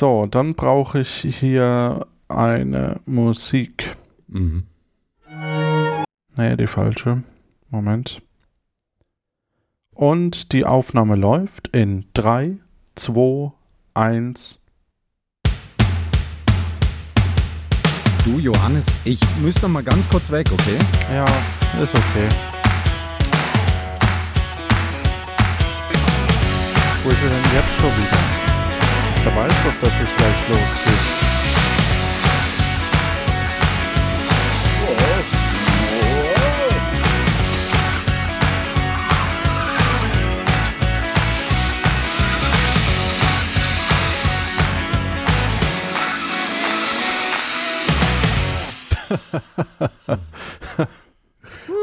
So, 0.00 0.24
dann 0.24 0.54
brauche 0.54 1.00
ich 1.00 1.10
hier 1.10 2.06
eine 2.26 3.00
Musik. 3.04 3.98
Mhm. 4.28 4.62
Nee, 6.38 6.56
die 6.56 6.66
falsche. 6.66 7.22
Moment. 7.68 8.22
Und 9.90 10.52
die 10.52 10.64
Aufnahme 10.64 11.16
läuft 11.16 11.68
in 11.76 12.06
3, 12.14 12.56
2, 12.94 13.52
1. 13.92 14.58
Du, 18.24 18.38
Johannes, 18.38 18.86
ich 19.04 19.20
müsste 19.42 19.68
mal 19.68 19.82
ganz 19.82 20.08
kurz 20.08 20.30
weg, 20.30 20.50
okay? 20.50 20.78
Ja, 21.12 21.26
ist 21.82 21.94
okay. 21.94 22.26
Wo 27.04 27.10
ist 27.10 27.22
er 27.22 27.28
denn 27.28 27.44
jetzt 27.54 27.72
schon 27.78 27.90
wieder? 27.90 28.39
Der 29.24 29.36
weiß 29.36 29.52
doch, 29.64 29.80
dass 29.82 30.00
es 30.00 30.14
gleich 30.16 30.48
losgeht. 30.48 31.20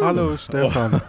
Hallo 0.02 0.38
Stefan. 0.38 1.02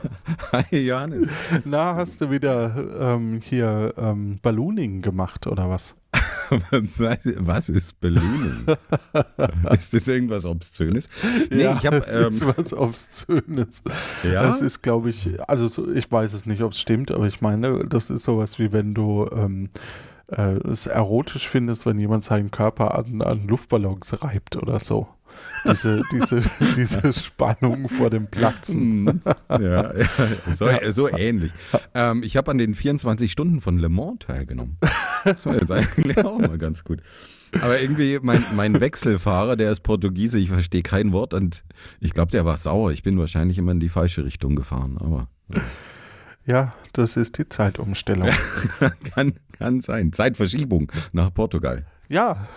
Hi, 0.53 0.79
Johannes. 0.79 1.29
Na, 1.65 1.95
hast 1.95 2.21
du 2.21 2.31
wieder 2.31 3.15
ähm, 3.15 3.41
hier 3.43 3.93
ähm, 3.99 4.39
Ballooning 4.41 5.03
gemacht 5.03 5.47
oder 5.47 5.69
was? 5.69 5.97
was, 6.71 7.69
ist 7.69 8.01
Ballooning? 8.01 8.67
ist 9.71 9.93
das 9.93 10.09
irgendwas 10.09 10.47
Obszönes? 10.47 11.09
Nee, 11.51 11.65
ja, 11.65 11.77
ich 11.77 11.87
habe. 11.87 11.99
Es 11.99 12.15
ähm, 12.15 12.29
ist 12.29 12.47
was 12.47 12.73
Obszönes. 12.73 13.83
Ja. 14.23 14.43
Das 14.43 14.63
ist, 14.63 14.81
glaube 14.83 15.11
ich, 15.11 15.39
also 15.47 15.69
so, 15.69 15.91
ich 15.93 16.11
weiß 16.11 16.33
es 16.33 16.47
nicht, 16.47 16.63
ob 16.63 16.73
es 16.73 16.81
stimmt, 16.81 17.13
aber 17.13 17.27
ich 17.27 17.41
meine, 17.41 17.85
das 17.87 18.09
ist 18.09 18.25
sowas 18.25 18.59
wie 18.59 18.73
wenn 18.73 18.95
du. 18.95 19.29
Ähm, 19.33 19.71
äh, 20.29 20.57
es 20.69 20.87
erotisch 20.87 21.49
findest, 21.49 21.87
wenn 21.87 21.99
jemand 21.99 22.23
seinen 22.23 22.51
Körper 22.51 22.99
an, 22.99 23.23
an 23.23 23.47
Luftballons 23.47 24.23
reibt 24.23 24.57
oder 24.57 24.79
so 24.79 25.09
diese, 25.67 26.03
diese, 26.13 26.41
diese 26.77 27.13
Spannung 27.13 27.89
vor 27.89 28.11
dem 28.11 28.27
Platzen. 28.27 29.05
Mhm. 29.05 29.23
ja, 29.49 29.97
ja, 29.97 30.07
so, 30.53 30.69
so 30.91 31.09
ähnlich. 31.09 31.53
Ähm, 31.95 32.23
ich 32.23 32.37
habe 32.37 32.51
an 32.51 32.59
den 32.59 32.75
24 32.75 33.31
Stunden 33.31 33.61
von 33.61 33.79
Le 33.79 33.89
Mans 33.89 34.21
teilgenommen. 34.21 34.77
Das 35.25 35.47
war 35.47 35.55
jetzt 35.55 35.73
eigentlich 35.73 36.19
auch 36.25 36.39
mal 36.39 36.59
ganz 36.59 36.85
gut. 36.85 37.01
Aber 37.61 37.81
irgendwie 37.81 38.19
mein, 38.21 38.45
mein 38.57 38.81
Wechselfahrer, 38.81 39.57
der 39.57 39.73
ist 39.73 39.81
Portugiese, 39.81 40.39
ich 40.39 40.49
verstehe 40.49 40.83
kein 40.83 41.13
Wort 41.13 41.35
und 41.35 41.65
ich 42.01 42.13
glaube, 42.13 42.31
der 42.31 42.45
war 42.45 42.57
sauer. 42.57 42.93
Ich 42.93 43.03
bin 43.03 43.19
wahrscheinlich 43.19 43.59
immer 43.59 43.73
in 43.73 43.81
die 43.81 43.89
falsche 43.89 44.25
Richtung 44.25 44.55
gefahren, 44.55 44.99
aber. 44.99 45.29
Ja. 45.53 45.63
Ja, 46.49 46.73
das 46.95 47.19
ist 47.19 47.37
die 47.37 47.47
Zeitumstellung. 47.47 48.31
kann, 49.15 49.35
kann 49.59 49.83
sein. 49.83 50.15
Zeitverschiebung 50.15 50.91
nach 51.13 51.33
Portugal. 51.35 51.85
Ja, 52.09 52.49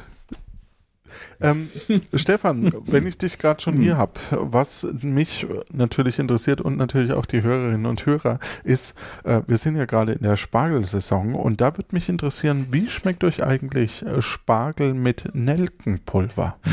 ähm, 1.39 1.69
Stefan, 2.13 2.71
wenn 2.85 3.07
ich 3.07 3.17
dich 3.17 3.37
gerade 3.37 3.61
schon 3.61 3.77
hier 3.77 3.97
habe, 3.97 4.13
was 4.31 4.87
mich 5.01 5.45
natürlich 5.71 6.19
interessiert 6.19 6.61
und 6.61 6.77
natürlich 6.77 7.13
auch 7.13 7.25
die 7.25 7.41
Hörerinnen 7.41 7.85
und 7.85 8.05
Hörer, 8.05 8.39
ist, 8.63 8.95
äh, 9.23 9.41
wir 9.47 9.57
sind 9.57 9.75
ja 9.75 9.85
gerade 9.85 10.13
in 10.13 10.23
der 10.23 10.37
Spargelsaison 10.37 11.35
und 11.35 11.61
da 11.61 11.77
würde 11.77 11.89
mich 11.91 12.09
interessieren, 12.09 12.67
wie 12.71 12.87
schmeckt 12.89 13.23
euch 13.23 13.43
eigentlich 13.43 14.05
äh, 14.05 14.21
Spargel 14.21 14.93
mit 14.93 15.33
Nelkenpulver? 15.33 16.57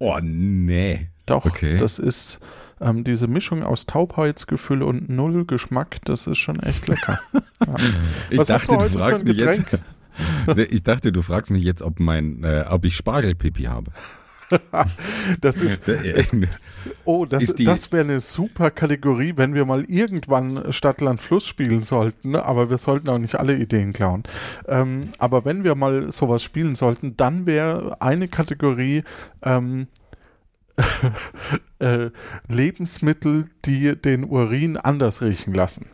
Oh, 0.00 0.16
nee. 0.22 1.08
Doch, 1.26 1.44
okay. 1.44 1.76
das 1.76 1.98
ist 1.98 2.38
ähm, 2.80 3.04
diese 3.04 3.26
Mischung 3.26 3.62
aus 3.62 3.86
Taubheitsgefühl 3.86 4.82
und 4.82 5.08
Null 5.08 5.44
Geschmack, 5.44 5.96
das 6.04 6.26
ist 6.26 6.38
schon 6.38 6.60
echt 6.60 6.86
lecker. 6.88 7.20
Ja. 7.66 7.74
Ich 8.30 8.38
Was 8.38 8.46
dachte, 8.46 8.68
du, 8.68 8.76
du 8.76 8.88
fragst 8.90 9.24
mich 9.24 9.36
jetzt. 9.36 9.62
Ich 10.70 10.82
dachte, 10.82 11.12
du 11.12 11.22
fragst 11.22 11.50
mich 11.50 11.62
jetzt, 11.62 11.82
ob, 11.82 12.00
mein, 12.00 12.42
äh, 12.42 12.64
ob 12.68 12.84
ich 12.84 12.96
Spargelpipi 12.96 13.64
habe. 13.64 13.92
das 15.40 15.60
ist. 15.60 15.86
Es, 15.88 16.34
oh, 17.04 17.26
das, 17.26 17.54
das 17.54 17.92
wäre 17.92 18.04
eine 18.04 18.20
super 18.20 18.70
Kategorie, 18.70 19.34
wenn 19.36 19.54
wir 19.54 19.64
mal 19.64 19.84
irgendwann 19.84 20.72
Stadtland 20.72 21.20
Fluss 21.20 21.46
spielen 21.46 21.82
sollten. 21.82 22.36
Aber 22.36 22.70
wir 22.70 22.78
sollten 22.78 23.08
auch 23.10 23.18
nicht 23.18 23.36
alle 23.36 23.56
Ideen 23.56 23.92
klauen. 23.92 24.22
Ähm, 24.66 25.02
aber 25.18 25.44
wenn 25.44 25.64
wir 25.64 25.74
mal 25.74 26.10
sowas 26.10 26.42
spielen 26.42 26.74
sollten, 26.74 27.16
dann 27.16 27.46
wäre 27.46 28.00
eine 28.00 28.28
Kategorie 28.28 29.02
ähm, 29.42 29.88
äh, 31.80 32.10
Lebensmittel, 32.48 33.46
die 33.64 34.00
den 34.00 34.24
Urin 34.24 34.76
anders 34.76 35.22
riechen 35.22 35.54
lassen. 35.54 35.86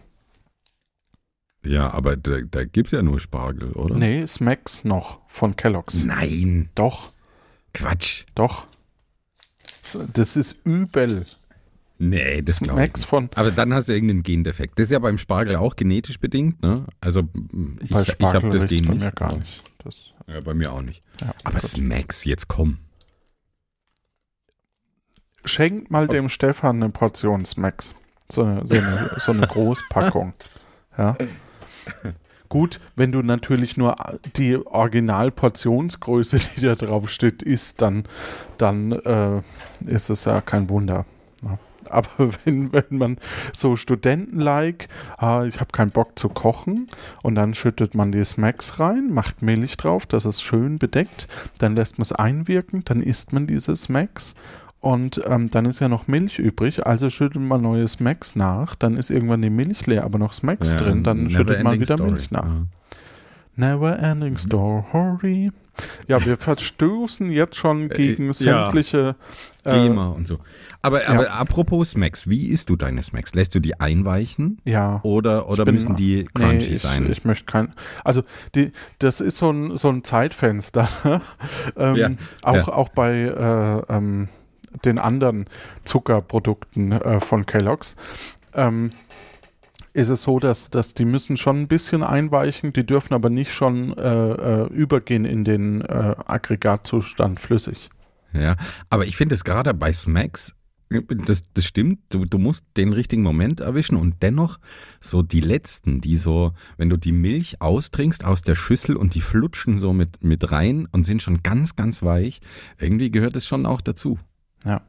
Ja, 1.65 1.93
aber 1.93 2.17
da, 2.17 2.41
da 2.43 2.65
gibt 2.65 2.89
es 2.89 2.93
ja 2.93 3.03
nur 3.03 3.19
Spargel, 3.21 3.73
oder? 3.73 3.97
Nee, 3.97 4.27
Smacks 4.27 4.85
noch 4.85 5.21
von 5.29 5.57
Kellogg's. 5.57 6.05
Nein. 6.05 6.69
Doch. 6.75 7.11
Quatsch. 7.73 8.25
Doch. 8.35 8.67
Das 10.13 10.37
ist 10.37 10.57
übel. 10.65 11.27
Nee, 11.99 12.43
das 12.43 12.57
Smacks 12.57 13.05
von. 13.05 13.31
Aber 13.35 13.51
dann 13.51 13.73
hast 13.73 13.89
du 13.89 13.93
irgendeinen 13.93 14.23
Gendefekt. 14.23 14.79
Das 14.79 14.85
ist 14.85 14.91
ja 14.91 14.99
beim 14.99 15.19
Spargel 15.19 15.57
auch 15.57 15.77
genetisch 15.77 16.19
bedingt, 16.19 16.63
ne? 16.63 16.87
Also 17.01 17.29
ich, 17.81 17.91
bei 17.91 18.05
Spargel 18.05 18.39
ich 18.39 18.45
habe 18.45 18.59
das 18.59 18.67
Gen 18.69 18.87
bei 18.87 18.95
mir 18.95 19.13
gar 19.13 19.37
nicht. 19.37 19.63
Das 19.85 20.15
ja, 20.27 20.41
bei 20.41 20.55
mir 20.55 20.73
auch 20.73 20.83
nicht. 20.83 21.03
Ja, 21.21 21.35
aber 21.45 21.61
gut. 21.61 21.69
Smacks, 21.69 22.25
jetzt 22.25 22.49
komm. 22.49 22.79
Schenkt 25.45 25.91
mal 25.91 26.09
dem 26.09 26.29
Stefan 26.29 26.83
eine 26.83 26.91
Portion 26.91 27.45
Smacks. 27.45 27.95
So, 28.31 28.43
so 28.65 28.75
eine, 28.75 29.11
so 29.19 29.33
eine 29.33 29.47
Großpackung. 29.47 30.33
Ja. 30.97 31.17
Gut, 32.49 32.79
wenn 32.95 33.11
du 33.11 33.23
natürlich 33.23 33.77
nur 33.77 33.97
die 34.37 34.57
Originalportionsgröße, 34.57 36.39
die 36.57 36.61
da 36.61 36.75
drauf 36.75 37.11
steht, 37.11 37.43
isst, 37.43 37.83
dann, 37.83 38.05
dann 38.59 38.93
äh, 38.93 39.41
ist 39.87 40.11
es 40.11 40.25
ja 40.27 40.41
kein 40.41 40.69
Wunder. 40.69 41.07
Ja. 41.43 41.59
Aber 41.91 42.09
wenn, 42.45 42.73
wenn 42.73 42.99
man 42.99 43.17
so 43.53 43.77
Studenten-like, 43.77 44.89
äh, 45.21 45.49
ich 45.49 45.61
habe 45.61 45.73
keinen 45.73 45.91
Bock 45.91 46.19
zu 46.19 46.29
kochen 46.29 46.89
und 47.23 47.35
dann 47.35 47.55
schüttet 47.55 47.95
man 47.95 48.13
die 48.13 48.25
Smacks 48.25 48.79
rein, 48.79 49.13
macht 49.13 49.43
Milch 49.43 49.77
drauf, 49.77 50.07
dass 50.07 50.25
es 50.25 50.43
schön 50.43 50.79
bedeckt, 50.79 51.29
dann 51.59 51.75
lässt 51.75 51.99
man 51.99 52.03
es 52.03 52.13
einwirken, 52.13 52.85
dann 52.85 53.03
isst 53.03 53.33
man 53.33 53.47
diese 53.47 53.75
Smacks 53.77 54.35
und 54.85 55.19
ähm, 55.25 55.49
dann 55.49 55.65
ist 55.65 55.81
ja 55.81 55.89
noch 55.89 56.09
Milch 56.09 56.39
übrig, 56.39 56.87
also 56.87 57.09
schüttet 57.09 57.41
man 57.41 57.63
neue 57.63 57.89
Smacks 57.89 58.37
nach, 58.37 58.75
dann 58.75 58.99
ist 58.99 59.09
irgendwann 59.09 59.41
die 59.41 59.49
Milch 59.49 59.87
leer, 59.87 60.05
aber 60.05 60.19
noch 60.19 60.35
Smacks 60.35 60.75
ja, 60.75 60.79
drin, 60.79 61.03
dann 61.03 61.31
schüttet 61.31 61.63
man 61.63 61.81
wieder 61.81 61.97
Story. 61.97 62.13
Milch 62.13 62.31
nach. 62.31 62.45
Ja. 62.45 62.67
Never 63.57 63.99
ending 63.99 64.37
story. 64.37 65.53
Ja, 66.07 66.23
wir 66.27 66.37
verstoßen 66.37 67.31
jetzt 67.31 67.57
schon 67.57 67.91
äh, 67.91 67.95
gegen 67.95 68.31
sämtliche 68.35 69.17
ja, 69.65 69.73
GEMA 69.73 70.09
äh, 70.09 70.15
und 70.17 70.29
so. 70.29 70.39
Aber, 70.83 71.09
aber 71.09 71.25
ja. 71.25 71.31
apropos 71.31 71.93
Smacks, 71.93 72.29
wie 72.29 72.49
isst 72.49 72.69
du 72.69 72.77
deine 72.77 73.03
Smacks? 73.03 73.33
Lässt 73.33 73.55
du 73.55 73.61
die 73.61 73.81
einweichen? 73.81 74.61
Ja. 74.67 75.01
Oder, 75.03 75.49
oder 75.49 75.65
bin, 75.65 75.77
müssen 75.77 75.97
die 75.97 76.27
crunchy 76.35 76.57
nee, 76.59 76.75
ich, 76.75 76.83
sein? 76.83 77.11
Ich 77.11 77.25
möchte 77.25 77.47
kein. 77.47 77.73
Also 78.05 78.23
die, 78.55 78.71
das 78.99 79.23
ist 79.23 79.39
so 79.39 79.51
ein, 79.51 79.79
so 79.79 79.89
ein 79.89 80.05
Zeitfenster. 80.05 80.87
ähm, 81.79 81.97
ja, 81.97 82.11
auch, 82.43 82.69
auch 82.69 82.91
bei 82.91 83.13
äh, 83.15 83.95
ähm, 83.95 84.29
den 84.85 84.99
anderen 84.99 85.47
Zuckerprodukten 85.85 86.93
äh, 86.93 87.21
von 87.21 87.47
Kellogg's. 87.47 87.97
Ähm, 88.55 88.91
ist 89.95 90.09
es 90.09 90.23
so, 90.23 90.41
dass, 90.41 90.71
dass 90.71 90.93
die 90.95 91.05
müssen 91.05 91.37
schon 91.37 91.63
ein 91.63 91.69
bisschen 91.69 92.03
einweichen, 92.03 92.73
die 92.73 92.85
dürfen 92.85 93.15
aber 93.15 93.31
nicht 93.31 93.53
schon 93.55 93.97
äh, 93.97 94.33
äh, 94.63 94.67
übergehen 94.73 95.25
in 95.25 95.45
den 95.45 95.83
äh, 95.83 96.17
Aggregatzustand 96.27 97.39
flüssig. 97.39 97.91
Ja, 98.33 98.57
aber 98.91 99.07
ich 99.07 99.17
finde 99.17 99.37
es 99.37 99.45
gerade 99.45 99.73
bei 99.73 99.93
Smacks, 99.93 100.55
das, 100.91 101.43
das 101.55 101.65
stimmt, 101.65 102.01
du, 102.11 102.25
du 102.25 102.39
musst 102.39 102.65
den 102.77 102.93
richtigen 102.93 103.23
Moment 103.23 103.61
erwischen 103.61 103.97
und 103.97 104.23
dennoch 104.23 104.59
so 105.01 105.23
die 105.23 105.41
letzten, 105.41 106.01
die 106.01 106.17
so, 106.17 106.53
wenn 106.77 106.91
du 106.91 106.97
die 106.97 107.13
Milch 107.13 107.61
austrinkst 107.61 108.25
aus 108.25 108.43
der 108.43 108.55
Schüssel 108.55 108.97
und 108.97 109.15
die 109.15 109.21
flutschen 109.21 109.79
so 109.79 109.93
mit, 109.93 110.23
mit 110.23 110.51
rein 110.51 110.87
und 110.91 111.05
sind 111.05 111.23
schon 111.23 111.43
ganz, 111.43 111.77
ganz 111.77 112.03
weich, 112.03 112.41
irgendwie 112.79 113.11
gehört 113.11 113.37
es 113.37 113.47
schon 113.47 113.67
auch 113.67 113.81
dazu. 113.81 114.19
Ja. 114.65 114.83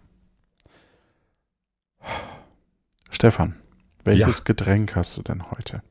Stefan, 3.10 3.56
welches 4.04 4.40
ja. 4.40 4.44
Getränk 4.44 4.96
hast 4.96 5.18
du 5.18 5.22
denn 5.22 5.52
heute? 5.52 5.82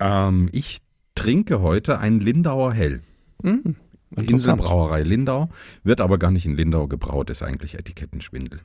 Ähm, 0.00 0.48
ich 0.52 0.82
trinke 1.14 1.60
heute 1.60 1.98
ein 1.98 2.20
Lindauer 2.20 2.72
Hell. 2.72 3.02
Mhm, 3.42 3.76
Inselbrauerei 4.16 5.02
Lindau. 5.02 5.48
Wird 5.82 6.00
aber 6.00 6.18
gar 6.18 6.30
nicht 6.30 6.46
in 6.46 6.54
Lindau 6.54 6.86
gebraut, 6.86 7.30
ist 7.30 7.42
eigentlich 7.42 7.74
Etikettenschwindel. 7.74 8.60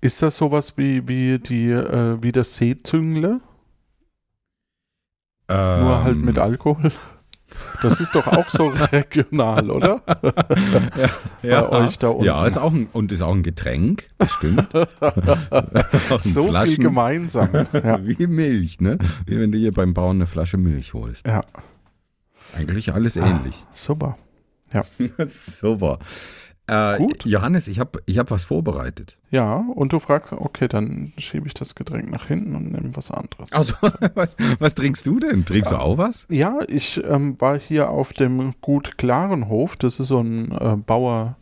Ist 0.00 0.22
das 0.22 0.36
sowas 0.36 0.76
wie, 0.76 1.08
wie, 1.08 1.38
die, 1.38 1.70
äh, 1.70 2.22
wie 2.22 2.32
das 2.32 2.56
Seezüngle? 2.56 3.40
Ähm, 5.48 5.80
Nur 5.80 6.04
halt 6.04 6.18
mit 6.18 6.38
Alkohol? 6.38 6.92
Das 7.82 8.00
ist 8.00 8.14
doch 8.14 8.26
auch 8.26 8.48
so 8.48 8.68
regional, 8.92 9.70
oder? 9.70 10.00
ja, 11.42 11.62
Bei 11.62 11.86
euch 11.86 11.98
da 11.98 12.08
unten. 12.08 12.24
Ja, 12.24 12.46
ist 12.46 12.56
auch 12.58 12.72
ein, 12.72 12.88
und 12.92 13.12
ist 13.12 13.20
auch 13.22 13.34
ein 13.34 13.42
Getränk, 13.42 14.04
das 14.18 14.30
stimmt. 14.32 14.68
So 16.20 16.42
viel 16.44 16.50
Flaschen, 16.50 16.82
gemeinsam. 16.82 17.50
Ja. 17.72 17.98
Wie 18.04 18.26
Milch, 18.26 18.80
ne? 18.80 18.98
Wie 19.26 19.38
wenn 19.38 19.52
du 19.52 19.58
hier 19.58 19.72
beim 19.72 19.92
Bauern 19.94 20.16
eine 20.16 20.26
Flasche 20.26 20.56
Milch 20.56 20.94
holst. 20.94 21.26
ja, 21.26 21.42
Eigentlich 22.56 22.92
alles 22.92 23.16
ähnlich. 23.16 23.64
super. 23.72 24.16
Super. 25.26 25.98
Äh, 26.68 26.96
Gut. 26.98 27.24
Johannes, 27.24 27.68
ich 27.68 27.78
habe 27.78 28.02
ich 28.06 28.18
hab 28.18 28.30
was 28.30 28.44
vorbereitet. 28.44 29.16
Ja, 29.30 29.64
und 29.74 29.92
du 29.92 30.00
fragst, 30.00 30.32
okay, 30.32 30.66
dann 30.66 31.12
schiebe 31.16 31.46
ich 31.46 31.54
das 31.54 31.76
Getränk 31.76 32.10
nach 32.10 32.26
hinten 32.26 32.56
und 32.56 32.72
nehme 32.72 32.90
was 32.96 33.12
anderes. 33.12 33.52
Also, 33.52 33.74
was, 34.14 34.36
was 34.58 34.74
trinkst 34.74 35.06
du 35.06 35.20
denn? 35.20 35.44
Trinkst 35.44 35.70
du 35.70 35.76
auch 35.76 35.96
was? 35.96 36.26
Ja, 36.28 36.58
ich 36.66 37.02
ähm, 37.04 37.40
war 37.40 37.58
hier 37.58 37.90
auf 37.90 38.12
dem 38.12 38.54
Gut 38.60 38.98
Klarenhof. 38.98 39.76
Das 39.76 40.00
ist 40.00 40.08
so 40.08 40.20
ein 40.20 40.50
äh, 40.50 40.76
Bauer, 40.76 41.36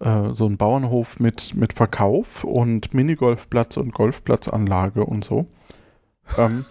äh, 0.00 0.32
so 0.32 0.46
ein 0.46 0.56
Bauernhof 0.56 1.20
mit, 1.20 1.54
mit 1.54 1.72
Verkauf 1.72 2.42
und 2.42 2.92
Minigolfplatz 2.92 3.76
und 3.76 3.94
Golfplatzanlage 3.94 5.04
und 5.04 5.24
so. 5.24 5.46
Ähm, 6.36 6.64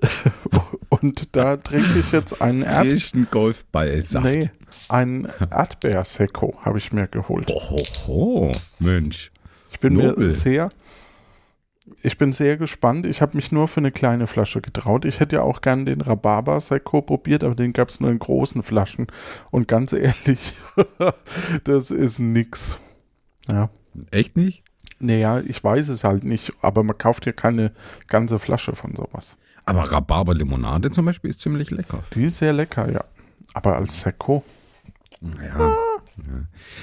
und 1.02 1.36
da 1.36 1.56
trinke 1.56 1.98
ich 1.98 2.12
jetzt 2.12 2.40
einen 2.40 2.62
Erd 2.62 2.88
Frischen 2.88 3.28
Golfballsaft. 3.30 4.24
nee, 4.24 4.50
einen 4.88 5.28
Erdbeersekko 5.50 6.58
habe 6.62 6.78
ich 6.78 6.92
mir 6.92 7.08
geholt. 7.08 7.50
Ohoho, 7.50 8.52
Mensch. 8.78 9.30
Ich 9.70 9.78
bin 9.80 9.96
mir 9.96 10.08
Nobel. 10.08 10.32
sehr, 10.32 10.70
ich 12.02 12.18
bin 12.18 12.32
sehr 12.32 12.56
gespannt. 12.56 13.06
Ich 13.06 13.22
habe 13.22 13.36
mich 13.36 13.52
nur 13.52 13.68
für 13.68 13.78
eine 13.78 13.92
kleine 13.92 14.26
Flasche 14.26 14.60
getraut. 14.60 15.04
Ich 15.04 15.20
hätte 15.20 15.36
ja 15.36 15.42
auch 15.42 15.60
gern 15.60 15.86
den 15.86 16.00
Rhabarber-Sekko 16.00 17.02
probiert, 17.02 17.44
aber 17.44 17.54
den 17.54 17.72
gab 17.72 17.88
es 17.88 18.00
nur 18.00 18.10
in 18.10 18.18
großen 18.18 18.62
Flaschen. 18.62 19.06
Und 19.50 19.68
ganz 19.68 19.92
ehrlich, 19.92 20.54
das 21.64 21.90
ist 21.90 22.18
nix. 22.18 22.78
Ja. 23.48 23.70
Echt 24.10 24.36
nicht? 24.36 24.62
Naja, 24.98 25.40
ich 25.40 25.62
weiß 25.62 25.88
es 25.88 26.04
halt 26.04 26.24
nicht, 26.24 26.52
aber 26.60 26.82
man 26.82 26.96
kauft 26.98 27.26
ja 27.26 27.32
keine 27.32 27.72
ganze 28.06 28.38
Flasche 28.38 28.74
von 28.76 28.94
sowas. 28.94 29.36
Aber 29.70 29.92
Rhabarber-Limonade 29.92 30.90
zum 30.90 31.04
Beispiel 31.04 31.30
ist 31.30 31.40
ziemlich 31.40 31.70
lecker. 31.70 32.02
Die 32.14 32.24
ist 32.24 32.38
sehr 32.38 32.52
lecker, 32.52 32.90
ja. 32.90 33.04
Aber 33.54 33.76
als 33.76 34.00
Sekko, 34.00 34.44
Ja. 35.22 35.58
ja. 35.58 35.76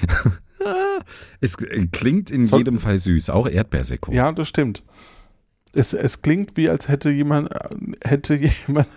es 1.40 1.54
äh, 1.56 1.86
klingt 1.86 2.30
in 2.30 2.44
Soll- 2.46 2.60
jedem 2.60 2.78
Fall 2.78 2.98
süß, 2.98 3.30
auch 3.30 3.48
Erdbeersekko. 3.48 4.12
ja, 4.12 4.32
das 4.32 4.48
stimmt. 4.48 4.82
Es, 5.74 5.92
es 5.92 6.22
klingt 6.22 6.56
wie, 6.56 6.68
als 6.70 6.88
hätte 6.88 7.10
jemand, 7.10 7.52
äh, 7.52 7.68
hätte 8.04 8.34
jemand 8.66 8.88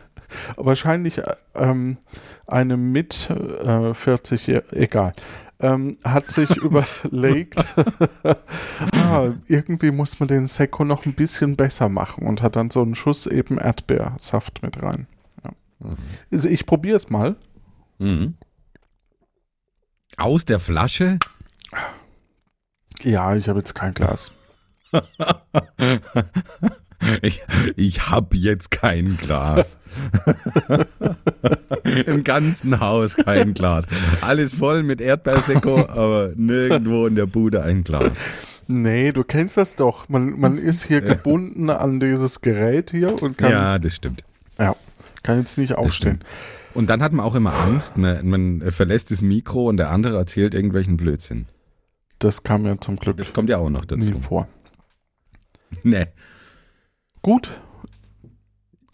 wahrscheinlich 0.56 1.18
äh, 1.20 1.34
ähm, 1.56 1.98
eine 2.48 2.78
mit 2.78 3.30
äh, 3.30 3.94
40, 3.94 4.50
egal, 4.72 5.14
ähm, 5.62 5.98
hat 6.04 6.31
sich 6.31 6.50
überlegt, 6.58 7.63
ah, 8.94 9.34
irgendwie 9.48 9.92
muss 9.92 10.19
man 10.19 10.28
den 10.28 10.48
Sekko 10.48 10.84
noch 10.84 11.06
ein 11.06 11.13
bisschen 11.13 11.56
besser 11.56 11.88
machen 11.90 12.25
und 12.25 12.42
hat 12.42 12.56
dann 12.56 12.69
so 12.69 12.81
einen 12.81 12.96
Schuss 12.96 13.28
eben 13.28 13.58
Erdbeersaft 13.58 14.63
mit 14.63 14.81
rein. 14.81 15.08
Ja. 15.44 15.52
Also 16.31 16.50
ich 16.50 16.66
probiere 16.66 16.98
es 16.98 17.10
mal. 17.10 17.36
Mhm. 18.00 18.36
Aus 20.18 20.46
der 20.46 20.60
Flasche? 20.60 21.19
Ja, 23.02 23.36
ich 23.36 23.48
habe 23.48 23.60
jetzt 23.60 23.75
kein 23.75 23.94
Glas. 23.94 24.31
Ich, 27.21 27.42
ich 27.75 28.09
habe 28.09 28.38
jetzt 28.38 28.69
kein 28.71 29.18
Glas. 29.18 29.80
Im 32.06 32.24
ganzen 32.24 32.80
Haus 32.80 33.15
kein 33.15 33.53
Glas. 33.53 33.86
Alles 34.21 34.53
voll 34.53 34.83
mit 34.83 35.01
Erdbeersekko, 35.01 35.88
aber 35.88 36.31
nirgendwo 36.36 37.07
in 37.07 37.15
der 37.15 37.25
Bude 37.25 37.63
ein 37.63 37.83
Glas. 37.83 38.18
Nee, 38.68 39.12
du 39.12 39.24
kennst 39.24 39.57
das 39.57 39.75
doch. 39.75 40.07
Man, 40.09 40.39
man 40.39 40.57
ist 40.57 40.83
hier 40.83 41.01
gebunden 41.01 41.69
an 41.69 42.00
dieses 42.00 42.42
Gerät 42.42 42.92
hier 42.92 43.21
und 43.21 43.38
kann, 43.38 43.51
Ja, 43.51 43.80
das 43.80 43.95
stimmt. 43.95 44.24
ja, 44.59 44.75
kann 45.24 45.39
jetzt 45.39 45.57
nicht 45.57 45.75
aufstehen. 45.75 46.19
Und 46.74 46.89
dann 46.89 47.01
hat 47.03 47.12
man 47.12 47.25
auch 47.25 47.36
immer 47.36 47.53
Angst, 47.53 47.98
man, 47.98 48.25
man 48.27 48.71
verlässt 48.71 49.12
das 49.12 49.21
Mikro 49.21 49.68
und 49.68 49.77
der 49.77 49.89
andere 49.89 50.18
erzählt 50.18 50.53
irgendwelchen 50.53 50.95
Blödsinn. 50.95 51.48
Das 52.19 52.44
kam 52.44 52.65
ja 52.65 52.77
zum 52.77 52.95
Glück 52.95 53.18
Das 53.18 53.33
kommt 53.33 53.50
ja 53.50 53.57
auch 53.57 53.69
noch 53.69 53.81
nie 53.81 53.88
dazu. 53.88 54.19
vor. 54.19 54.48
Nee. 55.83 56.06
Gut, 57.22 57.52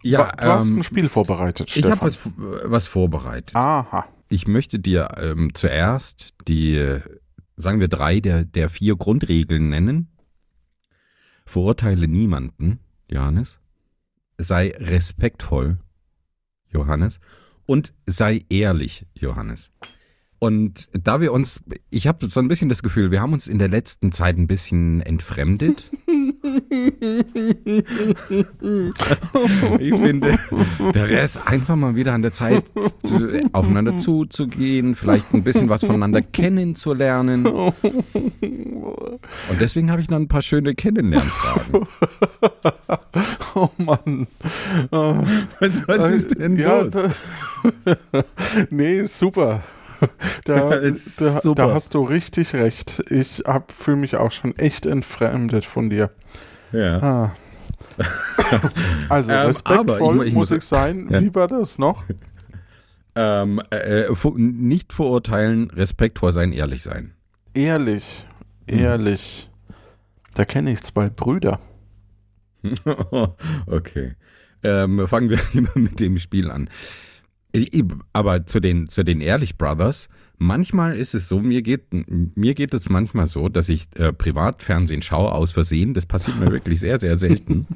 Ja, 0.04 0.32
du 0.32 0.48
hast 0.48 0.70
ähm, 0.72 0.78
ein 0.78 0.84
Spiel 0.84 1.10
vorbereitet, 1.10 1.70
ich 1.76 1.84
habe 1.84 1.96
Stefan. 1.96 2.08
was, 2.36 2.72
was 2.72 2.88
vorbereitet. 2.88 3.56
Aha. 3.56 4.06
Ich 4.30 4.48
möchte 4.48 4.80
dir 4.80 5.10
ähm, 5.18 5.54
zuerst 5.54 6.34
die, 6.48 6.76
äh, 6.76 7.02
sagen 7.56 7.80
wir 7.80 7.88
drei 7.88 8.20
der, 8.20 8.44
der 8.46 8.70
vier 8.70 8.96
Grundregeln 8.98 9.70
nennen. 9.70 10.10
Verurteile 11.46 12.08
niemanden, 12.10 12.80
Johannes. 13.10 13.60
Sei 14.38 14.74
respektvoll, 14.78 15.78
Johannes. 16.70 17.20
Und 17.66 17.94
sei 18.06 18.46
ehrlich, 18.50 19.06
Johannes. 19.14 19.72
Und 20.40 20.88
da 20.92 21.20
wir 21.20 21.34
uns, 21.34 21.64
ich 21.90 22.06
habe 22.08 22.28
so 22.28 22.40
ein 22.40 22.48
bisschen 22.48 22.70
das 22.70 22.84
Gefühl, 22.84 23.12
wir 23.12 23.22
haben 23.22 23.34
uns 23.34 23.48
in 23.48 23.58
der 23.60 23.70
letzten 23.70 24.12
Zeit 24.12 24.38
ein 24.38 24.48
bisschen 24.48 25.02
entfremdet. 25.02 25.84
ich 29.80 29.96
finde, 29.96 30.38
da 30.80 30.94
wäre 30.94 31.22
es 31.22 31.38
einfach 31.46 31.76
mal 31.76 31.96
wieder 31.96 32.14
an 32.14 32.22
der 32.22 32.32
Zeit, 32.32 32.64
zu, 33.04 33.42
aufeinander 33.54 33.98
zuzugehen, 33.98 34.96
vielleicht 34.96 35.34
ein 35.34 35.44
bisschen 35.44 35.70
was 35.70 35.84
voneinander 35.84 36.22
kennenzulernen. 36.22 37.46
Und 37.46 37.74
deswegen 39.60 39.92
habe 39.92 40.02
ich 40.02 40.10
noch 40.10 40.18
ein 40.18 40.28
paar 40.28 40.42
schöne 40.42 40.76
Kennenlernfragen. 40.76 41.88
Oh 43.56 43.70
Mann. 43.78 44.28
Was, 44.92 45.88
was 45.88 46.16
ist 46.16 46.38
denn 46.40 46.58
ja, 46.58 46.82
los? 46.82 46.94
da, 46.94 47.10
nee, 48.70 49.06
super. 49.08 49.64
Da, 50.46 50.70
da, 51.18 51.42
super. 51.42 51.56
da 51.56 51.74
hast 51.74 51.96
du 51.96 52.04
richtig 52.04 52.54
recht. 52.54 53.02
Ich 53.10 53.44
fühle 53.70 53.98
mich 53.98 54.18
auch 54.18 54.32
schon 54.32 54.56
echt 54.58 54.86
entfremdet 54.86 55.66
von 55.66 55.90
dir. 55.90 56.12
Ja. 56.72 57.00
Ah. 57.02 57.36
Also 59.10 59.32
Ähm, 59.32 59.48
respektvoll 59.48 60.22
ich- 60.22 60.28
ich 60.30 60.34
muss 60.34 60.50
muss- 60.52 60.58
ich 60.60 60.64
sein. 60.64 61.08
Ja. 61.10 61.22
Wie 61.22 61.34
war 61.36 61.48
das 61.48 61.78
noch? 61.80 62.04
Ähm, 63.20 63.60
äh, 63.72 64.14
fu- 64.14 64.38
nicht 64.38 64.94
verurteilen, 64.94 65.72
respektvoll 65.72 66.32
sein, 66.34 66.52
ehrlich 66.54 66.84
sein. 66.84 67.16
Ehrlich, 67.56 68.28
Mhm. 68.70 68.78
ehrlich. 68.78 69.50
Da 70.36 70.46
kenne 70.46 70.72
ich 70.72 70.84
zwei 70.84 71.10
Brüder. 71.10 71.60
okay. 73.66 74.14
Ähm, 74.64 75.08
fangen 75.08 75.32
wir 75.32 75.40
lieber 75.54 75.72
mit 75.74 76.00
dem 76.00 76.20
Spiel 76.20 76.52
an. 76.52 76.70
Aber 78.14 78.46
zu 78.46 78.60
den, 78.60 78.88
zu 78.88 79.04
den 79.04 79.20
Ehrlich 79.20 79.58
Brothers, 79.58 80.10
manchmal 80.38 80.96
ist 80.98 81.16
es 81.16 81.28
so, 81.28 81.40
mir 81.40 81.62
geht, 81.62 81.86
mir 81.92 82.54
geht 82.54 82.74
es 82.74 82.90
manchmal 82.90 83.28
so, 83.28 83.50
dass 83.50 83.70
ich 83.70 83.88
äh, 83.96 84.14
Privatfernsehen 84.14 85.02
schaue 85.02 85.32
aus 85.32 85.52
Versehen. 85.52 85.94
Das 85.94 86.06
passiert 86.06 86.40
mir 86.40 86.52
wirklich 86.52 86.80
sehr, 86.80 87.00
sehr 87.00 87.18
selten. 87.18 87.68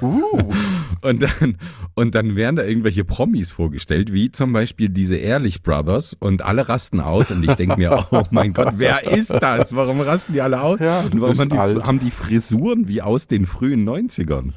Uh, 0.00 0.52
Und 1.02 1.22
dann, 1.22 1.56
und 1.94 2.14
dann 2.14 2.36
werden 2.36 2.56
da 2.56 2.64
irgendwelche 2.64 3.04
Promis 3.04 3.50
vorgestellt, 3.50 4.12
wie 4.12 4.30
zum 4.30 4.52
Beispiel 4.52 4.90
diese 4.90 5.16
Ehrlich 5.16 5.62
Brothers 5.62 6.14
und 6.18 6.42
alle 6.42 6.68
rasten 6.68 7.00
aus 7.00 7.30
und 7.30 7.42
ich 7.42 7.54
denke 7.54 7.76
mir, 7.78 8.06
oh 8.10 8.22
mein 8.30 8.52
Gott, 8.52 8.74
wer 8.76 9.10
ist 9.10 9.30
das? 9.30 9.74
Warum 9.74 10.00
rasten 10.02 10.34
die 10.34 10.42
alle 10.42 10.60
aus? 10.60 10.78
Ja, 10.78 11.00
und 11.00 11.20
warum 11.20 11.38
haben 11.38 11.48
die, 11.48 11.82
haben 11.82 11.98
die 11.98 12.10
Frisuren 12.10 12.86
wie 12.86 13.00
aus 13.00 13.26
den 13.26 13.46
frühen 13.46 13.88
90ern? 13.88 14.52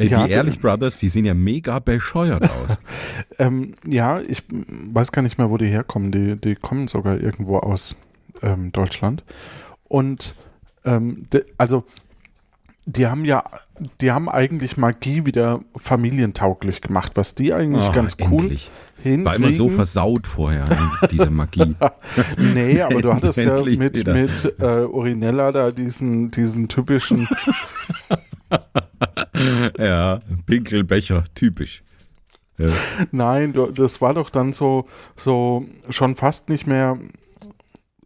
Äh, 0.00 0.06
Ja, 0.06 0.26
die 0.26 0.32
Ehrlich 0.32 0.60
Brothers, 0.60 0.98
die 0.98 1.08
sehen 1.08 1.24
ja 1.24 1.34
mega 1.34 1.78
bescheuert 1.78 2.44
aus. 2.50 2.78
ähm, 3.38 3.72
ja, 3.86 4.20
ich 4.20 4.42
weiß 4.50 5.12
gar 5.12 5.22
nicht 5.22 5.38
mehr, 5.38 5.50
wo 5.50 5.56
die 5.56 5.66
herkommen. 5.68 6.10
Die, 6.12 6.36
die 6.36 6.54
kommen 6.56 6.88
sogar 6.88 7.18
irgendwo 7.20 7.58
aus 7.58 7.96
ähm, 8.42 8.72
Deutschland. 8.72 9.22
Und 9.84 10.34
ähm, 10.84 11.26
de, 11.32 11.44
also 11.58 11.84
die 12.86 13.06
haben 13.06 13.24
ja, 13.24 13.44
die 14.00 14.10
haben 14.10 14.28
eigentlich 14.28 14.76
Magie 14.76 15.26
wieder 15.26 15.60
familientauglich 15.76 16.80
gemacht, 16.80 17.12
was 17.14 17.34
die 17.34 17.52
eigentlich 17.52 17.86
Oh, 17.88 17.92
ganz 17.92 18.16
cool 18.20 18.42
endlich. 18.44 18.70
hinkriegen. 18.96 19.24
War 19.26 19.36
immer 19.36 19.52
so 19.52 19.68
versaut 19.68 20.26
vorher, 20.26 20.64
diese 21.10 21.30
Magie. 21.30 21.74
Nee, 22.38 22.80
aber 22.80 23.02
du 23.02 23.14
hattest 23.14 23.38
ja 23.38 23.62
mit, 23.62 23.98
wieder. 23.98 24.14
mit 24.14 24.54
äh, 24.58 24.84
Urinella 24.86 25.52
da 25.52 25.70
diesen, 25.70 26.30
diesen 26.30 26.68
typischen, 26.68 27.28
ja, 29.78 30.20
Pinkelbecher, 30.46 31.24
typisch. 31.34 31.82
Ja. 32.58 32.68
nein, 33.10 33.54
das 33.74 34.02
war 34.02 34.12
doch 34.12 34.28
dann 34.28 34.52
so, 34.52 34.86
so 35.16 35.64
schon 35.88 36.14
fast 36.14 36.50
nicht 36.50 36.66
mehr 36.66 36.98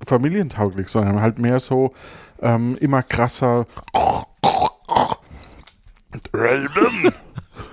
familientauglich, 0.07 0.89
sondern 0.89 1.21
halt 1.21 1.41
mehr 1.41 1.59
so 1.59 1.93
ähm, 2.41 2.77
immer 2.81 3.03
krasser. 3.03 3.67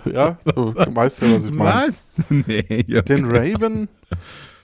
Ja, 0.04 0.40
du 0.46 0.74
weißt 0.76 1.22
ja, 1.22 1.36
was 1.36 1.46
ich 1.46 1.52
meine. 1.52 1.90
Was? 1.90 2.06
Nee, 2.30 2.86
ja. 2.88 3.04
Den 3.04 3.26
Raven? 3.26 3.88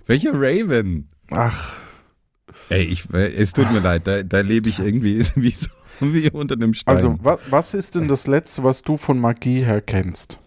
Welcher 0.07 0.31
Raven? 0.33 1.07
Ach, 1.29 1.75
Ey, 2.69 2.83
ich, 2.83 3.11
äh, 3.13 3.33
es 3.33 3.53
tut 3.53 3.71
mir 3.71 3.79
leid, 3.79 4.07
da, 4.07 4.23
da 4.23 4.41
lebe 4.41 4.67
ich 4.69 4.79
irgendwie 4.79 5.25
wie, 5.35 5.51
so, 5.51 5.67
wie 5.99 6.29
unter 6.31 6.55
einem 6.55 6.73
Stein. 6.73 6.95
also 6.95 7.17
wa 7.21 7.37
was 7.49 7.73
ist 7.73 7.95
denn 7.95 8.07
das 8.07 8.27
Letzte, 8.27 8.63
was 8.63 8.81
du 8.81 8.97
von 8.97 9.19
Magie 9.19 9.63
her 9.63 9.81
kennst? 9.81 10.39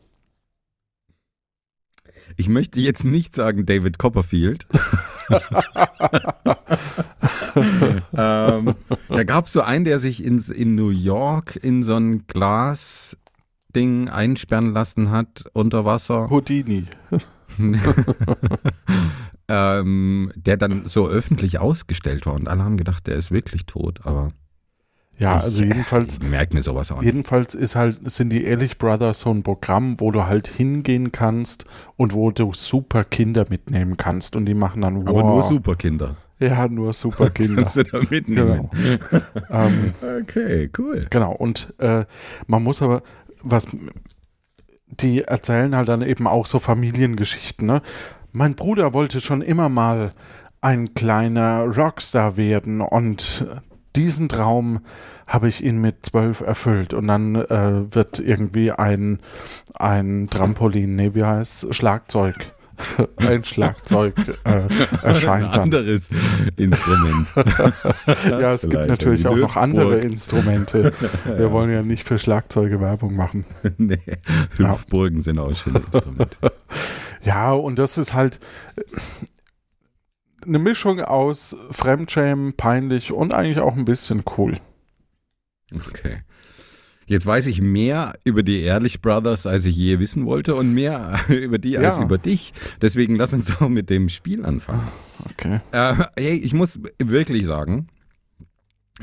ich 2.36 2.48
möchte 2.48 2.80
jetzt 2.80 3.04
nicht 3.04 3.34
sagen 3.34 3.66
David 3.66 3.98
Copperfield. 3.98 4.66
ähm, 8.14 8.74
da 9.08 9.24
gab 9.24 9.46
es 9.46 9.52
so 9.52 9.60
einen, 9.60 9.84
der 9.84 9.98
sich 9.98 10.24
in, 10.24 10.38
in 10.38 10.74
New 10.74 10.90
York 10.90 11.56
in 11.56 11.82
so 11.82 11.96
ein 11.96 12.26
Glasding 12.26 14.08
einsperren 14.08 14.72
lassen 14.72 15.10
hat 15.10 15.44
unter 15.52 15.84
Wasser. 15.84 16.30
Houdini. 16.30 16.86
ähm, 19.48 20.32
der 20.34 20.56
dann 20.56 20.88
so 20.88 21.08
öffentlich 21.08 21.58
ausgestellt 21.58 22.26
war 22.26 22.34
und 22.34 22.48
alle 22.48 22.64
haben 22.64 22.76
gedacht, 22.76 23.06
der 23.06 23.16
ist 23.16 23.30
wirklich 23.30 23.66
tot, 23.66 24.00
aber 24.04 24.32
Ja, 25.20 25.38
also 25.38 25.62
jedenfalls, 25.62 26.16
ich 26.16 26.22
merke 26.22 26.54
mir 26.54 26.62
sowas 26.62 26.90
auch 26.90 27.02
jedenfalls 27.02 27.54
ist 27.54 27.76
halt, 27.76 28.10
sind 28.10 28.30
die 28.30 28.42
Ehrlich 28.42 28.78
Brothers 28.78 29.20
so 29.20 29.30
ein 29.30 29.42
Programm, 29.42 30.00
wo 30.00 30.10
du 30.10 30.24
halt 30.24 30.48
hingehen 30.48 31.12
kannst 31.12 31.66
und 31.98 32.14
wo 32.14 32.30
du 32.30 32.54
super 32.54 33.04
Kinder 33.04 33.44
mitnehmen 33.50 33.98
kannst 33.98 34.34
und 34.34 34.46
die 34.46 34.54
machen 34.54 34.80
dann, 34.80 34.96
wow. 35.04 35.08
Aber 35.08 35.22
nur 35.22 35.42
Superkinder. 35.42 36.16
Ja, 36.38 36.66
nur 36.68 36.94
super 36.94 37.28
Kinder. 37.34 37.62
Kannst 37.62 37.76
du 37.76 37.82
da 37.84 38.00
mitnehmen. 38.08 38.70
genau. 38.72 39.22
ähm, 39.50 39.92
Okay, 40.22 40.70
cool. 40.78 41.02
Genau, 41.10 41.32
und 41.32 41.74
äh, 41.76 42.06
man 42.46 42.62
muss 42.62 42.80
aber, 42.80 43.02
was, 43.42 43.66
die 44.86 45.24
erzählen 45.24 45.76
halt 45.76 45.88
dann 45.88 46.00
eben 46.00 46.26
auch 46.26 46.46
so 46.46 46.58
Familiengeschichten, 46.58 47.66
ne? 47.66 47.82
Mein 48.32 48.54
Bruder 48.54 48.94
wollte 48.94 49.20
schon 49.20 49.42
immer 49.42 49.68
mal 49.68 50.12
ein 50.62 50.94
kleiner 50.94 51.64
Rockstar 51.64 52.38
werden 52.38 52.80
und 52.80 53.44
diesen 53.96 54.28
Traum 54.28 54.80
habe 55.26 55.48
ich 55.48 55.62
ihn 55.64 55.80
mit 55.80 56.04
zwölf 56.06 56.40
erfüllt 56.40 56.92
und 56.94 57.06
dann 57.08 57.34
äh, 57.36 57.94
wird 57.94 58.18
irgendwie 58.18 58.72
ein, 58.72 59.20
ein 59.74 60.28
Trampolin, 60.30 60.96
nee, 60.96 61.10
wie 61.14 61.22
heißt 61.24 61.72
Schlagzeug, 61.74 62.34
ein 63.16 63.44
Schlagzeug 63.44 64.14
äh, 64.44 64.62
erscheint 65.02 65.46
Ein 65.46 65.52
dann. 65.52 65.62
anderes 65.62 66.08
Instrument. 66.56 67.28
Ja, 68.28 68.52
es 68.54 68.62
gibt 68.62 68.72
Vielleicht 68.72 68.88
natürlich 68.88 69.26
ein 69.26 69.32
auch 69.32 69.36
noch 69.36 69.56
andere. 69.56 69.98
Instrumente. 70.00 70.92
Wir 71.24 71.52
wollen 71.52 71.70
ja 71.70 71.82
nicht 71.82 72.04
für 72.04 72.18
Schlagzeuge 72.18 72.80
Werbung 72.80 73.14
machen. 73.14 73.44
nee, 73.76 73.98
Hüpfburgen 74.56 75.22
sind 75.22 75.38
auch 75.38 75.54
schöne 75.54 75.78
Instrumente. 75.80 76.36
Ja, 77.22 77.52
und 77.52 77.78
das 77.78 77.98
ist 77.98 78.14
halt 78.14 78.40
eine 80.46 80.58
Mischung 80.58 81.00
aus 81.00 81.56
Fremdschämen, 81.70 82.54
peinlich 82.54 83.12
und 83.12 83.32
eigentlich 83.32 83.58
auch 83.60 83.76
ein 83.76 83.84
bisschen 83.84 84.22
cool. 84.36 84.56
Okay. 85.74 86.22
Jetzt 87.06 87.26
weiß 87.26 87.48
ich 87.48 87.60
mehr 87.60 88.14
über 88.24 88.42
die 88.44 88.60
Ehrlich 88.62 89.00
Brothers, 89.02 89.46
als 89.46 89.64
ich 89.64 89.74
je 89.76 89.98
wissen 89.98 90.26
wollte 90.26 90.54
und 90.54 90.72
mehr 90.74 91.18
über 91.28 91.58
die 91.58 91.76
als 91.76 91.96
Ja. 91.96 92.04
über 92.04 92.18
dich. 92.18 92.52
Deswegen 92.80 93.16
lass 93.16 93.32
uns 93.32 93.46
doch 93.46 93.68
mit 93.68 93.90
dem 93.90 94.08
Spiel 94.08 94.44
anfangen. 94.46 94.86
Okay. 95.30 95.60
Äh, 95.72 95.94
hey, 96.16 96.34
ich 96.36 96.54
muss 96.54 96.78
wirklich 97.02 97.46
sagen, 97.46 97.88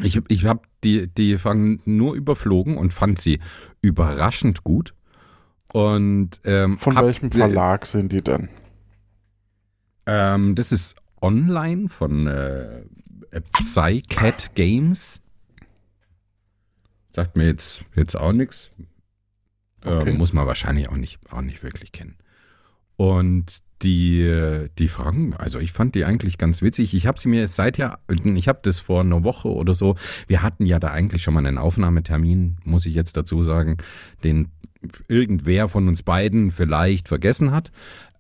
ich, 0.02 0.22
ich 0.30 0.46
habe 0.46 0.62
die, 0.84 1.08
die 1.08 1.38
Fragen 1.38 1.82
nur 1.86 2.14
überflogen 2.16 2.78
und 2.78 2.94
fand 2.94 3.20
sie 3.20 3.40
überraschend 3.82 4.64
gut. 4.64 4.94
Und 5.74 6.40
ähm, 6.46 6.78
Von 6.78 6.96
hab- 6.96 7.04
welchem 7.06 7.30
Verlag 7.32 7.86
sind 7.86 8.14
die 8.14 8.22
denn? 8.22 8.48
Ähm, 10.06 10.56
das 10.56 10.72
ist 10.72 10.96
online 11.22 11.90
von 11.90 12.28
äh, 12.28 12.84
Psycat 13.54 14.56
Games. 14.56 15.22
Sagt 17.10 17.36
mir 17.36 17.48
jetzt, 17.48 17.84
jetzt 17.96 18.16
auch 18.16 18.34
nichts. 18.34 18.72
Okay. 19.84 20.10
Ähm, 20.10 20.18
muss 20.18 20.34
man 20.34 20.48
wahrscheinlich 20.48 20.90
auch 20.90 20.98
nicht, 20.98 21.20
auch 21.32 21.42
nicht 21.42 21.64
wirklich 21.64 21.92
kennen. 21.92 22.18
Und 22.96 23.62
die, 23.84 24.22
äh, 24.22 24.70
die 24.80 24.88
Fragen, 24.88 25.36
also 25.36 25.60
ich 25.60 25.72
fand 25.72 25.94
die 25.96 26.06
eigentlich 26.06 26.38
ganz 26.38 26.62
witzig. 26.62 26.94
Ich 26.96 27.06
habe 27.06 27.20
sie 27.20 27.30
mir 27.30 27.48
seit 27.48 27.78
ja, 27.78 28.00
ich 28.10 28.48
habe 28.48 28.60
das 28.64 28.80
vor 28.80 29.02
einer 29.02 29.24
Woche 29.24 29.50
oder 29.50 29.74
so, 29.74 29.96
wir 30.28 30.42
hatten 30.42 30.66
ja 30.66 30.80
da 30.80 30.90
eigentlich 30.90 31.22
schon 31.22 31.36
mal 31.36 31.46
einen 31.46 31.60
Aufnahmetermin, 31.60 32.58
muss 32.64 32.86
ich 32.86 32.96
jetzt 32.96 33.18
dazu 33.18 33.44
sagen, 33.44 33.78
den 34.24 34.52
irgendwer 35.08 35.70
von 35.70 35.88
uns 35.88 36.04
beiden 36.04 36.52
vielleicht 36.52 37.08
vergessen 37.08 37.52
hat. 37.52 37.72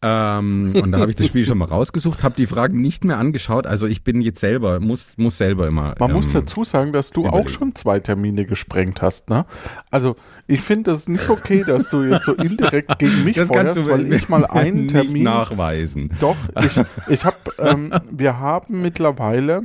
Ähm, 0.01 0.73
und 0.81 0.91
da 0.91 0.99
habe 0.99 1.09
ich 1.09 1.15
das 1.17 1.27
Spiel 1.27 1.45
schon 1.45 1.57
mal 1.57 1.65
rausgesucht, 1.65 2.23
habe 2.23 2.35
die 2.37 2.45
Fragen 2.45 2.81
nicht 2.81 3.03
mehr 3.03 3.17
angeschaut. 3.17 3.65
Also 3.65 3.87
ich 3.87 4.03
bin 4.03 4.21
jetzt 4.21 4.39
selber, 4.39 4.79
muss, 4.79 5.17
muss 5.17 5.37
selber 5.37 5.67
immer. 5.67 5.95
Man 5.99 6.11
muss 6.11 6.27
ähm, 6.27 6.41
dazu 6.41 6.63
sagen, 6.63 6.93
dass 6.93 7.11
du 7.11 7.25
auch 7.27 7.47
schon 7.47 7.73
zwei 7.75 7.99
Termine 7.99 8.45
gesprengt 8.45 9.01
hast, 9.01 9.29
ne? 9.29 9.45
Also, 9.89 10.15
ich 10.45 10.61
finde 10.61 10.91
das 10.91 11.07
nicht 11.07 11.29
okay, 11.29 11.63
dass 11.65 11.89
du 11.89 12.03
jetzt 12.03 12.25
so 12.25 12.33
indirekt 12.33 12.99
gegen 12.99 13.23
mich 13.23 13.35
das 13.35 13.47
feuerst, 13.47 13.77
du 13.77 13.89
weil 13.89 14.11
ich 14.13 14.29
mal 14.29 14.45
einen 14.49 14.87
Termin 14.87 15.23
nachweisen. 15.23 16.11
Doch, 16.19 16.37
ich, 16.63 16.79
ich 17.07 17.25
habe, 17.25 17.37
ähm, 17.57 17.93
wir 18.11 18.39
haben 18.39 18.81
mittlerweile 18.81 19.63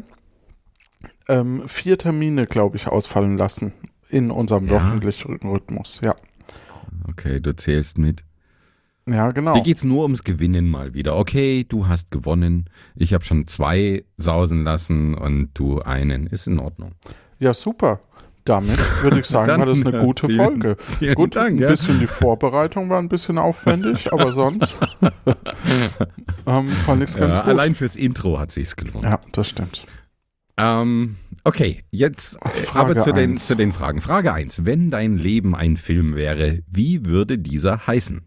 ähm, 1.28 1.62
vier 1.66 1.98
Termine, 1.98 2.46
glaube 2.46 2.76
ich, 2.76 2.88
ausfallen 2.88 3.36
lassen 3.36 3.72
in 4.08 4.30
unserem 4.30 4.66
Ja? 4.68 4.82
wöchentlichen 4.82 5.38
Rhythmus. 5.42 6.00
Ja, 6.02 6.14
Okay, 7.08 7.40
du 7.40 7.54
zählst 7.54 7.98
mit. 7.98 8.24
Ja, 9.08 9.30
genau. 9.32 9.54
Dir 9.54 9.62
geht's 9.62 9.84
nur 9.84 10.02
ums 10.02 10.24
Gewinnen 10.24 10.68
mal 10.70 10.94
wieder. 10.94 11.16
Okay, 11.16 11.64
du 11.68 11.88
hast 11.88 12.10
gewonnen. 12.10 12.66
Ich 12.94 13.12
habe 13.14 13.24
schon 13.24 13.46
zwei 13.46 14.04
sausen 14.16 14.64
lassen 14.64 15.14
und 15.14 15.50
du 15.54 15.80
einen. 15.82 16.26
Ist 16.26 16.46
in 16.46 16.58
Ordnung. 16.58 16.92
Ja, 17.38 17.52
super. 17.54 18.00
Damit 18.44 18.78
würde 19.02 19.20
ich 19.20 19.26
sagen, 19.26 19.48
Dann, 19.48 19.60
war 19.60 19.66
das 19.66 19.84
eine 19.86 19.98
äh, 19.98 20.04
gute 20.04 20.26
vielen- 20.28 20.38
Folge. 20.44 20.76
vielen 20.98 21.14
Gut, 21.14 21.36
Dank, 21.36 21.58
ein 21.58 21.62
ja. 21.62 21.68
bisschen 21.68 22.00
die 22.00 22.06
Vorbereitung 22.08 22.90
war 22.90 22.98
ein 22.98 23.08
bisschen 23.08 23.38
aufwendig, 23.38 24.12
aber 24.12 24.32
sonst 24.32 24.76
ähm, 26.46 26.70
fand 26.84 27.02
ich 27.02 27.10
es 27.10 27.16
ganz 27.16 27.36
Ja, 27.38 27.42
gut. 27.44 27.50
allein 27.52 27.74
fürs 27.74 27.96
Intro 27.96 28.38
hat 28.38 28.50
sich's 28.50 28.76
gelohnt. 28.76 29.04
ja, 29.04 29.20
das 29.32 29.48
stimmt. 29.48 29.86
Ähm, 30.58 31.16
okay, 31.44 31.84
jetzt 31.90 32.36
äh, 32.44 32.48
Frage 32.48 32.90
aber 32.92 33.00
zu 33.00 33.12
den, 33.12 33.36
zu 33.36 33.54
den 33.54 33.72
Fragen. 33.72 34.00
Frage 34.00 34.32
1. 34.32 34.64
Wenn 34.64 34.90
dein 34.90 35.16
Leben 35.16 35.54
ein 35.54 35.76
Film 35.76 36.14
wäre, 36.16 36.60
wie 36.70 37.06
würde 37.06 37.38
dieser 37.38 37.86
heißen? 37.86 38.22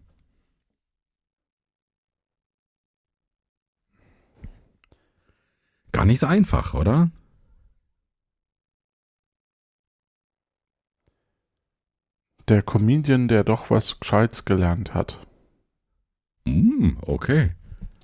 Gar 5.96 6.04
nicht 6.04 6.20
so 6.20 6.26
einfach, 6.26 6.74
oder? 6.74 7.10
Der 12.48 12.62
Comedian, 12.62 13.28
der 13.28 13.44
doch 13.44 13.70
was 13.70 13.98
Gescheites 13.98 14.44
gelernt 14.44 14.92
hat. 14.92 15.26
Mm, 16.44 16.98
okay. 17.00 17.52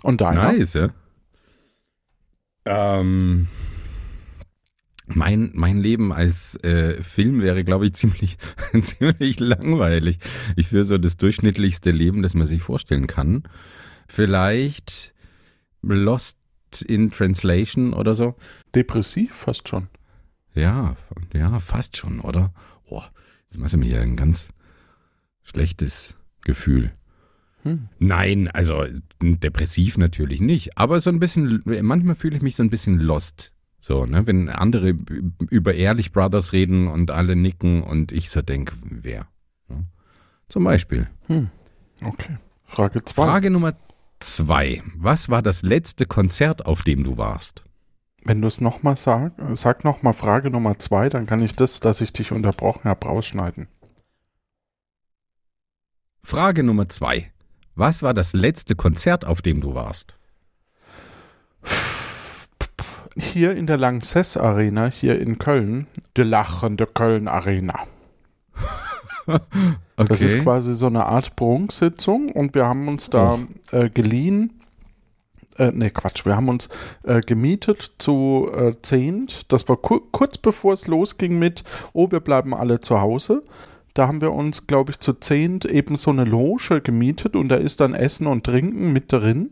Und 0.02 0.22
deiner? 0.22 0.52
Nice, 0.52 0.72
ja. 0.72 0.88
Ähm, 2.64 3.48
mein, 5.04 5.50
mein 5.52 5.76
Leben 5.76 6.14
als 6.14 6.56
äh, 6.64 7.02
Film 7.02 7.42
wäre, 7.42 7.62
glaube 7.62 7.84
ich, 7.84 7.92
ziemlich, 7.92 8.38
ziemlich 8.82 9.38
langweilig. 9.38 10.18
Ich 10.56 10.68
führe 10.68 10.84
so 10.84 10.96
das 10.96 11.18
durchschnittlichste 11.18 11.90
Leben, 11.90 12.22
das 12.22 12.32
man 12.32 12.46
sich 12.46 12.62
vorstellen 12.62 13.06
kann. 13.06 13.42
Vielleicht 14.08 15.12
Lost 15.82 16.38
in 16.80 17.10
Translation 17.10 17.92
oder 17.92 18.14
so. 18.14 18.36
Depressiv 18.74 19.34
fast 19.34 19.68
schon. 19.68 19.88
Ja, 20.54 20.96
ja, 21.34 21.60
fast 21.60 21.96
schon, 21.96 22.20
oder? 22.20 22.52
Oh, 22.88 23.02
jetzt 23.44 23.58
machst 23.58 23.74
du 23.74 23.78
mir 23.78 23.86
hier 23.86 24.00
ein 24.00 24.16
ganz 24.16 24.48
schlechtes 25.42 26.14
Gefühl. 26.44 26.92
Hm. 27.62 27.88
Nein, 27.98 28.48
also 28.48 28.84
depressiv 29.20 29.98
natürlich 29.98 30.40
nicht, 30.40 30.78
aber 30.78 31.00
so 31.00 31.10
ein 31.10 31.20
bisschen, 31.20 31.62
manchmal 31.64 32.14
fühle 32.14 32.36
ich 32.36 32.42
mich 32.42 32.56
so 32.56 32.62
ein 32.62 32.70
bisschen 32.70 32.98
lost. 32.98 33.52
So, 33.80 34.06
ne, 34.06 34.26
wenn 34.26 34.48
andere 34.48 34.90
über 35.50 35.74
Ehrlich 35.74 36.12
Brothers 36.12 36.52
reden 36.52 36.86
und 36.86 37.10
alle 37.10 37.34
nicken 37.34 37.82
und 37.82 38.12
ich 38.12 38.30
so 38.30 38.40
denke, 38.40 38.74
wer? 38.82 39.26
Ja. 39.68 39.82
Zum 40.48 40.64
Beispiel. 40.64 41.08
Hm. 41.26 41.50
Okay. 42.04 42.36
Frage 42.64 43.02
2. 43.02 43.24
Frage 43.24 43.50
Nummer 43.50 43.74
zwei. 44.22 44.82
Was 44.96 45.28
war 45.28 45.42
das 45.42 45.62
letzte 45.62 46.06
Konzert, 46.06 46.66
auf 46.66 46.82
dem 46.82 47.04
du 47.04 47.16
warst? 47.16 47.64
Wenn 48.24 48.40
du 48.40 48.46
es 48.46 48.60
nochmal 48.60 48.96
sag, 48.96 49.32
sag 49.54 49.84
nochmal 49.84 50.14
Frage 50.14 50.50
Nummer 50.50 50.78
2, 50.78 51.08
dann 51.08 51.26
kann 51.26 51.42
ich 51.42 51.56
das, 51.56 51.80
dass 51.80 52.00
ich 52.00 52.12
dich 52.12 52.32
unterbrochen 52.32 52.88
habe, 52.88 53.06
rausschneiden. 53.06 53.68
Frage 56.24 56.62
Nummer 56.62 56.88
zwei. 56.88 57.32
Was 57.74 58.02
war 58.02 58.14
das 58.14 58.32
letzte 58.32 58.76
Konzert, 58.76 59.24
auf 59.24 59.42
dem 59.42 59.60
du 59.60 59.74
warst? 59.74 60.16
Hier 63.16 63.56
in 63.56 63.66
der 63.66 63.76
Lanxess 63.76 64.36
Arena, 64.36 64.86
hier 64.86 65.20
in 65.20 65.38
Köln, 65.38 65.88
die 66.16 66.22
lachende 66.22 66.86
Köln 66.86 67.28
Arena. 67.28 67.86
Okay. 70.02 70.08
Das 70.08 70.22
ist 70.22 70.42
quasi 70.42 70.74
so 70.74 70.86
eine 70.86 71.06
Art 71.06 71.36
Prunksitzung 71.36 72.30
und 72.30 72.54
wir 72.54 72.66
haben 72.66 72.88
uns 72.88 73.10
da 73.10 73.38
oh. 73.72 73.76
äh, 73.76 73.88
geliehen. 73.90 74.60
Äh, 75.58 75.72
ne, 75.72 75.90
Quatsch, 75.90 76.24
wir 76.24 76.36
haben 76.36 76.48
uns 76.48 76.68
äh, 77.02 77.20
gemietet 77.20 77.92
zu 77.98 78.50
äh, 78.54 78.72
zehnt. 78.80 79.52
Das 79.52 79.68
war 79.68 79.76
ku 79.76 80.00
kurz 80.12 80.38
bevor 80.38 80.72
es 80.72 80.86
losging 80.86 81.38
mit, 81.38 81.62
oh, 81.92 82.10
wir 82.10 82.20
bleiben 82.20 82.54
alle 82.54 82.80
zu 82.80 83.00
Hause. 83.00 83.42
Da 83.94 84.08
haben 84.08 84.22
wir 84.22 84.32
uns, 84.32 84.66
glaube 84.66 84.90
ich, 84.90 85.00
zu 85.00 85.12
zehnt 85.12 85.66
eben 85.66 85.96
so 85.96 86.10
eine 86.10 86.24
Loge 86.24 86.80
gemietet 86.80 87.36
und 87.36 87.48
da 87.48 87.56
ist 87.56 87.80
dann 87.80 87.94
Essen 87.94 88.26
und 88.26 88.44
Trinken 88.44 88.92
mit 88.92 89.12
drin. 89.12 89.50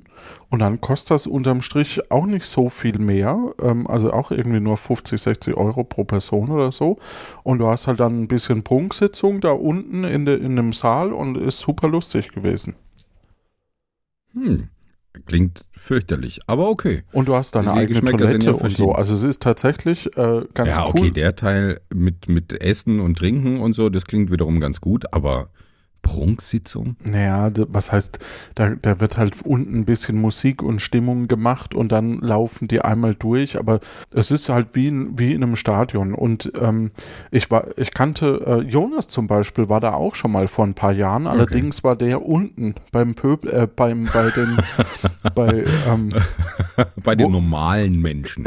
Und 0.49 0.61
dann 0.61 0.80
kostet 0.80 1.12
das 1.12 1.26
unterm 1.26 1.62
Strich 1.62 2.11
auch 2.11 2.26
nicht 2.26 2.47
so 2.47 2.68
viel 2.68 2.99
mehr. 2.99 3.54
Ähm, 3.62 3.87
also 3.87 4.12
auch 4.12 4.30
irgendwie 4.30 4.61
nur 4.61 4.76
50, 4.76 5.20
60 5.20 5.56
Euro 5.56 5.85
pro 5.85 6.04
Person 6.04 6.50
oder 6.50 6.73
so. 6.73 6.99
Und 7.42 7.59
du 7.59 7.66
hast 7.66 7.87
halt 7.87 8.00
dann 8.00 8.23
ein 8.23 8.28
bisschen 8.28 8.62
Prunksitzung 8.62 9.40
da 9.40 9.50
unten 9.50 10.04
in, 10.04 10.25
de, 10.25 10.38
in 10.38 10.56
dem 10.56 10.73
Saal 10.73 11.12
und 11.12 11.37
ist 11.37 11.59
super 11.59 11.88
lustig 11.88 12.32
gewesen. 12.32 12.75
Hm. 14.32 14.68
Klingt 15.26 15.62
fürchterlich, 15.76 16.40
aber 16.47 16.69
okay. 16.69 17.02
Und 17.12 17.26
du 17.26 17.35
hast 17.35 17.57
deine 17.57 17.73
eigene 17.73 18.00
Toilette 18.00 18.47
ja 18.47 18.52
und 18.52 18.76
so. 18.76 18.93
Also 18.93 19.14
es 19.14 19.25
ist 19.25 19.43
tatsächlich 19.43 20.07
äh, 20.17 20.43
ganz 20.55 20.76
ja, 20.76 20.87
cool. 20.87 21.00
Ja, 21.00 21.02
okay, 21.02 21.11
der 21.11 21.37
Teil 21.37 21.81
mit, 21.93 22.29
mit 22.29 22.52
Essen 22.52 23.00
und 23.00 23.19
Trinken 23.19 23.59
und 23.61 23.73
so, 23.73 23.88
das 23.88 24.05
klingt 24.05 24.31
wiederum 24.31 24.61
ganz 24.61 24.81
gut, 24.81 25.12
aber 25.12 25.50
Prunksitzung? 26.02 26.97
Naja, 27.04 27.50
was 27.69 27.92
heißt, 27.92 28.19
da, 28.54 28.71
da 28.71 29.00
wird 29.00 29.19
halt 29.19 29.42
unten 29.45 29.80
ein 29.80 29.85
bisschen 29.85 30.21
Musik 30.21 30.62
und 30.62 30.80
Stimmung 30.80 31.28
gemacht 31.28 31.75
und 31.75 31.92
dann 31.92 32.21
laufen 32.21 32.69
die 32.69 32.80
einmal 32.80 33.14
durch, 33.14 33.59
aber 33.59 33.80
es 34.12 34.30
ist 34.30 34.49
halt 34.49 34.75
wie 34.75 34.88
in, 34.88 35.19
wie 35.19 35.33
in 35.33 35.42
einem 35.42 35.57
Stadion. 35.57 36.14
Und 36.14 36.52
ähm, 36.61 36.90
ich 37.30 37.50
war, 37.50 37.66
ich 37.76 37.92
kannte 37.92 38.42
äh, 38.47 38.69
Jonas 38.69 39.09
zum 39.09 39.26
Beispiel, 39.26 39.69
war 39.69 39.80
da 39.80 39.95
auch 39.95 40.14
schon 40.14 40.33
mal 40.33 40.49
vor 40.49 40.66
ein 40.66 40.75
paar 40.75 40.92
Jahren, 40.92 41.26
allerdings 41.26 41.78
okay. 41.78 41.88
war 41.88 41.97
der 41.97 42.25
unten 42.26 42.75
beim 42.92 43.14
Pöbel, 43.14 43.52
äh, 43.52 43.66
beim, 43.66 44.09
bei 44.12 44.30
den 44.30 44.59
bei, 45.35 45.64
ähm, 45.88 46.11
bei 46.97 47.14
den 47.14 47.33
normalen 47.33 48.00
Menschen. 48.00 48.45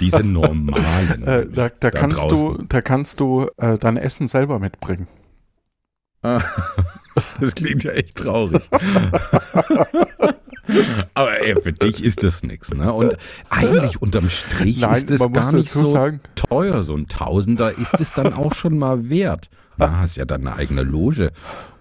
Diese 0.00 0.22
normalen. 0.24 1.22
Äh, 1.22 1.46
da, 1.46 1.68
da, 1.68 1.70
da, 1.80 1.90
kannst 1.90 2.22
draußen. 2.22 2.58
du, 2.58 2.64
da 2.68 2.80
kannst 2.80 3.20
du 3.20 3.48
äh, 3.56 3.78
dein 3.78 3.96
Essen 3.96 4.28
selber 4.28 4.58
mitbringen. 4.58 5.06
Das 7.40 7.54
klingt 7.54 7.84
ja 7.84 7.92
echt 7.92 8.16
traurig. 8.18 8.62
Aber 11.14 11.44
ey, 11.44 11.54
für 11.60 11.72
dich 11.72 12.04
ist 12.04 12.22
das 12.22 12.42
nichts, 12.42 12.72
ne? 12.72 12.92
Und 12.92 13.16
eigentlich 13.48 14.00
unterm 14.00 14.28
Strich 14.28 14.80
Nein, 14.80 14.96
ist 14.96 15.10
es 15.10 15.20
gar 15.32 15.52
nicht 15.52 15.68
so 15.68 15.84
sagen. 15.84 16.20
teuer. 16.36 16.82
So 16.82 16.94
ein 16.96 17.08
Tausender 17.08 17.76
ist 17.76 18.00
es 18.00 18.12
dann 18.12 18.32
auch 18.32 18.54
schon 18.54 18.78
mal 18.78 19.10
wert. 19.10 19.50
Da 19.78 19.98
hast 19.98 20.16
ja 20.16 20.24
dann 20.24 20.46
eine 20.46 20.56
eigene 20.56 20.82
Loge 20.82 21.32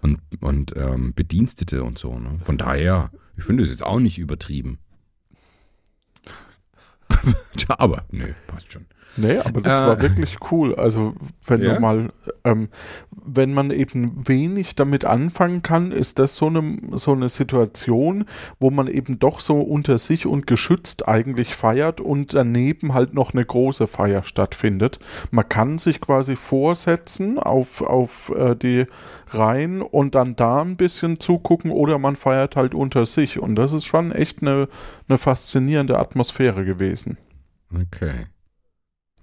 und, 0.01 0.19
und 0.41 0.75
ähm, 0.75 1.13
Bedienstete 1.13 1.83
und 1.83 1.99
so. 1.99 2.17
Ne? 2.17 2.39
Von 2.39 2.57
daher, 2.57 3.11
ich 3.37 3.43
finde 3.43 3.63
es 3.63 3.69
jetzt 3.69 3.83
auch 3.83 3.99
nicht 3.99 4.17
übertrieben. 4.17 4.79
Aber 7.67 8.05
nö, 8.11 8.33
passt 8.47 8.71
schon. 8.73 8.85
Nee, 9.17 9.37
aber 9.39 9.61
das 9.61 9.79
äh, 9.79 9.87
war 9.87 10.01
wirklich 10.01 10.37
cool. 10.51 10.75
Also, 10.75 11.15
wenn 11.45 11.61
ja? 11.61 11.73
du 11.73 11.79
mal, 11.79 12.13
ähm, 12.43 12.69
wenn 13.35 13.53
man 13.53 13.71
eben 13.71 14.27
wenig 14.27 14.75
damit 14.75 15.05
anfangen 15.05 15.63
kann, 15.63 15.91
ist 15.91 16.19
das 16.19 16.35
so 16.35 16.47
eine, 16.47 16.77
so 16.91 17.11
eine 17.11 17.29
Situation, 17.29 18.25
wo 18.59 18.69
man 18.69 18.87
eben 18.87 19.19
doch 19.19 19.39
so 19.39 19.61
unter 19.61 19.97
sich 19.97 20.25
und 20.25 20.47
geschützt 20.47 21.07
eigentlich 21.07 21.55
feiert 21.55 22.01
und 22.01 22.33
daneben 22.33 22.93
halt 22.93 23.13
noch 23.13 23.33
eine 23.33 23.45
große 23.45 23.87
Feier 23.87 24.23
stattfindet. 24.23 24.99
Man 25.31 25.47
kann 25.47 25.77
sich 25.77 26.01
quasi 26.01 26.35
vorsetzen 26.35 27.39
auf, 27.39 27.81
auf 27.81 28.33
äh, 28.35 28.55
die 28.55 28.85
Reihen 29.27 29.81
und 29.81 30.15
dann 30.15 30.35
da 30.35 30.61
ein 30.61 30.77
bisschen 30.77 31.19
zugucken 31.19 31.71
oder 31.71 31.99
man 31.99 32.15
feiert 32.15 32.55
halt 32.55 32.73
unter 32.73 33.05
sich. 33.05 33.39
Und 33.39 33.55
das 33.55 33.73
ist 33.73 33.85
schon 33.85 34.11
echt 34.11 34.41
eine, 34.41 34.67
eine 35.07 35.17
faszinierende 35.17 35.99
Atmosphäre 35.99 36.65
gewesen. 36.65 37.17
Okay. 37.73 38.25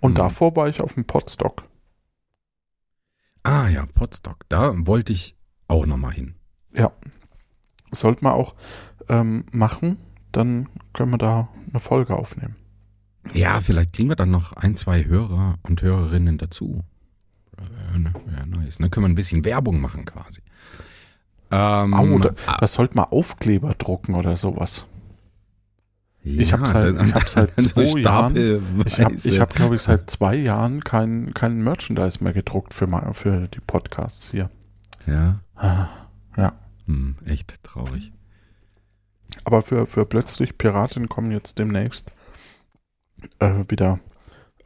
Und 0.01 0.11
hm. 0.11 0.17
davor 0.17 0.55
war 0.57 0.69
ich 0.69 0.81
auf 0.81 0.95
dem 0.95 1.05
Potstock. 1.05 1.65
Ah 3.47 3.69
ja, 3.69 3.87
Potstock. 3.87 4.45
Da 4.49 4.73
wollte 4.89 5.13
ich 5.13 5.37
auch 5.69 5.87
nochmal 5.87 6.13
hin. 6.13 6.35
Ja. 6.75 6.91
Sollte 7.93 8.25
man 8.25 8.33
auch 8.33 8.57
ähm, 9.09 9.45
machen, 9.53 9.99
dann 10.33 10.69
können 10.93 11.13
wir 11.13 11.19
da 11.19 11.49
eine 11.71 11.79
Folge 11.79 12.17
aufnehmen. 12.17 12.57
Ja, 13.35 13.61
vielleicht 13.61 13.93
kriegen 13.93 14.09
wir 14.09 14.17
dann 14.17 14.33
noch 14.33 14.53
ein, 14.55 14.77
zwei 14.77 15.05
Hörer 15.05 15.61
und 15.63 15.81
Hörerinnen 15.81 16.39
dazu. 16.39 16.83
Wäre 17.57 18.49
nice. 18.49 18.79
Dann 18.79 18.91
können 18.91 19.05
wir 19.07 19.11
ein 19.11 19.15
bisschen 19.15 19.45
Werbung 19.45 19.81
machen 19.81 20.05
quasi. 20.05 20.43
Ähm, 21.53 21.95
oh, 21.95 22.19
da, 22.19 22.35
das 22.59 22.73
sollte 22.73 22.97
man 22.97 23.05
Aufkleber 23.05 23.75
drucken 23.75 24.17
oder 24.17 24.37
sowas. 24.37 24.87
Ja, 26.27 26.43
ich 26.43 26.53
habe 26.53 26.67
seit, 26.67 27.01
ich 27.01 27.15
hab 27.15 27.29
seit 27.29 27.61
zwei 27.61 28.01
Jahren, 28.01 28.37
ich 28.85 29.01
habe, 29.01 29.15
ich 29.15 29.41
hab, 29.41 29.55
glaube 29.55 29.77
ich, 29.77 29.83
seit 29.83 30.11
zwei 30.11 30.35
Jahren 30.35 30.83
kein, 30.83 31.33
kein 31.35 31.63
Merchandise 31.63 32.23
mehr 32.23 32.33
gedruckt 32.33 32.75
für, 32.75 32.89
mal, 32.89 33.15
für 33.15 33.47
die 33.47 33.61
Podcasts 33.61 34.31
hier. 34.33 34.51
Ja. 35.07 35.41
Ah, 35.55 35.87
ja. 36.37 36.59
Hm, 36.87 37.17
echt 37.25 37.63
traurig. 37.63 38.13
Aber 39.45 39.63
für, 39.63 39.87
für 39.87 40.05
plötzlich 40.05 40.59
Piraten 40.59 41.09
kommen 41.09 41.31
jetzt 41.31 41.59
demnächst 41.61 42.11
äh, 43.39 43.65
wieder 43.69 44.01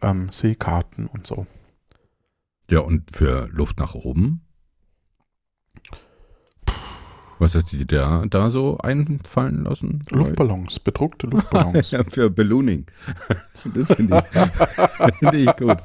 ähm, 0.01 0.33
Seekarten 0.33 1.09
und 1.09 1.27
so. 1.27 1.46
Ja, 2.70 2.81
und 2.81 3.14
für 3.14 3.49
Luft 3.49 3.79
nach 3.79 3.94
oben? 3.94 4.46
Was 7.40 7.55
hast 7.55 7.72
du 7.72 7.79
dir 7.79 7.87
da, 7.87 8.24
da 8.29 8.50
so 8.50 8.76
einfallen 8.79 9.64
lassen? 9.64 10.03
Luftballons, 10.11 10.79
bedruckte 10.79 11.26
Luftballons. 11.26 11.90
ja, 11.90 12.05
für 12.05 12.29
Ballooning. 12.29 12.85
Das 13.64 13.87
finde 13.96 14.22
ich, 14.31 15.14
find 15.18 15.35
ich 15.35 15.57
gut. 15.57 15.79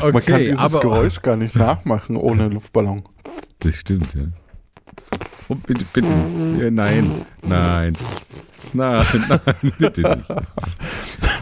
Okay, 0.00 0.12
Man 0.12 0.24
kann 0.24 0.40
dieses 0.40 0.74
aber, 0.74 0.80
Geräusch 0.80 1.22
gar 1.22 1.36
nicht 1.36 1.54
nachmachen 1.54 2.16
ohne 2.16 2.48
Luftballon. 2.48 3.04
Das 3.60 3.76
stimmt, 3.76 4.12
ja. 4.14 4.24
Oh, 5.48 5.54
bitte, 5.54 5.84
bitte. 5.92 6.08
Ja, 6.60 6.70
nein, 6.70 7.10
nein. 7.46 7.96
Nein, 8.74 9.04
nein, 9.28 9.72
bitte 9.78 10.00
nicht. 10.02 10.26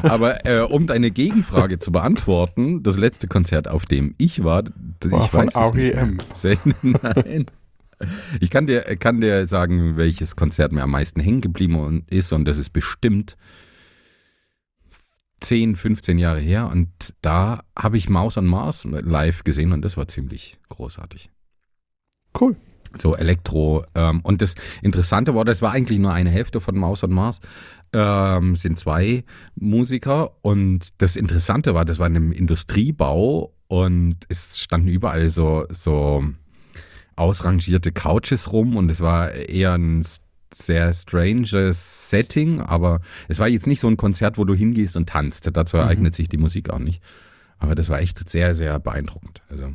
Aber 0.02 0.46
äh, 0.46 0.60
um 0.60 0.86
deine 0.86 1.10
Gegenfrage 1.10 1.78
zu 1.78 1.90
beantworten, 1.90 2.82
das 2.82 2.96
letzte 2.96 3.26
Konzert, 3.26 3.68
auf 3.68 3.86
dem 3.86 4.14
ich 4.18 4.44
war, 4.44 4.64
war 5.04 5.24
ich 5.24 5.30
von 5.30 5.46
weiß 5.46 5.74
REM. 5.74 6.18
Nein. 7.02 7.46
Ich 8.40 8.50
kann 8.50 8.66
dir, 8.66 8.82
kann 8.96 9.20
dir 9.20 9.46
sagen, 9.46 9.96
welches 9.96 10.36
Konzert 10.36 10.72
mir 10.72 10.82
am 10.82 10.90
meisten 10.90 11.20
hängen 11.20 11.40
geblieben 11.40 12.04
ist 12.08 12.32
und 12.32 12.44
das 12.44 12.58
ist 12.58 12.70
bestimmt 12.70 13.36
10, 15.40 15.76
15 15.76 16.18
Jahre 16.18 16.40
her 16.40 16.68
und 16.68 16.90
da 17.22 17.64
habe 17.76 17.96
ich 17.96 18.08
Maus 18.08 18.36
on 18.36 18.46
Mars 18.46 18.84
live 18.84 19.44
gesehen 19.44 19.72
und 19.72 19.82
das 19.82 19.96
war 19.96 20.08
ziemlich 20.08 20.58
großartig. 20.68 21.30
Cool. 22.38 22.56
So 22.98 23.16
Elektro. 23.16 23.84
Ähm, 23.94 24.20
und 24.22 24.42
das 24.42 24.54
Interessante 24.82 25.34
war, 25.34 25.44
das 25.44 25.62
war 25.62 25.72
eigentlich 25.72 25.98
nur 25.98 26.12
eine 26.12 26.30
Hälfte 26.30 26.60
von 26.60 26.76
Maus 26.76 27.04
on 27.04 27.12
Mars 27.12 27.40
ähm, 27.92 28.56
sind 28.56 28.78
zwei 28.78 29.24
Musiker 29.54 30.32
und 30.42 30.88
das 30.98 31.16
Interessante 31.16 31.74
war, 31.74 31.84
das 31.84 31.98
war 31.98 32.06
in 32.06 32.16
einem 32.16 32.32
Industriebau 32.32 33.54
und 33.68 34.16
es 34.28 34.58
standen 34.58 34.88
überall 34.88 35.28
so, 35.28 35.66
so 35.70 36.24
ausrangierte 37.16 37.92
Couches 37.92 38.52
rum 38.52 38.76
und 38.76 38.90
es 38.90 39.00
war 39.00 39.32
eher 39.32 39.74
ein 39.74 40.04
sehr 40.54 40.92
stranges 40.94 42.10
Setting, 42.10 42.60
aber 42.60 43.00
es 43.28 43.38
war 43.38 43.48
jetzt 43.48 43.66
nicht 43.66 43.80
so 43.80 43.88
ein 43.88 43.96
Konzert, 43.96 44.38
wo 44.38 44.44
du 44.44 44.54
hingehst 44.54 44.96
und 44.96 45.08
tanzt. 45.08 45.48
Dazu 45.52 45.76
mhm. 45.76 45.82
eignet 45.84 46.14
sich 46.14 46.28
die 46.28 46.38
Musik 46.38 46.70
auch 46.70 46.78
nicht. 46.78 47.02
Aber 47.58 47.74
das 47.74 47.88
war 47.88 48.00
echt 48.00 48.28
sehr, 48.28 48.54
sehr 48.54 48.78
beeindruckend. 48.78 49.42
Also, 49.50 49.74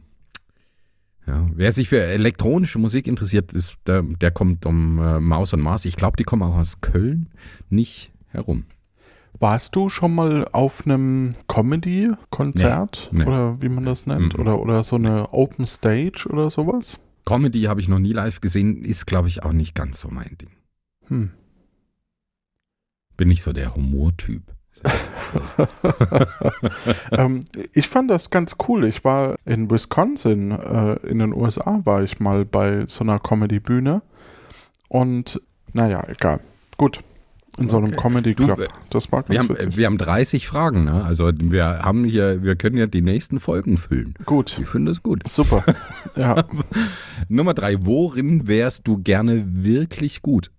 ja, 1.28 1.50
wer 1.54 1.72
sich 1.72 1.90
für 1.90 2.02
elektronische 2.02 2.80
Musik 2.80 3.08
interessiert, 3.08 3.54
ist, 3.54 3.78
der, 3.86 4.02
der 4.02 4.32
kommt 4.32 4.66
um 4.66 5.00
äh, 5.00 5.20
Maus 5.20 5.54
und 5.54 5.62
Mars. 5.62 5.86
Ich 5.86 5.96
glaube, 5.96 6.18
die 6.18 6.24
kommen 6.24 6.42
auch 6.44 6.58
aus 6.58 6.82
Köln 6.82 7.30
nicht 7.70 8.12
herum. 8.28 8.66
Warst 9.40 9.76
du 9.76 9.90
schon 9.90 10.14
mal 10.14 10.48
auf 10.52 10.86
einem 10.86 11.36
Comedy-Konzert 11.48 13.10
nee, 13.12 13.20
nee. 13.20 13.26
oder 13.26 13.62
wie 13.62 13.70
man 13.70 13.86
das 13.86 14.06
nennt? 14.06 14.34
Mhm. 14.34 14.40
Oder, 14.40 14.60
oder 14.60 14.84
so 14.84 14.98
eine 14.98 15.34
Open 15.34 15.66
Stage 15.66 16.28
oder 16.30 16.50
sowas? 16.50 17.00
Comedy 17.26 17.64
habe 17.64 17.80
ich 17.80 17.88
noch 17.88 18.00
nie 18.00 18.14
live 18.14 18.42
gesehen, 18.42 18.84
ist 18.84 19.08
glaube 19.08 19.28
ich 19.28 19.44
auch 19.44 19.54
nicht 19.54 19.76
ganz 19.76 20.00
so 20.00 20.10
mein 20.10 20.38
Ding. 20.38 20.52
Hm. 21.08 21.32
Bin 23.16 23.28
nicht 23.28 23.44
so 23.44 23.54
der 23.54 23.76
Humortyp. 23.76 24.44
ähm, 27.12 27.42
ich 27.74 27.88
fand 27.88 28.10
das 28.10 28.30
ganz 28.30 28.56
cool. 28.68 28.86
Ich 28.86 29.04
war 29.04 29.36
in 29.46 29.70
Wisconsin, 29.70 30.52
äh, 30.52 30.94
in 31.08 31.20
den 31.20 31.34
USA, 31.34 31.82
war 31.84 32.04
ich 32.04 32.20
mal 32.20 32.46
bei 32.46 32.84
so 32.88 33.04
einer 33.04 33.20
Comedy-Bühne. 33.20 34.02
Und 34.88 35.42
naja, 35.74 36.04
egal. 36.08 36.40
Gut, 36.78 37.00
In 37.58 37.70
so 37.70 37.78
einem 37.78 37.88
Okay. 37.94 37.98
Comedy 38.02 38.34
Club. 38.34 38.60
äh, 38.62 38.68
das 38.90 39.12
war 39.12 39.24
ganz 39.24 39.32
Wir 39.32 39.40
haben, 39.40 39.50
witzig. 39.50 39.78
wir 39.78 39.86
haben 39.86 39.98
30 39.98 40.48
Fragen, 40.48 40.86
ne? 40.86 41.04
Also 41.04 41.32
wir 41.38 41.80
haben 41.80 42.04
hier, 42.06 42.44
wir 42.44 42.56
können 42.56 42.78
ja 42.78 42.88
die 42.88 43.02
nächsten 43.02 43.40
Folgen 43.40 43.78
füllen. 43.78 44.16
Gut. 44.26 44.58
Ich 44.62 44.68
finde 44.68 44.92
das 44.92 45.04
gut. 45.04 45.28
Super. 45.28 45.64
Ja. 46.18 46.44
Nummer 47.30 47.54
drei, 47.54 47.78
worin 47.86 48.48
wärst 48.48 48.86
du 48.88 48.98
gerne 48.98 49.46
wirklich 49.48 50.22
gut? 50.22 50.52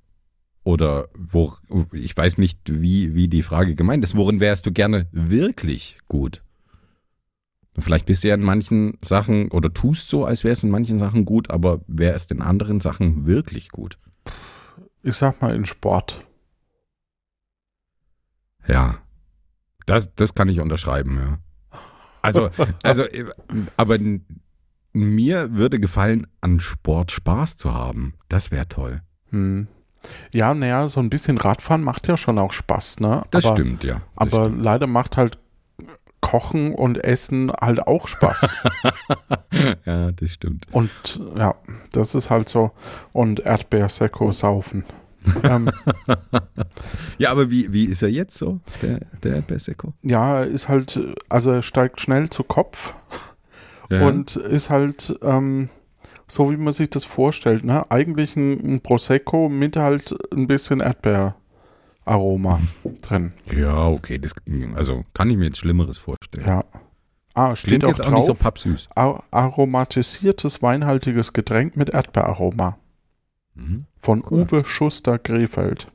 Oder 0.64 1.08
wo, 1.14 1.54
ich 1.92 2.16
weiß 2.16 2.38
nicht, 2.38 2.60
wie, 2.66 3.14
wie 3.14 3.28
die 3.28 3.42
Frage 3.42 3.74
gemeint 3.74 4.04
ist, 4.04 4.16
worin 4.16 4.40
wärst 4.40 4.64
du 4.66 4.72
gerne 4.72 5.08
wirklich 5.10 5.98
gut? 6.08 6.42
Vielleicht 7.78 8.06
bist 8.06 8.22
du 8.22 8.28
ja 8.28 8.34
in 8.34 8.42
manchen 8.42 8.98
Sachen 9.02 9.50
oder 9.50 9.72
tust 9.72 10.08
so, 10.08 10.24
als 10.24 10.44
wärst 10.44 10.62
du 10.62 10.66
in 10.66 10.72
manchen 10.72 10.98
Sachen 10.98 11.24
gut, 11.24 11.50
aber 11.50 11.80
wärst 11.86 12.30
in 12.30 12.42
anderen 12.42 12.80
Sachen 12.80 13.26
wirklich 13.26 13.70
gut? 13.70 13.98
Ich 15.02 15.16
sag 15.16 15.40
mal 15.40 15.54
in 15.54 15.64
Sport. 15.64 16.24
Ja. 18.68 18.98
Das, 19.86 20.14
das 20.14 20.34
kann 20.34 20.48
ich 20.48 20.60
unterschreiben, 20.60 21.18
ja. 21.18 21.38
Also, 22.20 22.50
also, 22.84 23.04
aber 23.76 23.98
mir 24.92 25.54
würde 25.54 25.80
gefallen, 25.80 26.26
an 26.40 26.60
Sport 26.60 27.10
Spaß 27.10 27.56
zu 27.56 27.74
haben. 27.74 28.14
Das 28.28 28.50
wäre 28.50 28.68
toll. 28.68 29.02
Hm. 29.30 29.66
Ja, 30.32 30.54
naja, 30.54 30.88
so 30.88 31.00
ein 31.00 31.10
bisschen 31.10 31.38
Radfahren 31.38 31.82
macht 31.82 32.06
ja 32.08 32.16
schon 32.16 32.38
auch 32.38 32.52
Spaß, 32.52 33.00
ne? 33.00 33.22
Das 33.30 33.44
aber, 33.46 33.56
stimmt, 33.56 33.84
ja. 33.84 33.94
Das 33.94 34.02
Aber 34.32 34.46
stimmt. 34.46 34.62
leider 34.64 34.86
macht 34.86 35.16
halt 35.16 35.38
Kochen 36.20 36.72
und 36.74 37.02
Essen 37.02 37.50
halt 37.60 37.86
auch 37.86 38.06
Spaß. 38.06 38.54
ja, 39.86 40.12
das 40.12 40.30
stimmt. 40.30 40.64
und 40.70 40.90
ja, 41.36 41.54
das 41.92 42.14
ist 42.14 42.30
halt 42.30 42.48
so. 42.48 42.70
Und 43.12 43.40
Erdbeersekko 43.40 44.30
saufen. 44.32 44.84
ähm, 45.44 45.70
Ja, 47.18 47.30
aber 47.30 47.50
wie, 47.50 47.72
wie 47.72 47.84
ist 47.84 48.02
er 48.02 48.08
jetzt 48.10 48.36
so, 48.38 48.60
der, 48.82 49.00
der 49.22 49.36
Erdbeerseko? 49.36 49.92
ja, 50.02 50.40
er 50.40 50.46
ist 50.46 50.68
halt, 50.68 50.98
also 51.28 51.50
er 51.52 51.62
steigt 51.62 52.00
schnell 52.00 52.28
zu 52.30 52.42
Kopf 52.44 52.94
Ja. 53.90 54.06
und 54.06 54.36
ist 54.36 54.70
halt 54.70 55.16
ähm, 55.22 55.68
so, 56.32 56.50
wie 56.50 56.56
man 56.56 56.72
sich 56.72 56.88
das 56.88 57.04
vorstellt, 57.04 57.62
ne? 57.64 57.82
Eigentlich 57.90 58.36
ein, 58.36 58.74
ein 58.76 58.80
Prosecco 58.80 59.48
mit 59.50 59.76
halt 59.76 60.14
ein 60.32 60.46
bisschen 60.46 60.80
Erdbeeraroma 60.80 62.60
drin. 63.02 63.32
ja, 63.54 63.86
okay, 63.88 64.18
das, 64.18 64.32
also 64.74 65.04
kann 65.14 65.28
ich 65.30 65.36
mir 65.36 65.44
jetzt 65.46 65.58
Schlimmeres 65.58 65.98
vorstellen. 65.98 66.46
Ja. 66.46 66.64
Ah, 67.34 67.54
steht 67.56 67.68
Klingt 67.80 67.84
auch 67.84 67.88
jetzt 67.88 68.00
auch 68.06 68.10
nicht 68.12 68.26
so 68.26 68.32
drauf. 68.32 68.42
pappsüß. 68.42 68.88
Ar- 68.94 69.24
aromatisiertes 69.30 70.62
weinhaltiges 70.62 71.32
Getränk 71.32 71.76
mit 71.76 71.90
Erdbeeraroma 71.90 72.78
Mhm. 73.54 73.84
von 74.00 74.22
Cool. 74.28 74.42
Uwe 74.50 74.64
Schuster 74.64 75.18
Grefeld. 75.18 75.90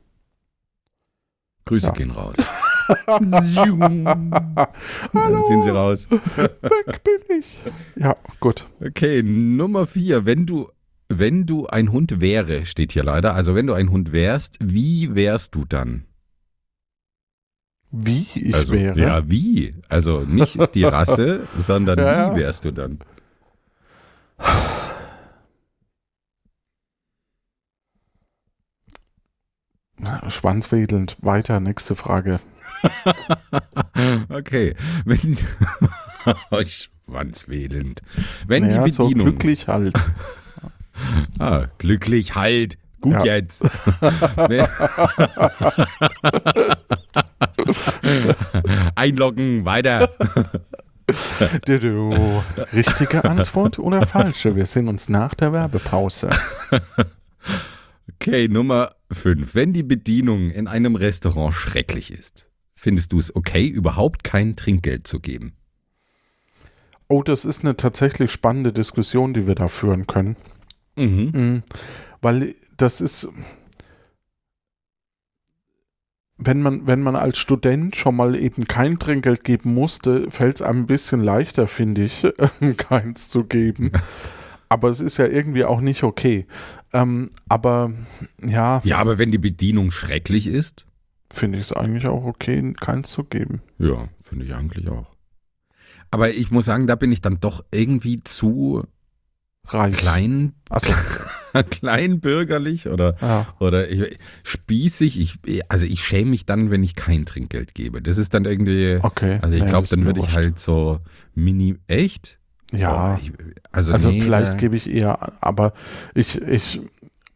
Grüße 1.64 1.86
Ja. 1.88 1.92
gehen 1.92 2.10
raus. 2.12 2.36
Dann 3.06 3.44
sind 5.46 5.62
sie 5.62 5.70
raus. 5.70 6.08
Weg 6.10 7.04
bin 7.04 7.38
ich. 7.38 7.60
Ja, 7.96 8.16
gut. 8.40 8.66
Okay, 8.80 9.22
Nummer 9.22 9.86
vier. 9.86 10.24
Wenn 10.24 10.46
du, 10.46 10.68
wenn 11.08 11.46
du 11.46 11.66
ein 11.66 11.92
Hund 11.92 12.20
wäre, 12.20 12.66
steht 12.66 12.92
hier 12.92 13.04
leider. 13.04 13.34
Also 13.34 13.54
wenn 13.54 13.66
du 13.66 13.74
ein 13.74 13.90
Hund 13.90 14.12
wärst, 14.12 14.56
wie 14.60 15.14
wärst 15.14 15.54
du 15.54 15.64
dann? 15.64 16.04
Wie 17.90 18.26
ich 18.34 18.54
also, 18.54 18.74
wäre. 18.74 18.98
Ja, 18.98 19.30
wie? 19.30 19.74
Also 19.88 20.20
nicht 20.20 20.58
die 20.74 20.84
Rasse, 20.84 21.40
sondern 21.58 21.98
ja. 21.98 22.34
wie 22.34 22.40
wärst 22.40 22.64
du 22.64 22.72
dann? 22.72 22.98
Schwanzwedelnd. 30.28 31.16
Weiter, 31.20 31.60
nächste 31.60 31.96
Frage. 31.96 32.40
okay. 34.28 34.74
Wenn, 35.04 35.36
Schwanzwedelnd. 36.66 38.02
Wenn 38.46 38.64
naja, 38.64 38.84
die 38.84 38.92
so 38.92 39.04
Bedienung. 39.04 39.26
glücklich 39.26 39.68
halt. 39.68 39.94
Ah, 41.38 41.66
glücklich 41.78 42.34
halt. 42.34 42.76
Gut 43.00 43.12
Ja. 43.12 43.24
jetzt. 43.36 43.62
Einloggen, 48.94 49.64
weiter. 49.64 50.10
Richtige 52.74 53.24
Antwort 53.24 53.78
oder 53.78 54.06
falsche? 54.06 54.56
Wir 54.56 54.66
sehen 54.66 54.88
uns 54.88 55.08
nach 55.08 55.34
der 55.34 55.52
Werbepause. 55.52 56.30
Okay, 58.14 58.48
Nummer 58.48 58.90
5. 59.12 59.54
Wenn 59.54 59.72
die 59.72 59.82
Bedienung 59.84 60.50
in 60.50 60.66
einem 60.66 60.96
Restaurant 60.96 61.54
schrecklich 61.54 62.10
ist, 62.12 62.47
findest 62.78 63.12
du 63.12 63.18
es 63.18 63.34
okay, 63.34 63.66
überhaupt 63.66 64.22
kein 64.22 64.54
Trinkgeld 64.54 65.06
zu 65.06 65.18
geben? 65.18 65.54
Oh, 67.08 67.22
das 67.22 67.44
ist 67.44 67.64
eine 67.64 67.76
tatsächlich 67.76 68.30
spannende 68.30 68.72
Diskussion, 68.72 69.34
die 69.34 69.46
wir 69.46 69.54
da 69.56 69.66
führen 69.66 70.06
können. 70.06 70.36
Mhm. 70.94 71.30
Mhm. 71.34 71.62
Weil 72.22 72.54
das 72.76 73.00
ist, 73.00 73.28
wenn 76.36 76.62
man, 76.62 76.86
wenn 76.86 77.02
man 77.02 77.16
als 77.16 77.38
Student 77.38 77.96
schon 77.96 78.14
mal 78.14 78.36
eben 78.36 78.64
kein 78.68 78.98
Trinkgeld 78.98 79.42
geben 79.42 79.74
musste, 79.74 80.30
fällt 80.30 80.56
es 80.56 80.62
einem 80.62 80.82
ein 80.82 80.86
bisschen 80.86 81.22
leichter, 81.22 81.66
finde 81.66 82.04
ich, 82.04 82.26
keins 82.76 83.28
zu 83.28 83.44
geben. 83.44 83.90
Aber 84.68 84.88
es 84.88 85.00
ist 85.00 85.16
ja 85.16 85.26
irgendwie 85.26 85.64
auch 85.64 85.80
nicht 85.80 86.04
okay. 86.04 86.46
Ähm, 86.92 87.30
aber 87.48 87.90
ja, 88.40 88.82
Ja, 88.84 88.98
aber 88.98 89.18
wenn 89.18 89.32
die 89.32 89.38
Bedienung 89.38 89.90
schrecklich 89.90 90.46
ist, 90.46 90.86
finde 91.32 91.58
ich 91.58 91.64
es 91.66 91.72
eigentlich 91.72 92.06
auch 92.06 92.24
okay, 92.24 92.72
keins 92.80 93.10
zu 93.10 93.24
geben. 93.24 93.60
ja, 93.78 94.08
finde 94.22 94.44
ich 94.46 94.54
eigentlich 94.54 94.88
auch. 94.88 95.06
Aber 96.10 96.30
ich 96.30 96.50
muss 96.50 96.64
sagen, 96.64 96.86
da 96.86 96.94
bin 96.94 97.12
ich 97.12 97.20
dann 97.20 97.38
doch 97.40 97.62
irgendwie 97.70 98.22
zu 98.24 98.82
Reich. 99.66 99.94
klein, 99.96 100.54
Achso, 100.70 100.90
kleinbürgerlich 101.70 102.88
oder 102.88 103.16
ja. 103.20 103.46
oder 103.58 103.88
ich, 103.90 104.18
spießig. 104.42 105.20
Ich, 105.20 105.62
also 105.70 105.86
ich 105.86 106.02
schäme 106.02 106.30
mich 106.30 106.46
dann, 106.46 106.70
wenn 106.70 106.82
ich 106.82 106.94
kein 106.94 107.26
Trinkgeld 107.26 107.74
gebe. 107.74 108.00
Das 108.02 108.18
ist 108.18 108.34
dann 108.34 108.44
irgendwie. 108.44 108.98
Okay. 109.02 109.38
Also 109.42 109.56
ich 109.56 109.62
Nee, 109.64 109.68
glaube, 109.68 109.86
dann 109.88 110.04
würde 110.04 110.20
ich 110.20 110.34
halt 110.34 110.58
so 110.58 111.00
mini 111.34 111.76
echt. 111.86 112.38
Ja. 112.72 113.14
Oh, 113.16 113.18
ich, 113.22 113.32
also 113.72 113.92
Also 113.92 114.10
nee, 114.10 114.20
vielleicht 114.20 114.54
da- 114.54 114.56
gebe 114.58 114.76
ich 114.76 114.90
eher, 114.90 115.32
aber 115.42 115.72
ich, 116.14 116.40
ich, 116.42 116.80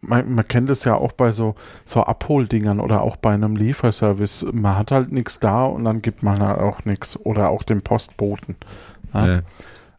man, 0.02 0.34
man 0.34 0.46
kennt 0.46 0.68
es 0.68 0.84
ja 0.84 0.94
auch 0.94 1.12
bei 1.12 1.30
so, 1.30 1.54
so 1.84 2.02
Abholdingern 2.02 2.80
oder 2.80 3.00
auch 3.00 3.16
bei 3.16 3.32
einem 3.32 3.56
Lieferservice. 3.56 4.46
Man 4.52 4.76
hat 4.76 4.90
halt 4.90 5.10
nichts 5.12 5.40
da 5.40 5.64
und 5.64 5.84
dann 5.84 6.02
gibt 6.02 6.22
man 6.22 6.40
halt 6.40 6.58
auch 6.60 6.84
nichts 6.84 7.18
oder 7.18 7.48
auch 7.48 7.62
dem 7.62 7.80
Postboten. 7.82 8.56
Ja. 9.14 9.38
äh, 9.38 9.42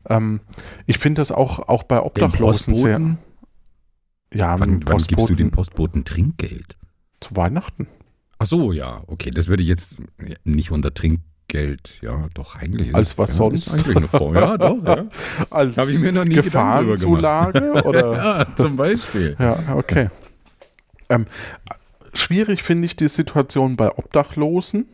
Ähm, 0.09 0.41
ich 0.85 0.97
finde 0.99 1.21
das 1.21 1.31
auch, 1.31 1.67
auch 1.69 1.83
bei 1.83 2.01
Obdachlosen 2.01 2.75
sehr. 2.75 2.99
Ja, 4.33 4.59
Wann, 4.59 4.85
wann 4.85 4.97
gibst 4.97 5.29
du 5.29 5.35
den 5.35 5.51
Postboten 5.51 6.03
Trinkgeld? 6.05 6.75
zu 7.21 7.35
Weihnachten. 7.37 7.87
Ach 8.37 8.45
so, 8.45 8.73
ja, 8.73 9.01
okay, 9.07 9.31
das 9.31 9.47
würde 9.47 9.63
ich 9.63 9.69
jetzt 9.69 9.95
nicht 10.43 10.71
unter 10.71 10.93
Trinkgeld, 10.93 11.25
ja, 12.01 12.29
doch 12.33 12.55
eigentlich. 12.55 12.93
Als 12.93 13.17
was 13.17 13.35
sonst? 13.35 13.73
Eigentlich 13.73 13.97
eine 13.97 14.07
Form, 14.07 14.35
ja, 14.35 14.57
doch, 14.57 14.83
ja. 14.83 15.05
Als 15.49 15.77
Habe 15.77 15.91
ich 15.91 15.99
mir 15.99 16.11
noch 16.11 16.25
nie 16.25 16.35
Gefahrenzulage 16.35 17.71
oder? 17.85 18.13
ja, 18.13 18.45
zum 18.57 18.75
Beispiel. 18.75 19.35
Ja, 19.39 19.75
okay. 19.75 20.09
Ähm, 21.09 21.25
schwierig 22.13 22.63
finde 22.63 22.85
ich 22.85 22.95
die 22.95 23.07
Situation 23.07 23.75
bei 23.75 23.91
Obdachlosen, 23.97 24.87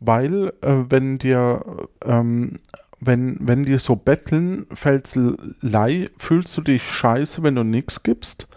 weil 0.00 0.52
äh, 0.62 0.84
wenn 0.88 1.18
dir 1.18 1.88
ähm, 2.04 2.58
wenn, 2.98 3.36
wenn 3.40 3.62
die 3.62 3.78
so 3.78 3.96
betteln, 3.96 4.66
fällt's 4.72 5.18
lei, 5.60 6.08
fühlst 6.16 6.56
du 6.56 6.62
dich 6.62 6.82
scheiße, 6.82 7.42
wenn 7.42 7.54
du 7.54 7.62
nichts 7.62 8.02
gibst. 8.02 8.48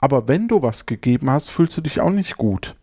Aber 0.00 0.28
wenn 0.28 0.46
du 0.46 0.62
was 0.62 0.86
gegeben 0.86 1.30
hast, 1.30 1.50
fühlst 1.50 1.76
du 1.76 1.80
dich 1.80 2.00
auch 2.00 2.10
nicht 2.10 2.36
gut. 2.36 2.76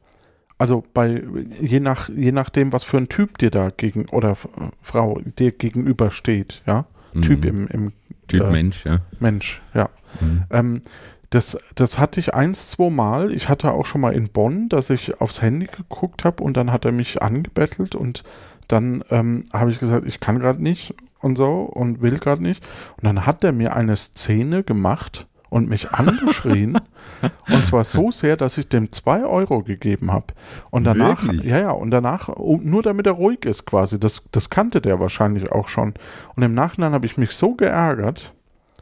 Also 0.57 0.83
bei 0.93 1.23
je 1.59 1.79
nach 1.79 2.09
je 2.09 2.31
nachdem, 2.31 2.71
was 2.71 2.83
für 2.83 2.97
ein 2.97 3.09
Typ 3.09 3.37
dir 3.37 3.51
da 3.51 3.69
gegen 3.69 4.07
oder 4.09 4.31
äh, 4.31 4.35
Frau 4.81 5.19
dir 5.37 5.51
gegenübersteht, 5.51 6.63
ja. 6.65 6.85
Typ 7.21 7.45
Mhm. 7.45 7.49
im, 7.49 7.67
im 7.67 7.91
Typ 8.27 8.43
äh, 8.43 8.51
Mensch, 8.51 8.85
ja. 8.85 8.99
Mensch, 9.19 9.61
ja. 9.73 9.89
Mhm. 10.19 10.43
Ähm, 10.49 10.81
das, 11.29 11.57
das 11.75 11.97
hatte 11.97 12.19
ich 12.19 12.33
eins, 12.33 12.69
zwei 12.69 12.89
Mal. 12.89 13.31
Ich 13.31 13.49
hatte 13.49 13.71
auch 13.71 13.85
schon 13.85 14.01
mal 14.01 14.13
in 14.13 14.29
Bonn, 14.29 14.69
dass 14.69 14.89
ich 14.89 15.19
aufs 15.19 15.41
Handy 15.41 15.67
geguckt 15.67 16.23
habe 16.23 16.43
und 16.43 16.55
dann 16.55 16.71
hat 16.71 16.85
er 16.85 16.91
mich 16.91 17.21
angebettelt 17.21 17.95
und 17.95 18.23
dann 18.67 19.03
ähm, 19.11 19.43
habe 19.53 19.71
ich 19.71 19.79
gesagt, 19.79 20.05
ich 20.07 20.19
kann 20.19 20.39
gerade 20.39 20.61
nicht 20.61 20.93
und 21.19 21.37
so 21.37 21.61
und 21.61 22.01
will 22.01 22.17
gerade 22.19 22.41
nicht. 22.41 22.63
Und 22.97 23.05
dann 23.05 23.25
hat 23.25 23.43
er 23.43 23.51
mir 23.51 23.75
eine 23.75 23.95
Szene 23.95 24.63
gemacht 24.63 25.27
und 25.55 25.69
mich 25.69 25.91
angeschrien. 25.91 26.77
und 27.49 27.65
zwar 27.65 27.85
so 27.85 28.11
sehr, 28.11 28.35
dass 28.35 28.57
ich 28.57 28.67
dem 28.67 28.91
zwei 28.91 29.23
Euro 29.23 29.63
gegeben 29.63 30.11
habe. 30.11 30.33
Und 30.69 30.83
danach, 30.83 31.23
Wirklich? 31.25 31.45
ja, 31.45 31.59
ja, 31.59 31.71
und 31.71 31.91
danach, 31.91 32.27
nur 32.37 32.83
damit 32.83 33.07
er 33.07 33.13
ruhig 33.13 33.45
ist 33.45 33.65
quasi. 33.65 33.97
Das, 33.97 34.25
das 34.33 34.49
kannte 34.49 34.81
der 34.81 34.99
wahrscheinlich 34.99 35.49
auch 35.53 35.69
schon. 35.69 35.93
Und 36.35 36.43
im 36.43 36.53
Nachhinein 36.53 36.91
habe 36.91 37.05
ich 37.05 37.17
mich 37.17 37.31
so 37.31 37.55
geärgert. 37.55 38.33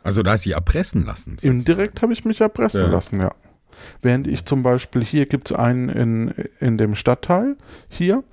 Also 0.02 0.24
da 0.24 0.34
ist 0.34 0.42
sie 0.42 0.54
erpressen 0.54 1.06
lassen. 1.06 1.38
Indirekt 1.44 2.02
habe 2.02 2.12
ich 2.12 2.26
mich 2.26 2.42
erpressen 2.42 2.86
Ja. 2.86 2.90
lassen, 2.92 3.20
ja. 3.20 3.30
Während 4.02 4.26
ich 4.26 4.44
zum 4.46 4.64
Beispiel, 4.64 5.04
hier 5.04 5.28
gibt 5.28 5.52
es 5.52 5.56
einen 5.58 5.90
in, 5.90 6.34
in 6.60 6.80
dem 6.80 6.96
Stadtteil, 6.96 7.56
hier, 7.88 8.24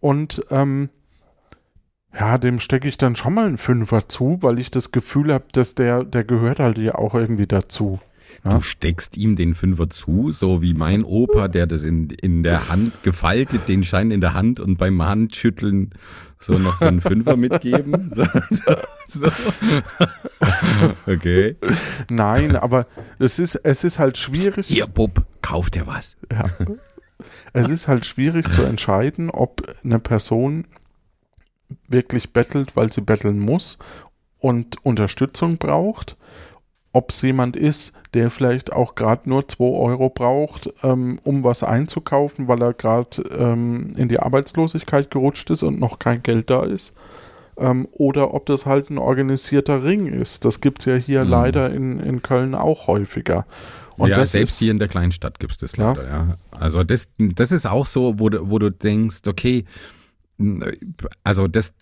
und 0.00 0.44
ähm, 0.50 0.88
ja, 2.18 2.38
dem 2.38 2.60
stecke 2.60 2.88
ich 2.88 2.98
dann 2.98 3.16
schon 3.16 3.34
mal 3.34 3.46
einen 3.46 3.58
Fünfer 3.58 4.08
zu, 4.08 4.38
weil 4.40 4.58
ich 4.58 4.70
das 4.70 4.92
Gefühl 4.92 5.32
habe, 5.32 5.44
dass 5.52 5.74
der, 5.74 6.04
der 6.04 6.24
gehört 6.24 6.60
halt 6.60 6.78
ja 6.78 6.94
auch 6.94 7.14
irgendwie 7.14 7.46
dazu. 7.46 7.98
Ja? 8.44 8.50
Du 8.52 8.60
steckst 8.60 9.16
ihm 9.16 9.36
den 9.36 9.54
Fünfer 9.54 9.90
zu, 9.90 10.30
so 10.30 10.62
wie 10.62 10.74
mein 10.74 11.04
Opa, 11.04 11.48
der 11.48 11.66
das 11.66 11.82
in, 11.82 12.10
in 12.10 12.42
der 12.42 12.68
Hand 12.68 13.02
gefaltet, 13.02 13.68
den 13.68 13.84
Schein 13.84 14.10
in 14.10 14.20
der 14.20 14.34
Hand 14.34 14.60
und 14.60 14.76
beim 14.76 15.02
Handschütteln 15.02 15.90
so 16.38 16.52
noch 16.54 16.76
so 16.76 16.84
einen 16.84 17.00
Fünfer 17.00 17.36
mitgeben. 17.36 18.10
So, 19.06 19.20
so, 19.20 19.28
so. 19.28 19.42
Okay. 21.06 21.56
Nein, 22.10 22.56
aber 22.56 22.86
es 23.18 23.38
ist, 23.38 23.56
es 23.56 23.84
ist 23.84 23.98
halt 23.98 24.16
schwierig. 24.16 24.66
Hier, 24.66 24.86
Bub, 24.86 25.24
kauf 25.42 25.70
dir 25.70 25.86
was. 25.86 26.16
Ja. 26.32 26.50
Es 27.52 27.68
ist 27.68 27.86
halt 27.86 28.06
schwierig 28.06 28.50
zu 28.50 28.62
entscheiden, 28.62 29.30
ob 29.30 29.62
eine 29.84 29.98
Person 29.98 30.64
wirklich 31.88 32.32
bettelt, 32.32 32.76
weil 32.76 32.92
sie 32.92 33.00
betteln 33.00 33.38
muss 33.38 33.78
und 34.38 34.84
Unterstützung 34.84 35.56
braucht, 35.58 36.16
ob 36.92 37.10
es 37.10 37.22
jemand 37.22 37.56
ist, 37.56 37.92
der 38.12 38.30
vielleicht 38.30 38.72
auch 38.72 38.94
gerade 38.94 39.28
nur 39.28 39.48
2 39.48 39.64
Euro 39.64 40.10
braucht, 40.10 40.70
ähm, 40.84 41.18
um 41.24 41.42
was 41.42 41.64
einzukaufen, 41.64 42.46
weil 42.46 42.62
er 42.62 42.72
gerade 42.72 43.22
ähm, 43.36 43.88
in 43.96 44.08
die 44.08 44.20
Arbeitslosigkeit 44.20 45.10
gerutscht 45.10 45.50
ist 45.50 45.62
und 45.64 45.80
noch 45.80 45.98
kein 45.98 46.22
Geld 46.22 46.50
da 46.50 46.62
ist. 46.62 46.94
Ähm, 47.56 47.88
oder 47.92 48.34
ob 48.34 48.46
das 48.46 48.66
halt 48.66 48.90
ein 48.90 48.98
organisierter 48.98 49.82
Ring 49.82 50.06
ist. 50.06 50.44
Das 50.44 50.60
gibt 50.60 50.80
es 50.80 50.86
ja 50.86 50.94
hier 50.96 51.24
Mhm. 51.24 51.30
leider 51.30 51.70
in, 51.72 51.98
in 52.00 52.22
Köln 52.22 52.54
auch 52.54 52.86
häufiger. 52.86 53.46
Und 53.96 54.10
ja, 54.10 54.16
das 54.16 54.32
selbst 54.32 54.52
ist, 54.52 54.58
hier 54.58 54.72
in 54.72 54.78
der 54.80 54.88
Kleinstadt 54.88 55.38
gibt 55.40 55.52
es 55.52 55.58
das 55.58 55.76
Ja. 55.76 55.92
leider, 55.92 56.08
ja. 56.08 56.36
Also 56.50 56.82
das, 56.84 57.08
das 57.18 57.50
ist 57.52 57.66
auch 57.66 57.86
so, 57.86 58.18
wo 58.18 58.28
du, 58.28 58.38
wo 58.50 58.58
du 58.58 58.70
denkst, 58.70 59.20
okay, 59.26 59.64
also 61.22 61.46
das 61.46 61.74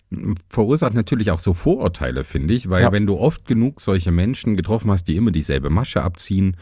verursacht 0.49 0.93
natürlich 0.93 1.31
auch 1.31 1.39
so 1.39 1.53
Vorurteile, 1.53 2.23
finde 2.23 2.53
ich, 2.53 2.69
weil 2.69 2.83
Ja. 2.83 2.91
wenn 2.91 3.07
du 3.07 3.17
oft 3.17 3.45
genug 3.45 3.81
solche 3.81 4.11
Menschen 4.11 4.55
getroffen 4.55 4.91
hast, 4.91 5.05
die 5.07 5.15
immer 5.15 5.31
dieselbe 5.31 5.69
Masche 5.69 6.03
abziehen 6.03 6.57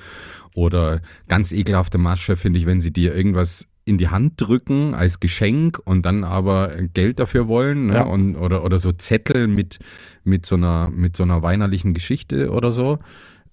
oder 0.56 1.01
ganz 1.27 1.51
ekelhafte 1.51 1.97
Masche, 1.97 2.36
finde 2.38 2.60
ich, 2.60 2.65
wenn 2.65 2.80
sie 2.82 2.93
dir 2.93 3.13
irgendwas 3.13 3.67
in 3.84 3.97
die 3.97 4.10
Hand 4.10 4.34
drücken 4.38 4.93
als 4.93 5.19
Geschenk 5.19 5.80
und 5.84 6.06
dann 6.06 6.23
aber 6.23 6.69
Geld 6.93 7.19
dafür 7.19 7.47
wollen 7.47 7.88
ne? 7.88 7.95
Ja. 7.95 8.01
und, 8.04 8.36
oder, 8.36 8.63
oder 8.63 8.77
so 8.80 8.91
Zettel 8.91 9.47
mit, 9.47 9.80
mit, 10.23 10.45
so 10.45 10.56
einer, 10.56 10.89
mit 10.89 11.17
so 11.17 11.23
einer 11.23 11.41
weinerlichen 11.41 11.93
Geschichte 11.93 12.51
oder 12.51 12.71
so 12.71 12.99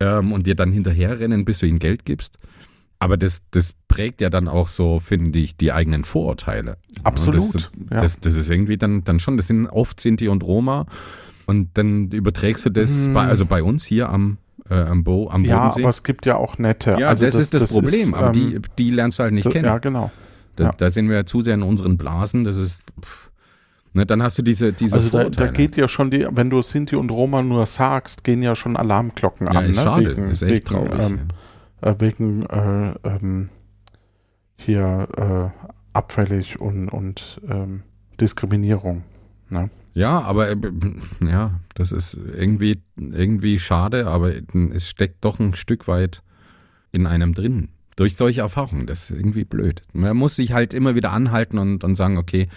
ähm, 0.01 0.33
und 0.33 0.47
dir 0.47 0.55
dann 0.55 0.71
hinterherrennen, 0.71 1.45
bis 1.45 1.61
du 1.61 1.67
ihnen 1.67 1.79
Geld 1.79 2.05
gibst. 2.05 2.37
Aber 3.01 3.17
das, 3.17 3.43
das 3.53 3.75
prägt 3.87 4.21
ja 4.21 4.29
dann 4.29 4.49
auch 4.49 4.67
so, 4.69 4.99
finde 4.99 5.39
ich, 5.39 5.57
die 5.57 5.71
eigenen 5.73 6.05
Vorurteile. 6.05 6.79
Absolut, 7.05 7.55
Das, 7.55 7.71
ja. 7.93 8.01
das, 8.03 8.19
das 8.21 8.35
ist 8.37 8.51
irgendwie 8.51 8.77
dann, 8.77 9.05
dann 9.05 9.21
schon, 9.21 9.37
das 9.37 9.47
sind 9.47 9.67
oft 9.69 10.01
Sinti 10.01 10.29
und 10.29 10.43
Roma. 10.43 10.87
Und 11.47 11.71
dann 11.75 12.11
überträgst 12.11 12.67
du 12.67 12.71
das 12.71 13.05
Hm. 13.07 13.15
bei, 13.15 13.25
also 13.27 13.47
bei 13.47 13.63
uns 13.63 13.85
hier 13.85 14.09
am, 14.09 14.39
äh, 14.69 14.75
am, 14.75 15.05
Bo, 15.05 15.31
am 15.31 15.45
ja, 15.45 15.59
Bodensee. 15.61 15.81
aber 15.83 15.91
es 15.91 16.03
gibt 16.03 16.27
ja 16.27 16.37
auch 16.37 16.59
nette. 16.59 16.97
ja, 16.99 17.09
also 17.09 17.25
das, 17.25 17.37
ist 17.37 17.55
das, 17.55 17.73
Problem. 17.73 18.15
aber 18.15 18.33
die, 18.33 18.55
ähm, 18.57 18.63
die 18.79 18.91
lernst 18.91 19.19
du 19.19 19.23
halt 19.23 19.33
nicht 19.33 19.47
das- 19.47 19.53
kennen. 19.53 19.65
Ja, 19.67 19.79
genau. 19.79 20.11
da, 20.57 20.65
ja. 20.65 20.73
da 20.77 20.91
sind 20.91 21.09
wir 21.09 21.17
ja 21.17 21.25
zu 21.25 21.41
sehr 21.41 21.55
in 21.55 21.63
unseren 21.63 21.97
Blasen. 21.99 22.43
Das 22.45 22.57
ist, 22.59 22.83
pff, 23.01 23.31
ne, 23.95 24.05
dann 24.07 24.23
hast 24.25 24.37
du 24.39 24.43
diese, 24.43 24.73
diese 24.73 24.97
Also 24.97 25.09
da, 25.09 25.31
da 25.31 25.47
geht 25.47 25.77
ja 25.77 25.87
schon 25.89 26.11
die, 26.11 26.27
wenn 26.33 26.51
du 26.51 26.61
Sinti 26.63 26.97
und 26.97 27.11
Roma 27.13 27.43
nur 27.43 27.65
sagst, 27.65 28.25
gehen 28.25 28.43
ja 28.43 28.57
schon 28.57 28.77
Alarmglocken 28.77 29.47
ja, 29.47 29.53
an. 29.61 29.65
ist 29.67 29.77
ne? 29.77 29.83
schade, 29.85 30.11
Wegen, 30.17 30.31
ist 30.31 30.43
echt 30.43 30.53
wegen, 30.53 30.65
traurig. 30.67 31.01
Ähm, 31.01 31.19
äh, 31.81 31.95
wegen 31.99 32.45
äh, 32.47 32.95
ähm, 33.05 33.49
hier 34.57 35.09
äh, 35.17 35.69
abfällig 35.93 36.61
und, 36.61 36.89
und 36.89 37.41
ähm, 37.49 37.83
Diskriminierung. 38.21 39.05
Ne? 39.49 39.71
Ja, 39.95 40.21
aber 40.21 40.51
äh, 40.51 40.57
ja, 41.25 41.61
das 41.75 41.93
ist 41.93 42.15
irgendwie, 42.15 42.81
irgendwie 42.97 43.59
schade, 43.59 44.07
aber 44.07 44.33
es 44.73 44.89
steckt 44.89 45.25
doch 45.25 45.39
ein 45.39 45.55
Stück 45.55 45.89
weit 45.89 46.23
in 46.93 47.07
einem 47.07 47.35
drin. 47.35 47.69
Durch 47.97 48.17
solche 48.17 48.43
Erfahrungen. 48.43 48.87
Das 48.87 49.11
ist 49.11 49.17
irgendwie 49.17 49.45
blöd. 49.45 49.83
Man 49.93 50.17
muss 50.17 50.37
sich 50.37 50.53
halt 50.53 50.73
immer 50.73 50.95
wieder 50.95 51.13
anhalten 51.13 51.59
und, 51.59 51.83
und 51.83 51.97
sagen, 51.97 52.17
okay, 52.17 52.49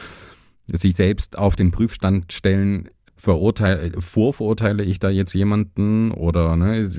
sich 0.68 0.96
selbst 0.96 1.38
auf 1.38 1.56
den 1.56 1.72
Prüfstand 1.72 2.32
stellen, 2.32 2.90
verurteile, 3.22 3.92
vorverurteile 4.02 4.84
ich 4.84 5.00
da 5.00 5.10
jetzt 5.10 5.34
jemanden 5.34 6.12
oder, 6.12 6.56
ne? 6.56 6.90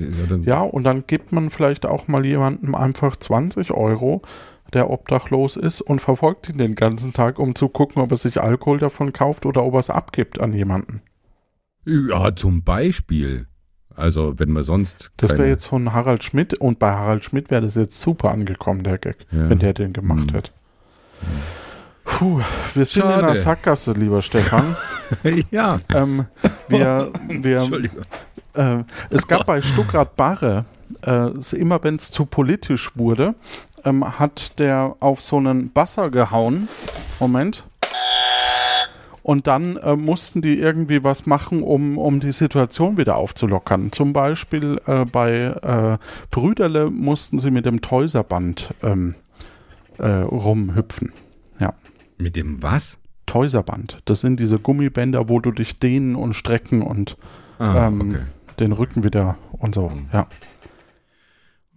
Ja, 0.45 0.61
und 0.61 0.83
dann 0.85 1.05
gibt 1.05 1.31
man 1.33 1.49
vielleicht 1.49 1.85
auch 1.85 2.07
mal 2.07 2.25
jemandem 2.25 2.75
einfach 2.75 3.17
20 3.17 3.71
Euro, 3.71 4.21
der 4.71 4.89
obdachlos 4.89 5.57
ist 5.57 5.81
und 5.81 5.99
verfolgt 6.01 6.49
ihn 6.49 6.57
den 6.57 6.75
ganzen 6.75 7.11
Tag, 7.13 7.39
um 7.39 7.55
zu 7.55 7.67
gucken, 7.67 8.01
ob 8.01 8.11
er 8.11 8.17
sich 8.17 8.41
Alkohol 8.41 8.79
davon 8.79 9.11
kauft 9.11 9.45
oder 9.45 9.63
ob 9.63 9.73
er 9.73 9.79
es 9.79 9.89
abgibt 9.89 10.39
an 10.39 10.53
jemanden. 10.53 11.01
ja, 11.85 12.33
zum 12.35 12.63
Beispiel. 12.63 13.47
Also, 13.95 14.39
wenn 14.39 14.49
man 14.49 14.63
sonst. 14.63 15.11
Das 15.17 15.31
wäre 15.37 15.47
jetzt 15.49 15.65
von 15.67 15.93
Harald 15.93 16.23
Schmidt 16.23 16.55
und 16.59 16.79
bei 16.79 16.91
Harald 16.93 17.23
Schmidt 17.25 17.51
wäre 17.51 17.61
das 17.61 17.75
jetzt 17.75 17.99
super 18.01 18.31
angekommen, 18.31 18.81
der 18.83 18.97
Gag, 18.97 19.17
Ja. 19.31 19.49
wenn 19.49 19.59
der 19.59 19.73
den 19.73 19.93
gemacht 19.93 20.31
Hm. 20.31 20.35
hätte. 20.37 20.51
Puh, 22.17 22.41
wir 22.75 22.85
sind 22.85 23.05
in 23.05 23.11
Schade. 23.11 23.23
einer 23.25 23.35
Sackgasse, 23.35 23.91
lieber 23.93 24.21
Stefan. 24.21 24.75
ja. 25.51 25.77
ähm, 25.93 26.25
wir, 26.67 27.11
wir, 27.27 27.89
äh, 28.53 28.83
es 29.09 29.27
gab 29.27 29.45
bei 29.47 29.61
Stuckrad 29.61 30.15
Barre, 30.15 30.65
äh, 31.01 31.29
immer 31.55 31.83
wenn 31.83 31.95
es 31.95 32.11
zu 32.11 32.25
politisch 32.25 32.91
wurde, 32.95 33.33
ähm, 33.83 34.19
hat 34.19 34.59
der 34.59 34.95
auf 34.99 35.21
so 35.21 35.37
einen 35.37 35.71
Basser 35.71 36.11
gehauen. 36.11 36.67
Moment. 37.19 37.65
Und 39.23 39.47
dann 39.47 39.77
äh, 39.77 39.95
mussten 39.95 40.41
die 40.41 40.59
irgendwie 40.59 41.03
was 41.03 41.25
machen, 41.25 41.63
um, 41.63 41.97
um 41.97 42.19
die 42.19 42.33
Situation 42.33 42.97
wieder 42.97 43.15
aufzulockern. 43.15 43.91
Zum 43.91 44.13
Beispiel 44.13 44.79
äh, 44.85 45.05
bei 45.05 45.45
äh, 45.45 45.97
Brüderle 46.29 46.91
mussten 46.91 47.39
sie 47.39 47.49
mit 47.49 47.65
dem 47.65 47.81
Teuserband 47.81 48.73
ähm, 48.83 49.15
äh, 49.97 50.07
rumhüpfen. 50.07 51.13
Mit 52.17 52.35
dem 52.35 52.61
was? 52.63 52.97
Teuserband. 53.25 53.99
Das 54.05 54.21
sind 54.21 54.39
diese 54.39 54.59
Gummibänder, 54.59 55.29
wo 55.29 55.39
du 55.39 55.51
dich 55.51 55.79
dehnen 55.79 56.15
und 56.15 56.33
strecken 56.33 56.81
und 56.81 57.17
Ah, 57.59 57.87
Ähm, 57.87 58.01
okay. 58.01 58.19
den 58.59 58.71
Rücken 58.73 59.03
wieder 59.03 59.37
und 59.53 59.73
so. 59.75 59.89
Mhm. 59.89 60.07
Ja. 60.11 60.27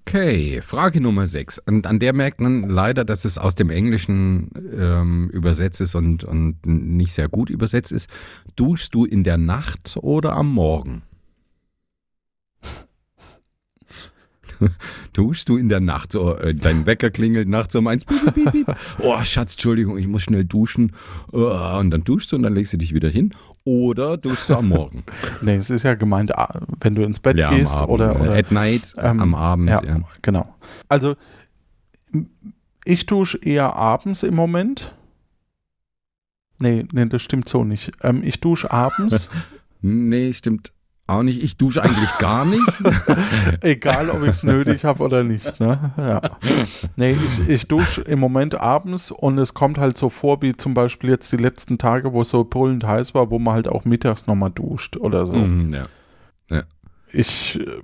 Okay, 0.09 0.61
Frage 0.63 1.01
Nummer 1.01 1.27
6. 1.27 1.59
Und 1.67 1.87
an 1.87 1.99
der 1.99 2.13
merkt 2.13 2.41
man 2.41 2.69
leider, 2.69 3.05
dass 3.05 3.25
es 3.25 3.39
aus 3.39 3.57
dem 3.57 3.71
Englischen 3.71 4.51
ähm, 4.79 5.29
übersetzt 5.31 5.81
ist 5.81 5.97
und, 5.97 6.23
und 6.23 6.65
nicht 6.65 7.13
sehr 7.13 7.29
gut 7.29 7.51
übersetzt 7.51 7.91
ist. 7.91 8.09
Duschst 8.55 8.95
du 8.95 9.05
in 9.05 9.25
der 9.25 9.37
Nacht 9.37 9.97
oder 10.01 10.35
am 10.35 10.53
Morgen? 10.53 11.03
Duschst 15.13 15.49
du 15.49 15.57
in 15.57 15.69
der 15.69 15.81
Nacht? 15.81 16.13
So, 16.13 16.37
äh, 16.37 16.55
dein 16.55 16.87
Wecker 16.87 17.11
klingelt 17.11 17.49
nachts 17.49 17.75
um 17.77 17.87
eins. 17.87 18.05
Piep, 18.05 18.35
piep, 18.35 18.53
piep. 18.53 18.77
Oh, 19.01 19.23
Schatz, 19.25 19.53
Entschuldigung, 19.53 19.99
ich 19.99 20.07
muss 20.07 20.23
schnell 20.23 20.45
duschen. 20.45 20.93
Oh, 21.33 21.77
und 21.79 21.91
dann 21.91 22.05
duschst 22.05 22.33
du 22.33 22.37
und 22.37 22.43
dann 22.43 22.55
legst 22.55 22.73
du 22.73 22.77
dich 22.79 22.95
wieder 22.95 23.09
hin. 23.09 23.35
Oder 23.65 24.17
duschst 24.17 24.49
du 24.51 24.55
am 24.57 24.69
Morgen? 24.69 25.05
Nee, 25.43 25.57
es 25.57 25.71
ist 25.71 25.83
ja 25.83 25.95
gemeint, 25.95 26.37
ah, 26.37 26.61
wenn 26.81 26.95
du 26.95 27.03
ins 27.03 27.21
Bett 27.21 27.37
Ja, 27.37 27.51
gehst 27.51 27.77
Abend, 27.77 27.91
oder, 27.91 28.17
äh, 28.17 28.21
oder 28.21 28.35
At 28.37 28.51
night, 28.53 28.95
äh, 28.97 29.09
ähm, 29.09 29.21
am 29.21 29.35
Abend. 29.35 29.69
ja, 29.69 29.83
Ja. 29.85 30.01
genau. 30.23 30.55
Also 30.89 31.17
ich 32.85 33.07
dusche 33.07 33.39
eher 33.39 33.75
abends 33.75 34.23
im 34.23 34.35
Moment. 34.35 34.95
Nee, 36.59 36.87
nee, 36.93 37.07
das 37.07 37.21
stimmt 37.23 37.49
so 37.49 37.65
nicht. 37.65 37.93
Ähm, 38.03 38.23
ich 38.25 38.41
dusche 38.41 38.71
abends, 38.71 39.31
Nee, 39.83 40.33
stimmt 40.33 40.73
auch 41.07 41.23
nicht. 41.23 41.43
Ich 41.43 41.57
dusche 41.57 41.83
eigentlich 41.83 42.19
gar 42.19 42.45
nicht. 42.45 42.83
egal 43.61 44.11
ob 44.11 44.23
ich 44.23 44.31
es 44.31 44.43
nötig 44.43 44.85
habe 44.85 45.03
oder 45.05 45.23
nicht. 45.23 45.61
Ne? 45.61 45.93
Ja. 45.97 46.21
Nee, 46.97 47.17
ich, 47.25 47.49
ich 47.49 47.69
dusche 47.69 48.03
im 48.03 48.19
Moment 48.19 48.61
abends 48.61 49.11
und 49.11 49.39
es 49.39 49.55
kommt 49.55 49.79
halt 49.79 49.97
so 49.97 50.09
vor, 50.09 50.43
wie 50.43 50.57
zum 50.57 50.75
Beispiel 50.75 51.11
jetzt 51.11 51.31
die 51.31 51.37
letzten 51.37 51.79
Tage, 51.79 52.13
wo 52.13 52.23
es 52.23 52.31
so 52.31 52.45
brüllend 52.45 52.85
heiß 52.85 53.15
war, 53.15 53.31
wo 53.31 53.39
man 53.39 53.55
halt 53.55 53.69
auch 53.69 53.85
mittags 53.85 54.27
nochmal 54.27 54.51
duscht 54.51 54.97
oder 54.97 55.27
so. 55.27 55.37
Mhm, 55.37 55.75
ja. 55.75 55.87
Ich, 57.13 57.59
äh, 57.59 57.83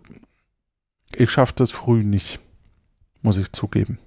ich 1.16 1.30
schaffe 1.30 1.54
das 1.56 1.70
früh 1.70 2.04
nicht, 2.04 2.40
muss 3.22 3.38
ich 3.38 3.52
zugeben. 3.52 3.98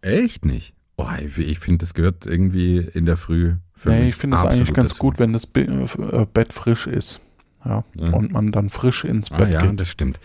Echt 0.00 0.44
nicht? 0.44 0.74
Oh, 0.96 1.06
ich 1.24 1.38
ich 1.38 1.58
finde, 1.58 1.78
das 1.78 1.94
gehört 1.94 2.26
irgendwie 2.26 2.78
in 2.78 3.06
der 3.06 3.16
Früh 3.16 3.54
für 3.74 3.90
nee, 3.90 4.00
mich 4.00 4.08
ich 4.10 4.16
finde 4.16 4.36
es 4.36 4.44
eigentlich 4.44 4.72
ganz 4.74 4.90
dazu. 4.90 5.00
gut, 5.00 5.18
wenn 5.18 5.32
das 5.32 5.44
äh, 5.54 6.26
Bett 6.32 6.52
frisch 6.52 6.86
ist. 6.86 7.20
Ja. 7.64 7.84
Ja. 8.00 8.10
Und 8.10 8.32
man 8.32 8.50
dann 8.52 8.70
frisch 8.70 9.04
ins 9.04 9.30
Ah, 9.30 9.36
Bett 9.36 9.52
ja, 9.54 9.64
geht. 9.66 9.78
das 9.80 9.88
stimmt. 9.88 10.18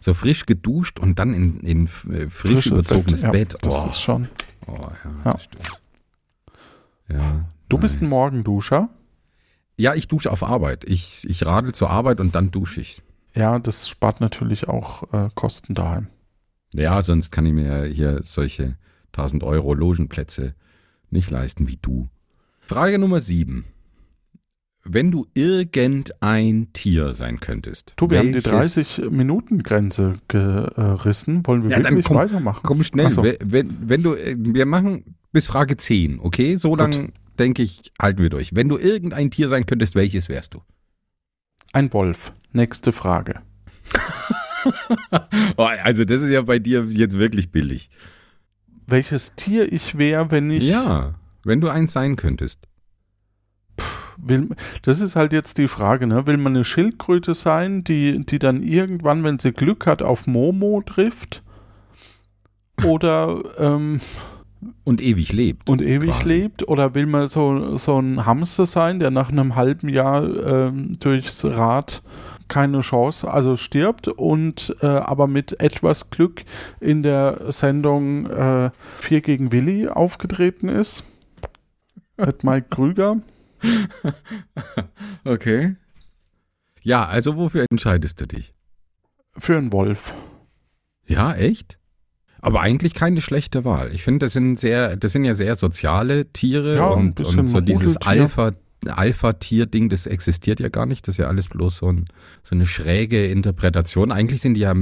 So 0.00 0.14
frisch 0.14 0.46
geduscht 0.46 0.98
und 1.00 1.18
dann 1.18 1.34
in, 1.34 1.60
in 1.60 1.84
äh, 1.86 1.88
frisch 1.88 2.30
Frisches 2.30 2.66
überzogenes 2.66 3.22
ja, 3.22 3.30
Bett. 3.32 3.56
Das 3.62 3.84
Oh, 3.84 3.88
ist 3.90 4.00
schon. 4.00 4.28
oh 4.66 4.72
ja, 4.78 5.10
Ja. 5.24 5.32
das 5.32 5.44
stimmt. 5.44 5.80
Ja, 7.08 7.44
Du 7.68 7.78
bist 7.78 8.00
ein 8.00 8.04
nice. 8.04 8.10
Morgenduscher. 8.10 8.88
Ja, 9.76 9.94
ich 9.94 10.06
dusche 10.06 10.30
auf 10.30 10.42
Arbeit. 10.44 10.84
Ich, 10.84 11.28
ich 11.28 11.44
radel 11.44 11.72
zur 11.74 11.90
Arbeit 11.90 12.20
und 12.20 12.34
dann 12.34 12.50
dusche 12.50 12.80
ich. 12.80 13.02
Ja, 13.34 13.58
das 13.58 13.88
spart 13.88 14.20
natürlich 14.20 14.68
auch 14.68 15.12
äh, 15.12 15.28
Kosten 15.34 15.74
daheim. 15.74 16.06
Ja, 16.72 17.02
sonst 17.02 17.32
kann 17.32 17.46
ich 17.46 17.52
mir 17.52 17.84
hier 17.86 18.20
solche 18.22 18.76
1000 19.12 19.42
Euro 19.42 19.74
Logenplätze 19.74 20.54
nicht 21.10 21.30
leisten 21.30 21.66
wie 21.68 21.78
du. 21.80 22.08
Frage 22.60 22.98
Nummer 22.98 23.20
7. 23.20 23.64
Wenn 24.86 25.10
du 25.10 25.26
irgendein 25.32 26.68
Tier 26.74 27.14
sein 27.14 27.40
könntest. 27.40 27.94
Du, 27.96 28.10
wir 28.10 28.18
haben 28.18 28.32
die 28.32 28.44
welches- 28.44 28.98
30-Minuten-Grenze 28.98 30.14
gerissen. 30.28 31.46
Wollen 31.46 31.62
wir 31.62 31.70
Ja, 31.70 31.82
wirklich 31.82 32.04
komm- 32.04 32.18
weitermachen? 32.18 32.60
Komm 32.64 32.84
schnell, 32.84 33.08
so. 33.08 33.24
wenn, 33.24 33.76
wenn, 33.88 34.02
du, 34.02 34.14
äh, 34.14 34.36
wir 34.38 34.66
machen 34.66 35.16
bis 35.32 35.46
Frage 35.46 35.76
10, 35.78 36.20
okay? 36.20 36.56
So 36.56 36.70
Gut. 36.70 36.78
lang, 36.80 37.12
denke 37.38 37.62
ich, 37.62 37.92
halten 38.00 38.22
wir 38.22 38.28
durch. 38.30 38.54
Wenn 38.54 38.68
du 38.68 38.76
irgendein 38.76 39.30
Tier 39.30 39.48
sein 39.48 39.64
könntest, 39.66 39.94
welches 39.94 40.28
wärst 40.28 40.52
du? 40.54 40.62
Ein 41.72 41.92
Wolf. 41.92 42.32
Nächste 42.52 42.92
Frage. 42.92 43.40
Oh, 45.58 45.64
also 45.64 46.06
das 46.06 46.22
ist 46.22 46.30
ja 46.30 46.40
bei 46.40 46.58
dir 46.58 46.86
jetzt 46.88 47.18
wirklich 47.18 47.50
billig. 47.52 47.90
Welches 48.86 49.34
Tier 49.36 49.70
ich 49.70 49.98
wäre, 49.98 50.30
wenn 50.30 50.50
ich 50.50 50.64
Ja, 50.64 51.16
wenn 51.44 51.60
du 51.60 51.68
eins 51.68 51.92
sein 51.92 52.16
könntest. 52.16 52.60
Will. 54.28 54.48
Das 54.82 55.00
ist 55.00 55.16
halt 55.16 55.32
jetzt 55.32 55.58
die 55.58 55.68
Frage, 55.68 56.06
ne? 56.06 56.26
Will 56.26 56.36
man 56.36 56.54
eine 56.54 56.64
Schildkröte 56.64 57.34
sein, 57.34 57.84
die, 57.84 58.24
die 58.24 58.38
dann 58.38 58.62
irgendwann, 58.62 59.24
wenn 59.24 59.38
sie 59.38 59.52
Glück 59.52 59.86
hat, 59.86 60.02
auf 60.02 60.26
Momo 60.26 60.82
trifft? 60.84 61.42
Oder 62.82 63.42
ähm, 63.58 64.00
Und 64.84 65.00
ewig 65.00 65.32
lebt. 65.32 65.68
und 65.70 65.80
ewig 65.82 66.10
Quasi. 66.10 66.28
lebt? 66.28 66.68
Oder 66.68 66.94
will 66.94 67.06
man 67.06 67.28
so, 67.28 67.76
so 67.76 67.98
ein 67.98 68.26
Hamster 68.26 68.66
sein, 68.66 68.98
der 68.98 69.10
nach 69.10 69.30
einem 69.30 69.54
halben 69.54 69.88
Jahr 69.88 70.24
ähm, 70.24 70.92
durchs 70.98 71.44
Rad 71.44 72.02
keine 72.48 72.80
Chance, 72.80 73.30
also 73.30 73.56
stirbt 73.56 74.08
und 74.08 74.76
äh, 74.82 74.86
aber 74.86 75.26
mit 75.26 75.60
etwas 75.60 76.10
Glück 76.10 76.44
in 76.78 77.02
der 77.02 77.50
Sendung 77.50 78.26
äh, 78.26 78.70
4 78.98 79.20
gegen 79.22 79.50
Willi 79.50 79.88
aufgetreten 79.88 80.68
ist? 80.68 81.04
Mit 82.16 82.44
Mike 82.44 82.66
Krüger. 82.70 83.16
Okay. 85.24 85.76
Ja, 86.82 87.06
also 87.06 87.36
wofür 87.36 87.64
entscheidest 87.70 88.20
du 88.20 88.26
dich? 88.26 88.52
Für 89.36 89.56
einen 89.56 89.72
Wolf. 89.72 90.12
Ja, 91.06 91.34
echt? 91.34 91.78
Aber 92.40 92.60
eigentlich 92.60 92.92
keine 92.92 93.22
schlechte 93.22 93.64
Wahl. 93.64 93.90
Ich 93.94 94.02
finde, 94.02 94.26
das 94.26 94.34
sind 94.34 94.60
sehr, 94.60 94.96
das 94.96 95.12
sind 95.12 95.24
ja 95.24 95.34
sehr 95.34 95.54
soziale 95.56 96.30
Tiere 96.32 96.76
Ja, 96.76 96.88
und, 96.88 97.18
und 97.18 97.48
so 97.48 97.60
dieses. 97.62 97.96
Alpha, 97.98 98.52
Alpha-Tier-Ding, 98.86 99.88
das 99.88 100.06
existiert 100.06 100.60
ja 100.60 100.68
gar 100.68 100.84
nicht. 100.84 101.08
Das 101.08 101.14
ist 101.14 101.18
ja 101.18 101.28
alles 101.28 101.48
bloß 101.48 101.78
so, 101.78 101.90
ein, 101.90 102.04
so 102.42 102.54
eine 102.54 102.66
schräge 102.66 103.26
Interpretation. 103.26 104.12
Eigentlich 104.12 104.42
sind 104.42 104.54
die 104.54 104.60
ja 104.60 104.74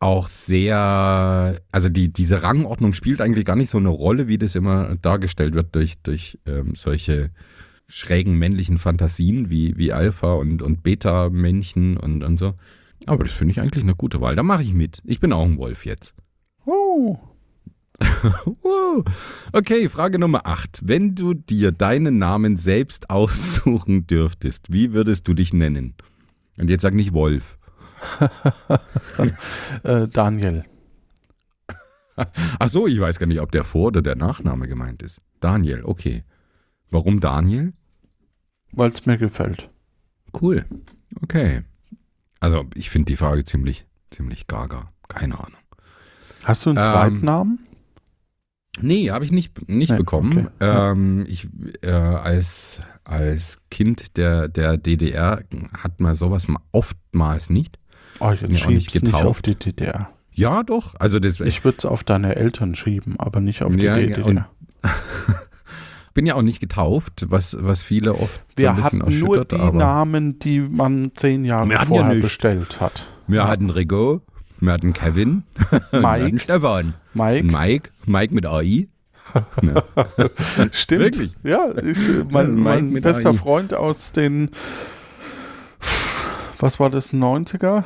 auch 0.00 0.26
sehr, 0.26 1.60
also 1.70 1.90
die, 1.90 2.12
diese 2.12 2.42
Rangordnung 2.42 2.94
spielt 2.94 3.20
eigentlich 3.20 3.44
gar 3.44 3.56
nicht 3.56 3.68
so 3.68 3.78
eine 3.78 3.90
Rolle, 3.90 4.28
wie 4.28 4.38
das 4.38 4.54
immer 4.54 4.96
dargestellt 4.96 5.54
wird 5.54 5.74
durch, 5.74 5.98
durch 6.02 6.38
ähm, 6.46 6.74
solche 6.74 7.30
schrägen 7.94 8.36
männlichen 8.36 8.78
Fantasien 8.78 9.50
wie, 9.50 9.78
wie 9.78 9.92
Alpha 9.92 10.32
und, 10.32 10.62
und 10.62 10.82
Beta-Männchen 10.82 11.96
und, 11.96 12.24
und 12.24 12.38
so. 12.38 12.54
Aber 13.06 13.22
das 13.22 13.32
finde 13.32 13.52
ich 13.52 13.60
eigentlich 13.60 13.84
eine 13.84 13.94
gute 13.94 14.20
Wahl. 14.20 14.34
Da 14.34 14.42
mache 14.42 14.62
ich 14.62 14.74
mit. 14.74 15.00
Ich 15.04 15.20
bin 15.20 15.32
auch 15.32 15.44
ein 15.44 15.58
Wolf 15.58 15.86
jetzt. 15.86 16.14
Oh. 16.66 17.18
Okay, 19.52 19.88
Frage 19.88 20.18
Nummer 20.18 20.46
8. 20.46 20.82
Wenn 20.84 21.14
du 21.14 21.34
dir 21.34 21.70
deinen 21.70 22.18
Namen 22.18 22.56
selbst 22.56 23.10
aussuchen 23.10 24.06
dürftest, 24.08 24.72
wie 24.72 24.92
würdest 24.92 25.28
du 25.28 25.34
dich 25.34 25.52
nennen? 25.52 25.94
Und 26.58 26.70
jetzt 26.70 26.82
sag 26.82 26.94
nicht 26.94 27.12
Wolf. 27.12 27.58
Äh, 29.82 30.08
Daniel. 30.08 30.64
Ach 32.16 32.68
so, 32.68 32.86
ich 32.86 33.00
weiß 33.00 33.18
gar 33.18 33.26
nicht, 33.26 33.40
ob 33.40 33.52
der 33.52 33.64
Vor- 33.64 33.88
oder 33.88 34.02
der 34.02 34.16
Nachname 34.16 34.66
gemeint 34.68 35.02
ist. 35.02 35.20
Daniel, 35.40 35.82
okay. 35.84 36.24
Warum 36.90 37.20
Daniel? 37.20 37.72
Weil 38.76 38.90
es 38.90 39.06
mir 39.06 39.16
gefällt. 39.18 39.70
Cool. 40.40 40.64
Okay. 41.22 41.62
Also, 42.40 42.64
ich 42.74 42.90
finde 42.90 43.06
die 43.12 43.16
Frage 43.16 43.44
ziemlich, 43.44 43.86
ziemlich 44.10 44.46
gaga. 44.46 44.90
Keine 45.08 45.34
Ahnung. 45.38 45.58
Hast 46.44 46.66
du 46.66 46.70
einen 46.70 46.78
Ähm, 46.78 46.82
Zweitnamen? 46.84 47.58
Nee, 48.80 49.10
habe 49.10 49.24
ich 49.24 49.30
nicht, 49.30 49.68
nicht 49.68 49.92
Nee, 49.92 49.96
bekommen. 49.98 50.48
okay. 50.48 50.48
Ähm, 50.60 51.24
ich, 51.28 51.48
äh, 51.82 51.90
als, 51.90 52.80
als 53.04 53.60
Kind 53.70 54.16
der, 54.16 54.48
der 54.48 54.76
DDR 54.76 55.44
hat 55.78 56.00
man 56.00 56.14
sowas 56.14 56.48
ma- 56.48 56.60
oftmals 56.72 57.50
nicht. 57.50 57.78
Oh, 58.18 58.24
auch 58.26 58.30
nicht 58.42 58.58
schieb's 58.62 58.94
nicht 58.94 59.04
getauft. 59.06 59.26
auf 59.26 59.42
die 59.42 59.54
DDR. 59.54 60.10
Ja, 60.32 60.64
doch. 60.64 60.96
Also 60.98 61.20
das, 61.20 61.34
ich 61.38 61.46
Ich 61.46 61.64
würde 61.64 61.78
es 61.78 61.84
auf 61.84 62.02
deine 62.02 62.34
Eltern 62.34 62.74
schieben, 62.74 63.18
aber 63.20 63.40
nicht 63.40 63.62
auf 63.62 63.76
die 63.76 63.84
ja, 63.84 63.94
DDR. 63.94 64.26
und 64.26 64.44
bin 66.14 66.26
ja 66.26 66.34
auch 66.36 66.42
nicht 66.42 66.60
getauft, 66.60 67.26
was, 67.28 67.56
was 67.60 67.82
viele 67.82 68.14
oft 68.14 68.40
so 68.56 68.62
Wir 68.62 68.70
ein 68.70 68.76
bisschen 68.76 69.02
hatten 69.02 69.18
nur 69.18 69.44
die 69.44 69.56
Namen, 69.56 70.38
die 70.38 70.60
man 70.60 71.10
zehn 71.14 71.44
Jahre 71.44 71.68
Wir 71.68 71.80
vorher 71.80 72.14
ja 72.14 72.20
bestellt 72.20 72.80
hat. 72.80 73.08
wir 73.26 73.46
hatten 73.46 73.70
Rigo, 73.70 74.22
wir 74.60 74.72
hatten 74.72 74.92
Kevin, 74.92 75.42
wir 75.70 75.80
hatten 75.80 76.00
Mike, 76.00 76.38
Stefan, 76.38 76.94
Mike, 77.12 77.44
Mike, 77.44 77.90
Mike 78.06 78.34
mit 78.34 78.46
AI. 78.46 78.88
Stimmt. 80.70 81.02
Wirklich? 81.02 81.32
Ja, 81.42 81.70
ich, 81.78 82.06
Ja, 82.06 82.24
mein, 82.30 82.54
mein 82.56 82.92
bester 83.00 83.30
AI. 83.30 83.36
Freund 83.36 83.74
aus 83.74 84.12
den, 84.12 84.50
was 86.58 86.78
war 86.78 86.90
das, 86.90 87.12
90er, 87.12 87.84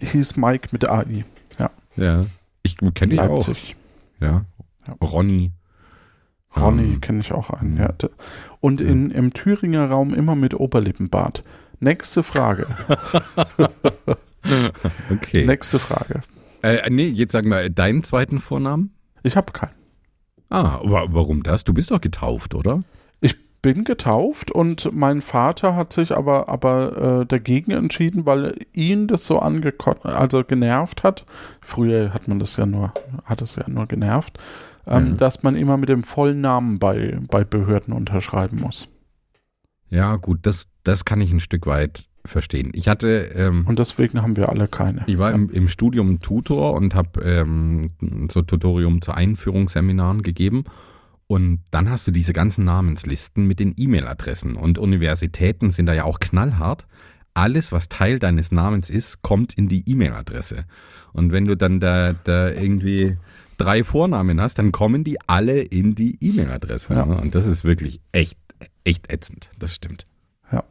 hieß 0.00 0.36
Mike 0.36 0.68
mit 0.72 0.88
AI. 0.88 1.24
Ja, 1.96 2.22
ich 2.62 2.76
kenne 2.94 3.10
dich 3.10 3.20
auch. 3.20 3.46
Ja. 4.20 4.44
Ja. 4.86 4.94
Ronny. 5.02 5.52
Ronny 6.56 6.94
Ähm, 6.94 7.00
kenne 7.00 7.20
ich 7.20 7.32
auch 7.32 7.50
einen. 7.50 7.74
mhm. 7.74 7.78
Ja. 7.80 7.94
Und 8.60 8.80
in, 8.80 9.10
im 9.10 9.32
Thüringer 9.32 9.88
Raum 9.88 10.14
immer 10.14 10.36
mit 10.36 10.54
Oberlippenbart. 10.54 11.42
Nächste 11.80 12.22
Frage. 12.22 12.66
Okay. 15.10 15.46
Nächste 15.46 15.78
Frage. 15.78 16.20
Äh, 16.62 16.90
nee, 16.90 17.06
jetzt 17.06 17.30
sag 17.32 17.44
mal, 17.44 17.70
deinen 17.70 18.02
zweiten 18.02 18.40
Vornamen? 18.40 18.92
Ich 19.22 19.36
habe 19.36 19.52
keinen. 19.52 19.74
Ah, 20.48 20.80
wa 20.82 21.06
warum 21.10 21.42
das? 21.42 21.64
Du 21.64 21.72
bist 21.72 21.90
doch 21.90 22.00
getauft, 22.00 22.54
oder? 22.54 22.82
Bin 23.62 23.84
getauft 23.84 24.50
und 24.50 24.90
mein 24.92 25.22
Vater 25.22 25.76
hat 25.76 25.92
sich 25.92 26.16
aber, 26.16 26.48
aber 26.48 27.20
äh, 27.22 27.26
dagegen 27.26 27.70
entschieden, 27.70 28.26
weil 28.26 28.56
ihn 28.72 29.06
das 29.06 29.24
so 29.24 29.38
angekotzt, 29.38 30.04
also 30.04 30.42
genervt 30.42 31.04
hat. 31.04 31.24
Früher 31.60 32.12
hat 32.12 32.26
man 32.26 32.40
das 32.40 32.56
ja 32.56 32.66
nur, 32.66 32.92
hat 33.24 33.40
es 33.40 33.54
ja 33.54 33.62
nur 33.68 33.86
genervt, 33.86 34.36
ähm, 34.88 35.10
Ja. 35.10 35.14
dass 35.14 35.44
man 35.44 35.54
immer 35.54 35.76
mit 35.76 35.88
dem 35.88 36.02
vollen 36.02 36.40
Namen 36.40 36.80
bei, 36.80 37.18
bei 37.30 37.44
Behörden 37.44 37.94
unterschreiben 37.94 38.60
muss. 38.60 38.88
Ja, 39.90 40.16
gut, 40.16 40.40
das, 40.42 40.66
das 40.82 41.04
kann 41.04 41.20
ich 41.20 41.32
ein 41.32 41.38
Stück 41.40 41.66
weit 41.66 42.04
verstehen. 42.24 42.70
Ich 42.74 42.88
hatte, 42.88 43.30
ähm, 43.36 43.64
Und 43.68 43.78
deswegen 43.78 44.22
haben 44.22 44.36
wir 44.36 44.48
alle 44.48 44.66
keine. 44.66 45.02
ich 45.06 45.18
war 45.18 45.30
im, 45.32 45.50
im 45.50 45.68
Studium 45.68 46.20
Tutor 46.20 46.72
und 46.74 46.94
habe 46.96 47.20
ähm, 47.22 47.88
so 48.30 48.42
Tutorium 48.42 49.02
zu 49.02 49.12
Einführungsseminaren 49.12 50.22
gegeben. 50.22 50.64
Und 51.26 51.60
dann 51.70 51.88
hast 51.88 52.06
du 52.06 52.10
diese 52.10 52.32
ganzen 52.32 52.64
Namenslisten 52.64 53.46
mit 53.46 53.58
den 53.60 53.74
E-Mail-Adressen. 53.76 54.56
Und 54.56 54.78
Universitäten 54.78 55.70
sind 55.70 55.86
da 55.86 55.94
ja 55.94 56.04
auch 56.04 56.20
knallhart. 56.20 56.86
Alles, 57.34 57.72
was 57.72 57.88
Teil 57.88 58.18
deines 58.18 58.52
Namens 58.52 58.90
ist, 58.90 59.22
kommt 59.22 59.54
in 59.54 59.68
die 59.68 59.88
E-Mail-Adresse. 59.88 60.66
Und 61.14 61.32
wenn 61.32 61.46
du 61.46 61.56
dann 61.56 61.80
da, 61.80 62.12
da 62.24 62.50
irgendwie 62.50 63.16
drei 63.56 63.82
Vornamen 63.84 64.40
hast, 64.40 64.58
dann 64.58 64.72
kommen 64.72 65.04
die 65.04 65.16
alle 65.26 65.60
in 65.62 65.94
die 65.94 66.18
E-Mail-Adresse. 66.20 66.92
Ja. 66.92 67.06
ne? 67.06 67.16
Und 67.18 67.34
das 67.34 67.46
ist 67.46 67.64
wirklich 67.64 68.00
echt, 68.12 68.38
echt 68.84 69.10
ätzend. 69.10 69.48
Das 69.58 69.74
stimmt. 69.74 70.06
Ja. 70.52 70.64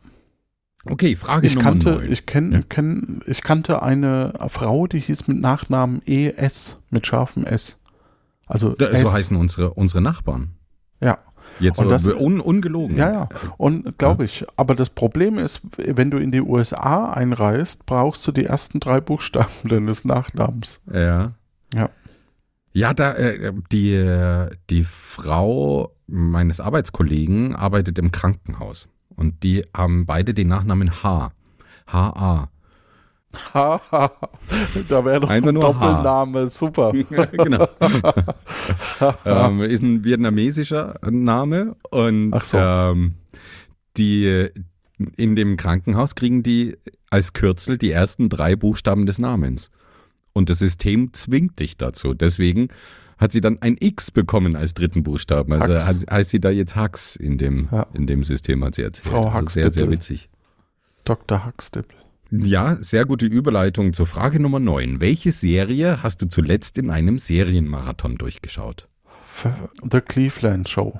Okay, 0.85 1.15
Frage 1.15 1.47
Ich 1.47 1.55
Nummer 1.55 1.69
kannte, 1.71 1.91
neun. 1.93 2.11
ich, 2.11 2.27
kenn, 2.27 2.51
Ja. 2.51 2.61
kenn, 2.69 3.21
ich 3.25 3.41
kannte 3.41 3.81
eine 3.81 4.33
Frau, 4.49 4.85
die 4.85 4.99
hieß 4.99 5.27
mit 5.27 5.39
Nachnamen 5.39 6.01
ES, 6.05 6.77
mit 6.91 7.07
scharfem 7.07 7.43
S. 7.45 7.79
Also 8.51 8.75
S. 8.77 9.01
so 9.01 9.11
heißen 9.11 9.35
unsere, 9.37 9.73
unsere 9.73 10.01
Nachbarn. 10.01 10.55
Ja. 10.99 11.17
Jetzt 11.59 11.79
Und 11.79 11.89
das- 11.89 12.07
un, 12.07 12.39
ungelogen. 12.39 12.97
Ja, 12.97 13.11
ja. 13.11 13.29
Und 13.57 13.97
glaube 13.97 14.23
ich, 14.25 14.45
aber 14.55 14.75
das 14.75 14.89
Problem 14.89 15.37
ist, 15.37 15.61
wenn 15.77 16.09
du 16.11 16.17
in 16.17 16.31
die 16.31 16.41
USA 16.41 17.11
einreist, 17.11 17.85
brauchst 17.85 18.25
du 18.27 18.31
die 18.31 18.45
ersten 18.45 18.79
drei 18.79 19.01
Buchstaben 19.01 19.49
deines 19.69 20.05
Nachnamens. 20.05 20.81
Ja. 20.91 21.33
Ja. 21.73 21.89
Ja, 22.73 22.93
da, 22.93 23.13
äh, 23.15 23.51
die, 23.71 24.47
die 24.69 24.83
Frau 24.85 25.91
meines 26.07 26.61
Arbeitskollegen 26.61 27.55
arbeitet 27.55 27.99
im 27.99 28.11
Krankenhaus. 28.11 28.87
Und 29.15 29.43
die 29.43 29.65
haben 29.75 30.05
beide 30.05 30.33
den 30.33 30.47
Nachnamen 30.47 31.03
H. 31.03 31.31
H.A. 31.87 32.49
Da 33.53 35.05
wäre 35.05 35.19
doch 35.21 35.29
Einfach 35.29 35.47
ein 35.49 35.53
nur 35.53 35.63
Doppelname, 35.63 36.49
super. 36.49 36.91
genau. 37.31 37.67
ähm, 39.25 39.61
ist 39.61 39.81
ein 39.83 40.03
vietnamesischer 40.03 40.99
Name 41.09 41.75
und 41.89 42.33
so. 42.43 42.57
ähm, 42.57 43.13
die 43.97 44.49
in 45.17 45.35
dem 45.35 45.57
Krankenhaus 45.57 46.15
kriegen 46.15 46.43
die 46.43 46.77
als 47.09 47.33
Kürzel 47.33 47.77
die 47.77 47.91
ersten 47.91 48.29
drei 48.29 48.55
Buchstaben 48.55 49.05
des 49.05 49.19
Namens. 49.19 49.69
Und 50.33 50.49
das 50.49 50.59
System 50.59 51.13
zwingt 51.13 51.59
dich 51.59 51.77
dazu. 51.77 52.13
Deswegen 52.13 52.69
hat 53.17 53.31
sie 53.33 53.41
dann 53.41 53.61
ein 53.61 53.75
X 53.79 54.11
bekommen 54.11 54.55
als 54.55 54.73
dritten 54.73 55.03
Buchstaben. 55.03 55.53
Also 55.53 55.73
Hux. 55.75 56.05
heißt 56.09 56.29
sie 56.29 56.39
da 56.39 56.49
jetzt 56.49 56.75
Hux 56.75 57.15
in 57.15 57.37
dem, 57.37 57.67
Ja. 57.71 57.85
in 57.93 58.07
dem 58.07 58.23
System, 58.23 58.63
hat 58.63 58.75
sie 58.75 58.83
erzählt. 58.83 59.07
Frau 59.09 59.29
also 59.29 59.47
sehr, 59.49 59.71
sehr 59.71 59.89
witzig. 59.91 60.29
Dr. 61.03 61.45
Huxtable. 61.45 61.97
Ja, 62.31 62.77
sehr 62.79 63.05
gute 63.05 63.25
Überleitung 63.25 63.91
zur 63.91 64.07
Frage 64.07 64.39
Nummer 64.39 64.59
9. 64.61 65.01
Welche 65.01 65.33
Serie 65.33 66.01
hast 66.01 66.21
du 66.21 66.27
zuletzt 66.27 66.77
in 66.77 66.89
einem 66.89 67.19
Serienmarathon 67.19 68.15
durchgeschaut? 68.15 68.87
The 69.89 69.99
Cleveland 69.99 70.69
Show. 70.69 70.99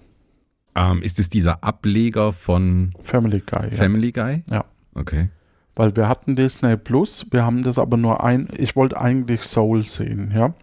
Ähm, 0.75 1.01
ist 1.01 1.19
es 1.19 1.29
dieser 1.29 1.63
Ableger 1.63 2.33
von 2.33 2.91
Family 3.01 3.41
Guy. 3.45 3.69
Ja. 3.69 3.71
Family 3.71 4.11
Guy? 4.11 4.43
Ja. 4.49 4.65
Okay. 4.93 5.29
Weil 5.75 5.95
wir 5.95 6.09
hatten 6.09 6.35
Disney 6.35 6.75
Plus, 6.75 7.25
wir 7.31 7.45
haben 7.45 7.63
das 7.63 7.79
aber 7.79 7.95
nur 7.95 8.23
ein, 8.25 8.49
ich 8.57 8.75
wollte 8.75 8.99
eigentlich 8.99 9.43
Soul 9.43 9.85
sehen, 9.85 10.33
ja. 10.35 10.53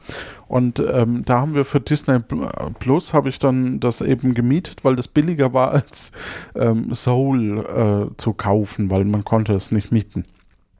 Und 0.49 0.81
ähm, 0.81 1.23
da 1.25 1.41
haben 1.41 1.55
wir 1.55 1.65
für 1.65 1.81
Disney 1.81 2.17
Pl- 2.17 2.75
Plus, 2.79 3.15
habe 3.15 3.31
ich 3.31 3.39
dann 3.39 3.81
das 3.81 4.03
eben 4.03 4.35
gemietet, 4.35 4.85
weil 4.85 4.97
das 4.97 5.09
billiger 5.09 5.55
war 5.55 5.73
als 5.73 6.13
ähm, 6.55 6.95
Soul 6.95 8.11
äh, 8.13 8.17
zu 8.19 8.35
kaufen, 8.35 8.91
weil 8.91 9.07
man 9.07 9.25
konnte 9.25 9.55
es 9.55 9.73
nicht 9.73 9.93
mieten. 9.93 10.27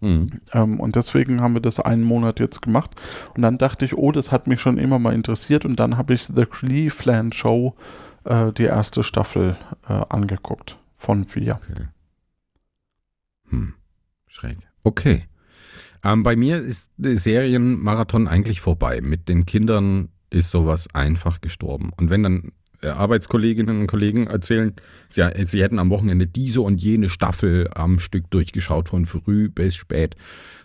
Hm. 0.01 0.41
Ähm, 0.53 0.81
und 0.81 0.97
deswegen 0.97 1.41
haben 1.41 1.55
wir 1.55 1.61
das 1.61 1.81
einen 1.81 2.05
Monat 2.05 2.41
jetzt 2.41 2.63
gemacht. 2.63 2.91
Und 3.35 3.43
dann 3.43 3.59
dachte 3.59 3.85
ich, 3.85 3.97
oh, 3.97 4.13
das 4.13 4.33
hat 4.33 4.47
mich 4.47 4.61
schon 4.61 4.79
immer 4.79 4.99
mal 4.99 5.15
interessiert. 5.15 5.65
Und 5.65 5.81
dann 5.81 5.97
habe 5.97 6.15
ich 6.15 6.27
The 6.35 6.47
Cleveland 6.47 7.35
Show, 7.35 7.75
äh, 8.25 8.53
die 8.53 8.65
erste 8.65 9.03
Staffel, 9.03 9.57
äh, 9.89 9.93
angeguckt 10.09 10.79
von 10.95 11.25
vier. 11.25 11.61
Okay. 11.63 11.89
Hm. 13.51 13.75
Schräg. 14.27 14.59
Okay. 14.85 15.25
Ähm, 16.05 16.23
bei 16.23 16.37
mir 16.37 16.59
ist 16.59 16.91
der 16.97 17.17
Serienmarathon 17.17 18.29
eigentlich 18.29 18.61
vorbei. 18.61 19.01
Mit 19.01 19.29
den 19.29 19.47
Kindern 19.47 20.11
ist 20.31 20.51
sowas 20.51 20.89
einfach 20.95 21.41
gestorben. 21.41 21.91
Und 21.97 22.11
wenn 22.11 22.23
dann 22.23 22.53
Arbeitskolleginnen 22.83 23.81
und 23.81 23.87
Kollegen 23.87 24.27
erzählen, 24.27 24.75
sie, 25.09 25.29
sie 25.45 25.63
hätten 25.63 25.79
am 25.79 25.91
Wochenende 25.91 26.27
diese 26.27 26.61
und 26.61 26.83
jene 26.83 27.09
Staffel 27.09 27.69
am 27.75 27.99
Stück 27.99 28.31
durchgeschaut, 28.31 28.89
von 28.89 29.07
früh 29.07 29.49
bis 29.49 29.75
spät, 29.75 30.15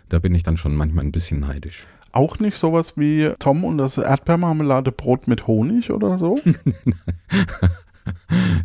da 0.08 0.18
bin 0.18 0.34
ich 0.34 0.42
dann 0.42 0.56
schon 0.56 0.76
manchmal 0.76 1.04
ein 1.04 1.12
bisschen 1.12 1.40
neidisch. 1.40 1.84
Auch 2.12 2.38
nicht 2.38 2.56
sowas 2.56 2.96
wie 2.96 3.30
Tom 3.40 3.64
und 3.64 3.78
das 3.78 3.98
Erdbeermarmeladebrot 3.98 5.26
mit 5.26 5.46
Honig 5.46 5.90
oder 5.90 6.18
so? 6.18 6.38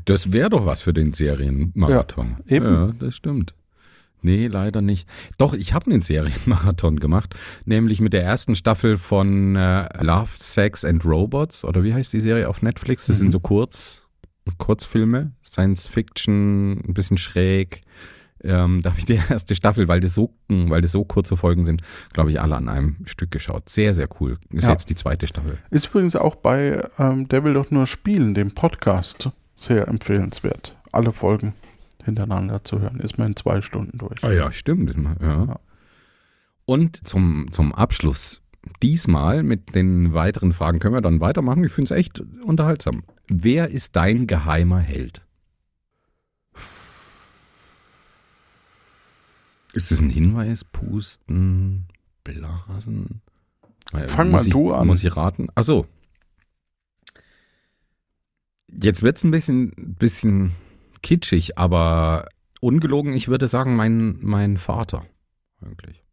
Das 0.06 0.34
wäre 0.34 0.50
doch 0.50 0.66
was 0.66 0.82
für 0.82 0.94
den 0.94 1.14
Serienmarathon. 1.14 2.38
Ja, 2.46 2.58
eben. 2.58 2.66
Ja, 2.66 2.92
das 3.00 3.16
stimmt. 3.16 3.54
Nee, 4.22 4.48
leider 4.48 4.82
nicht. 4.82 5.08
Doch, 5.38 5.54
ich 5.54 5.74
habe 5.74 5.90
einen 5.92 6.02
Serienmarathon 6.02 7.00
gemacht, 7.00 7.36
nämlich 7.66 8.02
mit 8.02 8.14
der 8.14 8.24
ersten 8.24 8.56
Staffel 8.56 8.98
von 8.98 9.56
äh, 9.56 9.88
Love, 10.04 10.30
Sex 10.36 10.84
and 10.84 11.06
Robots, 11.06 11.64
oder 11.64 11.84
wie 11.84 11.94
heißt 11.94 12.12
die 12.14 12.20
Serie 12.20 12.50
auf 12.50 12.62
Netflix? 12.62 13.06
Das 13.08 13.18
Mhm. 13.18 13.20
sind 13.20 13.32
so 13.32 13.40
Kurz, 13.40 14.02
Kurzfilme, 14.58 15.32
Science 15.44 15.88
Fiction, 15.88 16.80
ein 16.88 16.94
bisschen 16.94 17.18
schräg. 17.18 17.82
Ähm, 18.42 18.80
da 18.82 18.92
habe 18.92 19.00
ich 19.00 19.06
die 19.06 19.14
erste 19.30 19.54
Staffel, 19.56 19.88
weil 19.88 20.00
das 20.00 20.14
so, 20.14 20.34
weil 20.48 20.82
das 20.82 20.92
so 20.94 21.04
kurze 21.04 21.36
Folgen 21.38 21.66
sind, 21.66 21.82
glaube 22.14 22.32
ich, 22.32 22.40
alle 22.42 22.56
an 22.56 22.70
einem 22.70 22.98
Stück 23.06 23.32
geschaut. 23.32 23.68
Sehr, 23.70 23.94
sehr 23.94 24.08
cool. 24.20 24.38
Ist 24.54 24.64
Ja. 24.64 24.72
jetzt 24.72 24.90
die 24.90 24.96
zweite 24.96 25.28
Staffel. 25.28 25.58
Ist 25.72 25.88
übrigens 25.88 26.16
auch 26.16 26.36
bei 26.36 26.82
ähm, 26.98 27.28
Der 27.28 27.44
will 27.44 27.54
doch 27.54 27.70
nur 27.72 27.86
spielen, 27.86 28.34
dem 28.34 28.52
Podcast, 28.52 29.30
sehr 29.56 29.88
empfehlenswert. 29.88 30.78
Alle 30.92 31.12
Folgen 31.12 31.54
hintereinander 32.04 32.64
zu 32.64 32.80
hören. 32.80 33.00
Ist 33.00 33.18
man 33.18 33.28
in 33.30 33.36
zwei 33.36 33.62
Stunden 33.62 33.98
durch. 33.98 34.24
Ah 34.24 34.32
ja, 34.32 34.52
stimmt. 34.52 34.96
Ja. 35.22 35.46
Ja. 35.46 35.60
Und 36.66 37.08
zum, 37.08 37.48
zum 37.52 37.74
Abschluss, 37.74 38.42
diesmal 38.84 39.44
mit 39.44 39.76
den 39.76 40.14
weiteren 40.14 40.54
Fragen 40.54 40.80
können 40.80 40.94
wir 40.94 41.02
dann 41.02 41.20
weitermachen. 41.20 41.64
Ich 41.64 41.72
finde 41.72 41.94
es 41.94 42.00
echt 42.00 42.22
unterhaltsam. 42.44 43.04
Wer 43.28 43.70
ist 43.70 43.96
dein 43.96 44.28
geheimer 44.28 44.80
Held? 44.80 45.22
Ist 49.74 49.92
es 49.92 50.00
ein 50.00 50.10
Hinweis? 50.10 50.64
Pusten, 50.64 51.88
Blasen? 52.24 53.22
Äh, 53.94 54.08
Fang 54.08 54.32
mal 54.32 54.46
ich, 54.46 54.50
du 54.50 54.74
an. 54.74 54.88
Muss 54.88 55.04
ich 55.04 55.16
raten? 55.16 55.48
Ach 55.56 55.64
so. 55.64 55.88
Jetzt 58.68 59.02
wird 59.02 59.18
es 59.18 59.24
ein 59.24 59.32
bisschen, 59.32 59.96
bisschen 59.98 60.52
kitschig, 61.02 61.58
aber 61.58 62.28
ungelogen, 62.62 63.14
ich 63.14 63.28
würde 63.28 63.48
sagen, 63.48 63.76
mein, 63.76 64.18
mein 64.22 64.58
Vater. 64.58 65.06
Eigentlich. 65.62 66.04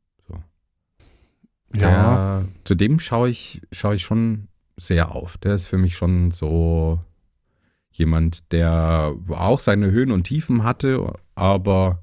Ja, 1.74 2.40
Der, 2.40 2.48
zu 2.64 2.74
dem 2.74 2.98
schaue 3.00 3.28
ich, 3.28 3.62
schaue 3.72 3.96
ich 3.96 4.02
schon 4.02 4.48
sehr 4.76 5.12
auf. 5.12 5.38
Der 5.38 5.54
ist 5.54 5.66
für 5.66 5.78
mich 5.78 5.96
schon 5.96 6.30
so 6.30 7.00
jemand, 7.90 8.52
der 8.52 9.14
auch 9.28 9.60
seine 9.60 9.90
Höhen 9.90 10.10
und 10.10 10.24
Tiefen 10.24 10.64
hatte, 10.64 11.14
aber 11.34 12.02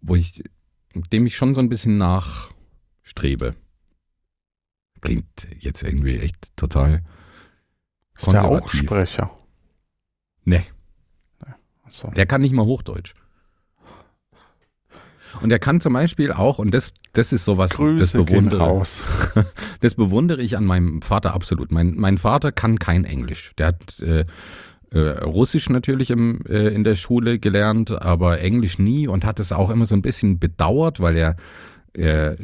wo 0.00 0.14
ich, 0.14 0.44
dem 1.12 1.26
ich 1.26 1.36
schon 1.36 1.54
so 1.54 1.60
ein 1.60 1.68
bisschen 1.68 1.98
nachstrebe. 1.98 3.56
Klingt 5.00 5.48
jetzt 5.58 5.82
irgendwie 5.82 6.18
echt 6.18 6.56
total. 6.56 7.04
ist 8.16 8.32
der 8.32 8.44
auch. 8.44 8.68
Sprecher? 8.68 9.30
Nee, 10.44 10.64
Achso. 11.86 12.10
der 12.10 12.26
kann 12.26 12.40
nicht 12.40 12.52
mal 12.52 12.64
Hochdeutsch. 12.64 13.14
Und 15.42 15.50
er 15.50 15.58
kann 15.58 15.80
zum 15.80 15.92
Beispiel 15.92 16.32
auch, 16.32 16.58
und 16.58 16.72
das, 16.72 16.92
das 17.12 17.32
ist 17.32 17.44
sowas, 17.44 17.70
das 17.70 17.76
Grüße 17.76 18.24
gehen 18.24 18.48
bewundere. 18.48 18.82
Das 19.80 19.94
bewundere 19.94 20.40
ich 20.40 20.56
an 20.56 20.64
meinem 20.64 21.02
Vater 21.02 21.34
absolut. 21.34 21.70
Mein, 21.70 21.94
mein 21.96 22.18
Vater 22.18 22.52
kann 22.52 22.78
kein 22.78 23.04
Englisch. 23.04 23.52
Der 23.58 23.66
hat 23.68 24.00
äh, 24.00 24.24
äh, 24.90 24.98
Russisch 24.98 25.68
natürlich 25.68 26.10
im, 26.10 26.40
äh, 26.48 26.68
in 26.68 26.84
der 26.84 26.94
Schule 26.94 27.38
gelernt, 27.38 27.90
aber 27.90 28.40
Englisch 28.40 28.78
nie 28.78 29.06
und 29.08 29.24
hat 29.24 29.40
es 29.40 29.52
auch 29.52 29.70
immer 29.70 29.84
so 29.84 29.94
ein 29.94 30.02
bisschen 30.02 30.38
bedauert, 30.38 31.00
weil 31.00 31.16
er 31.16 31.36
äh, 31.96 32.36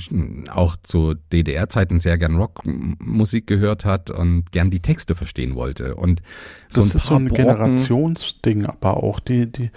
auch 0.51 0.77
zu 0.83 1.15
DDR-Zeiten 1.33 2.01
sehr 2.01 2.19
gern 2.19 2.37
Rockmusik 2.37 3.47
gehört 3.47 3.85
hat 3.85 4.11
und 4.11 4.51
gern 4.53 4.71
die 4.71 4.81
Texte 4.81 5.15
verstehen 5.15 5.55
wollte. 5.55 5.95
Und 5.95 6.23
Das 6.73 6.91
ein 6.93 6.97
ist 6.97 7.05
so 7.05 7.15
ein 7.15 7.29
Brocken- 7.29 7.45
Generationsding, 7.45 8.67
aber 8.67 9.03
auch 9.03 9.21
die, 9.21 9.51
die, 9.51 9.71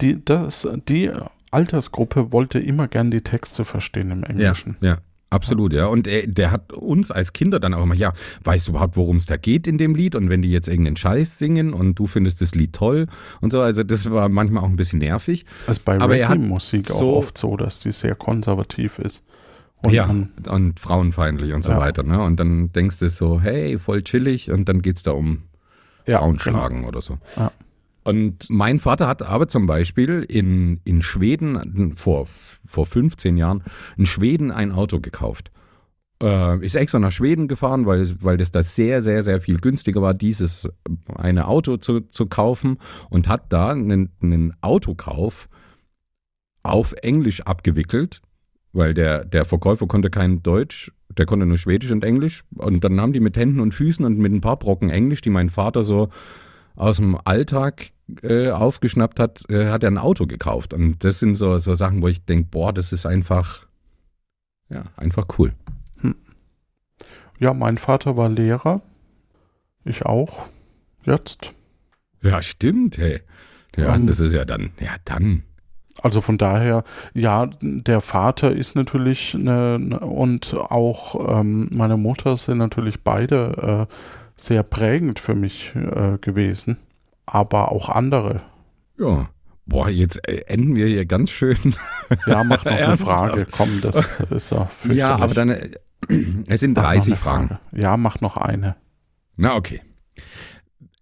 die, 0.00 0.24
das, 0.24 0.68
die 0.88 1.10
Altersgruppe 1.50 2.32
wollte 2.32 2.58
immer 2.58 2.88
gern 2.88 3.10
die 3.10 3.22
Texte 3.22 3.64
verstehen 3.64 4.10
im 4.10 4.22
Englischen. 4.24 4.76
Ja, 4.80 4.98
absolut, 5.30 5.72
ja. 5.72 5.86
Und 5.86 6.06
er, 6.06 6.26
der 6.26 6.50
hat 6.50 6.72
uns 6.72 7.10
als 7.10 7.32
Kinder 7.32 7.58
dann 7.60 7.72
auch 7.74 7.82
immer, 7.82 7.94
ja, 7.94 8.12
weißt 8.44 8.66
du 8.68 8.72
überhaupt, 8.72 8.96
worum 8.96 9.16
es 9.16 9.26
da 9.26 9.36
geht 9.36 9.66
in 9.66 9.78
dem 9.78 9.94
Lied? 9.94 10.14
Und 10.14 10.28
wenn 10.28 10.42
die 10.42 10.50
jetzt 10.50 10.68
irgendeinen 10.68 10.96
Scheiß 10.96 11.38
singen 11.38 11.72
und 11.72 11.94
du 11.98 12.06
findest 12.06 12.40
das 12.40 12.54
Lied 12.54 12.72
toll 12.74 13.06
und 13.40 13.52
so, 13.52 13.60
also 13.60 13.82
das 13.82 14.10
war 14.10 14.28
manchmal 14.28 14.62
auch 14.64 14.68
ein 14.68 14.76
bisschen 14.76 14.98
nervig. 14.98 15.46
Also 15.66 15.80
bei 15.84 15.96
Reggae-Musik 15.96 16.90
auch 16.90 16.98
so- 16.98 17.16
oft 17.16 17.38
so, 17.38 17.56
dass 17.56 17.80
die 17.80 17.92
sehr 17.92 18.14
konservativ 18.14 18.98
ist. 18.98 19.24
Und 19.82 19.94
ja, 19.94 20.06
man, 20.06 20.28
und 20.50 20.78
frauenfeindlich 20.78 21.54
und 21.54 21.62
so 21.64 21.70
Ja. 21.70 21.78
weiter. 21.78 22.02
Ne? 22.02 22.20
Und 22.20 22.38
dann 22.38 22.70
denkst 22.72 22.98
du 22.98 23.08
so, 23.08 23.40
hey, 23.40 23.78
voll 23.78 24.02
chillig 24.02 24.50
und 24.50 24.68
dann 24.68 24.82
geht's 24.82 25.02
da 25.02 25.12
um 25.12 25.44
ja, 26.06 26.18
Frauen 26.18 26.36
genau. 26.36 26.58
schlagen 26.58 26.84
oder 26.84 27.00
so. 27.00 27.16
Ja. 27.36 27.50
Und 28.04 28.48
mein 28.48 28.78
Vater 28.78 29.06
hat 29.06 29.22
aber 29.22 29.48
zum 29.48 29.66
Beispiel 29.66 30.24
in, 30.28 30.80
in 30.84 31.02
Schweden 31.02 31.94
vor, 31.96 32.26
vor 32.26 32.86
15 32.86 33.36
Jahren 33.36 33.62
in 33.96 34.06
Schweden 34.06 34.50
ein 34.50 34.72
Auto 34.72 35.00
gekauft. 35.00 35.50
Äh, 36.22 36.64
ist 36.64 36.76
extra 36.76 36.98
nach 36.98 37.12
Schweden 37.12 37.48
gefahren, 37.48 37.86
weil, 37.86 38.10
weil 38.20 38.36
das 38.36 38.52
da 38.52 38.62
sehr, 38.62 39.02
sehr, 39.02 39.22
sehr 39.22 39.40
viel 39.40 39.58
günstiger 39.58 40.02
war, 40.02 40.14
dieses 40.14 40.68
eine 41.14 41.46
Auto 41.48 41.76
zu, 41.76 42.00
zu 42.00 42.26
kaufen 42.26 42.78
und 43.08 43.28
hat 43.28 43.52
da 43.52 43.70
einen, 43.70 44.10
einen 44.20 44.54
Autokauf 44.60 45.48
auf 46.62 46.92
Englisch 47.02 47.40
abgewickelt, 47.42 48.20
weil 48.72 48.92
der, 48.92 49.24
der 49.24 49.44
Verkäufer 49.46 49.86
konnte 49.86 50.10
kein 50.10 50.42
Deutsch, 50.42 50.92
der 51.16 51.26
konnte 51.26 51.46
nur 51.46 51.58
Schwedisch 51.58 51.90
und 51.90 52.04
Englisch. 52.04 52.44
Und 52.56 52.84
dann 52.84 53.00
haben 53.00 53.12
die 53.12 53.20
mit 53.20 53.36
Händen 53.36 53.60
und 53.60 53.72
Füßen 53.72 54.04
und 54.04 54.18
mit 54.18 54.32
ein 54.32 54.42
paar 54.42 54.58
Brocken 54.58 54.90
Englisch, 54.90 55.22
die 55.22 55.30
mein 55.30 55.48
Vater 55.48 55.82
so 55.84 56.10
aus 56.76 56.96
dem 56.96 57.18
Alltag 57.24 57.90
äh, 58.22 58.50
aufgeschnappt 58.50 59.20
hat, 59.20 59.48
äh, 59.48 59.68
hat 59.68 59.82
er 59.82 59.90
ein 59.90 59.98
Auto 59.98 60.26
gekauft. 60.26 60.74
Und 60.74 61.04
das 61.04 61.18
sind 61.20 61.34
so, 61.36 61.58
so 61.58 61.74
Sachen, 61.74 62.02
wo 62.02 62.08
ich 62.08 62.24
denke, 62.24 62.48
boah, 62.50 62.72
das 62.72 62.92
ist 62.92 63.06
einfach, 63.06 63.66
ja, 64.68 64.84
einfach 64.96 65.26
cool. 65.38 65.52
ja, 67.38 67.54
mein 67.54 67.78
Vater 67.78 68.16
war 68.16 68.28
Lehrer. 68.28 68.82
Ich 69.84 70.04
auch. 70.04 70.46
Jetzt. 71.04 71.54
Ja, 72.22 72.42
stimmt, 72.42 72.98
hey. 72.98 73.20
Ja, 73.76 73.94
Ähm. 73.94 74.06
das 74.06 74.20
ist 74.20 74.32
ja 74.32 74.44
dann, 74.44 74.70
ja, 74.80 74.96
dann. 75.04 75.44
Also 76.02 76.20
von 76.20 76.38
daher, 76.38 76.84
ja, 77.14 77.48
der 77.60 78.00
Vater 78.00 78.52
ist 78.52 78.74
natürlich 78.74 79.34
eine, 79.34 79.78
ne- 79.78 80.00
und 80.00 80.54
auch 80.54 81.40
ähm, 81.40 81.68
meine 81.72 81.96
Mutter 81.96 82.36
sind 82.36 82.58
natürlich 82.58 83.02
beide 83.02 83.86
äh, 83.88 83.94
sehr 84.40 84.62
prägend 84.62 85.18
für 85.18 85.34
mich 85.34 85.74
äh, 85.76 86.18
gewesen. 86.20 86.76
Aber 87.26 87.70
auch 87.72 87.88
andere. 87.88 88.42
Ja. 88.98 89.28
Boah, 89.66 89.88
jetzt 89.88 90.26
äh, 90.28 90.42
enden 90.46 90.74
wir 90.74 90.86
hier 90.86 91.04
ganz 91.06 91.30
schön. 91.30 91.74
Ja, 92.26 92.42
mach 92.42 92.64
noch 92.64 92.72
eine? 92.76 92.96
Frage. 92.96 93.46
Komm, 93.50 93.80
das 93.80 94.18
ist 94.30 94.50
ja 94.50 94.64
fürchterlich. 94.66 94.98
Ja, 94.98 95.16
aber 95.16 95.34
dann, 95.34 95.50
äh, 95.50 95.70
Es 96.48 96.60
sind 96.60 96.76
Mach 96.76 96.82
noch 96.84 96.90
30 96.90 97.12
eine 97.12 97.20
Fragen. 97.20 97.48
Frage. 97.48 97.60
Ja, 97.72 97.96
mach 97.96 98.20
noch 98.20 98.36
eine. 98.36 98.76
Na, 99.36 99.54
okay. 99.54 99.80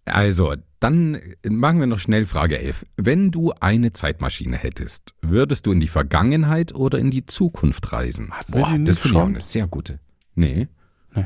Also, 0.05 0.55
dann 0.79 1.19
machen 1.43 1.79
wir 1.79 1.87
noch 1.87 1.99
schnell 1.99 2.25
Frage 2.25 2.59
11. 2.59 2.85
Wenn 2.97 3.31
du 3.31 3.51
eine 3.59 3.93
Zeitmaschine 3.93 4.57
hättest, 4.57 5.13
würdest 5.21 5.65
du 5.65 5.71
in 5.71 5.79
die 5.79 5.87
Vergangenheit 5.87 6.73
oder 6.73 6.99
in 6.99 7.11
die 7.11 7.25
Zukunft 7.25 7.91
reisen? 7.91 8.31
Hatten 8.31 8.51
Boah, 8.51 8.61
das 8.61 8.69
finde 8.71 8.91
ich 8.91 8.99
auch 8.99 9.03
schon? 9.05 9.27
eine 9.29 9.41
sehr 9.41 9.67
gute. 9.67 9.99
Nee. 10.35 10.67
Nee. 11.15 11.25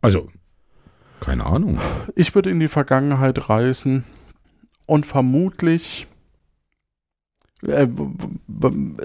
Also, 0.00 0.28
keine 1.22 1.46
Ahnung. 1.46 1.78
Ich 2.14 2.34
würde 2.34 2.50
in 2.50 2.60
die 2.60 2.68
Vergangenheit 2.68 3.48
reisen 3.48 4.04
und 4.86 5.06
vermutlich 5.06 6.06
äh, 7.62 7.86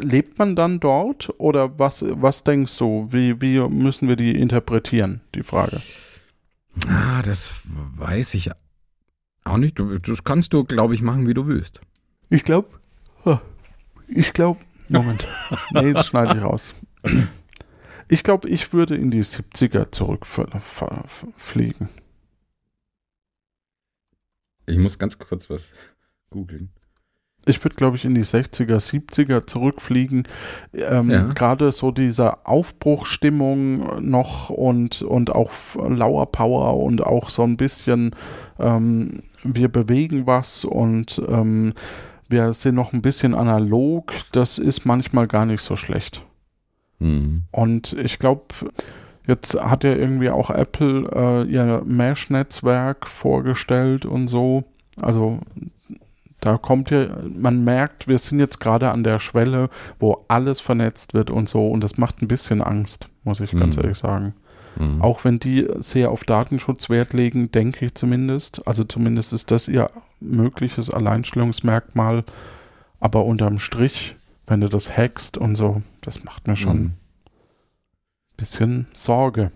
lebt 0.02 0.40
man 0.40 0.56
dann 0.56 0.80
dort 0.80 1.34
oder 1.38 1.78
was, 1.78 2.04
was 2.08 2.44
denkst 2.44 2.78
du? 2.78 3.08
Wie, 3.12 3.40
wie 3.40 3.60
müssen 3.70 4.08
wir 4.08 4.16
die 4.16 4.32
interpretieren, 4.32 5.22
die 5.36 5.44
Frage? 5.44 5.80
Ah, 6.88 7.22
das 7.22 7.62
weiß 7.66 8.34
ich 8.34 8.52
auch 9.44 9.58
nicht. 9.58 9.80
Das 9.80 10.24
kannst 10.24 10.54
du, 10.54 10.64
glaube 10.64 10.96
ich, 10.96 11.02
machen, 11.02 11.28
wie 11.28 11.34
du 11.34 11.48
willst. 11.48 11.82
Ich 12.30 12.44
glaube, 12.44 12.68
ich 14.08 14.34
glaube, 14.34 14.60
Moment, 14.90 15.28
nee, 15.74 15.94
das 15.94 16.08
schneide 16.08 16.38
ich 16.38 16.44
raus. 16.44 16.74
Ich 18.10 18.24
glaube, 18.24 18.48
ich 18.50 18.74
würde 18.74 18.96
in 18.96 19.12
die 19.12 19.24
70er 19.24 19.92
zurückfliegen. 19.92 21.90
Ich 24.68 24.78
muss 24.78 25.00
ganz 25.00 25.18
kurz 25.18 25.50
was 25.50 25.72
googeln. 26.30 26.70
Ich 27.46 27.64
würde, 27.64 27.78
glaube 27.78 27.96
ich, 27.96 28.04
in 28.04 28.14
die 28.14 28.26
60er, 28.26 28.76
70er 28.76 29.48
zurückfliegen. 29.48 30.28
Ähm, 30.74 31.10
Ja. 31.10 31.24
Gerade 31.30 31.72
so 31.72 31.92
diese 31.92 32.46
Aufbruchstimmung 32.46 34.06
noch 34.10 34.50
und, 34.50 35.02
und 35.02 35.34
auch 35.34 35.54
Lauer 35.78 36.30
Power 36.30 36.78
und 36.84 37.02
auch 37.02 37.30
so 37.30 37.44
ein 37.44 37.56
bisschen, 37.56 38.14
ähm, 38.60 39.22
wir 39.44 39.70
bewegen 39.70 40.28
was 40.28 40.66
und 40.66 41.22
ähm, 41.30 41.74
wir 42.28 42.52
sind 42.52 42.76
noch 42.76 42.92
ein 42.92 43.02
bisschen 43.02 43.34
analog. 43.34 44.12
Das 44.34 44.58
ist 44.58 44.86
manchmal 44.86 45.28
gar 45.28 45.46
nicht 45.46 45.62
so 45.62 45.78
schlecht. 45.78 46.26
Hm. 47.00 47.44
Und 47.52 47.94
ich 47.94 48.20
glaube, 48.20 48.44
jetzt 49.28 49.60
hat 49.62 49.84
ja 49.84 49.94
irgendwie 49.94 50.30
auch 50.30 50.50
Apple 50.50 51.10
äh, 51.14 51.52
ihr 51.52 51.84
Mesh-Netzwerk 51.86 53.08
vorgestellt 53.08 54.06
und 54.06 54.28
so. 54.28 54.64
Also 55.02 55.40
da 56.40 56.58
kommt 56.58 56.92
ja, 56.92 57.08
man 57.36 57.64
merkt, 57.64 58.08
wir 58.08 58.18
sind 58.18 58.40
jetzt 58.40 58.60
gerade 58.60 58.92
an 58.92 59.04
der 59.04 59.20
Schwelle, 59.20 59.70
wo 60.00 60.26
alles 60.28 60.60
vernetzt 60.60 61.14
wird 61.14 61.30
und 61.32 61.50
so. 61.50 61.68
Und 61.68 61.84
das 61.84 61.98
macht 61.98 62.22
ein 62.22 62.28
bisschen 62.28 62.62
Angst, 62.62 63.10
muss 63.24 63.40
ich 63.40 63.52
ganz 63.52 63.76
Mhm. 63.76 63.84
ehrlich 63.84 63.98
sagen. 63.98 64.34
Hm. 64.78 65.02
Auch 65.02 65.24
wenn 65.24 65.40
die 65.40 65.68
sehr 65.80 66.12
auf 66.12 66.24
Datenschutz 66.24 66.90
Wert 66.90 67.14
legen, 67.14 67.52
denke 67.52 67.86
ich 67.86 67.96
zumindest. 67.96 68.66
Also 68.68 68.84
zumindest 68.84 69.34
ist 69.34 69.50
das 69.50 69.68
ihr 69.68 69.90
mögliches 70.20 70.92
Alleinstellungsmerkmal. 70.92 72.24
Aber 73.00 73.26
unterm 73.26 73.58
Strich, 73.60 74.16
wenn 74.46 74.62
du 74.62 74.70
das 74.70 74.96
hackst 74.96 75.38
und 75.38 75.56
so, 75.56 75.82
das 76.02 76.24
macht 76.24 76.48
mir 76.48 76.56
schon 76.56 76.78
Hm. 76.78 76.94
Bisschen 78.38 78.88
Sorge. 78.94 79.52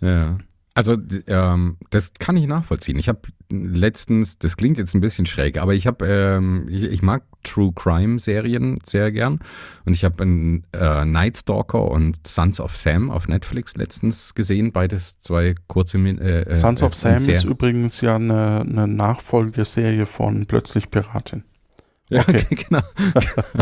Ja. 0.00 0.36
Also 0.74 0.96
ähm, 1.26 1.76
das 1.90 2.12
kann 2.20 2.36
ich 2.36 2.46
nachvollziehen. 2.46 3.00
Ich 3.00 3.08
habe 3.08 3.22
letztens, 3.50 4.38
das 4.38 4.56
klingt 4.56 4.78
jetzt 4.78 4.94
ein 4.94 5.00
bisschen 5.00 5.26
schräg, 5.26 5.58
aber 5.58 5.74
ich 5.74 5.88
habe, 5.88 6.06
ähm, 6.06 6.68
ich, 6.68 6.84
ich 6.84 7.02
mag 7.02 7.24
True 7.42 7.72
Crime 7.74 8.20
Serien 8.20 8.78
sehr 8.84 9.10
gern 9.10 9.40
und 9.86 9.94
ich 9.94 10.04
habe 10.04 10.22
äh, 10.24 11.04
Night 11.04 11.36
Stalker 11.36 11.90
und 11.90 12.24
Sons 12.24 12.60
of 12.60 12.76
Sam 12.76 13.10
auf 13.10 13.26
Netflix 13.26 13.76
letztens 13.76 14.34
gesehen, 14.34 14.70
beides 14.70 15.18
zwei 15.18 15.56
kurze 15.66 15.98
äh, 15.98 16.42
äh, 16.42 16.54
Sons 16.54 16.80
of 16.82 16.92
äh, 16.92 16.94
Sam 16.94 17.28
ist 17.28 17.42
übrigens 17.42 18.00
ja 18.00 18.14
eine, 18.14 18.60
eine 18.60 18.86
Nachfolgeserie 18.86 20.06
von 20.06 20.46
Plötzlich 20.46 20.90
Piratin. 20.90 21.42
Ja, 22.10 22.20
okay. 22.22 22.46
genau. 22.68 22.80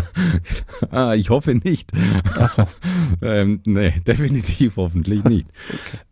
ah, 0.90 1.14
ich 1.14 1.30
hoffe 1.30 1.54
nicht. 1.54 1.90
Achso. 2.36 2.66
ähm, 3.22 3.60
nee, 3.66 3.92
definitiv 4.06 4.76
hoffentlich 4.76 5.24
nicht. 5.24 5.48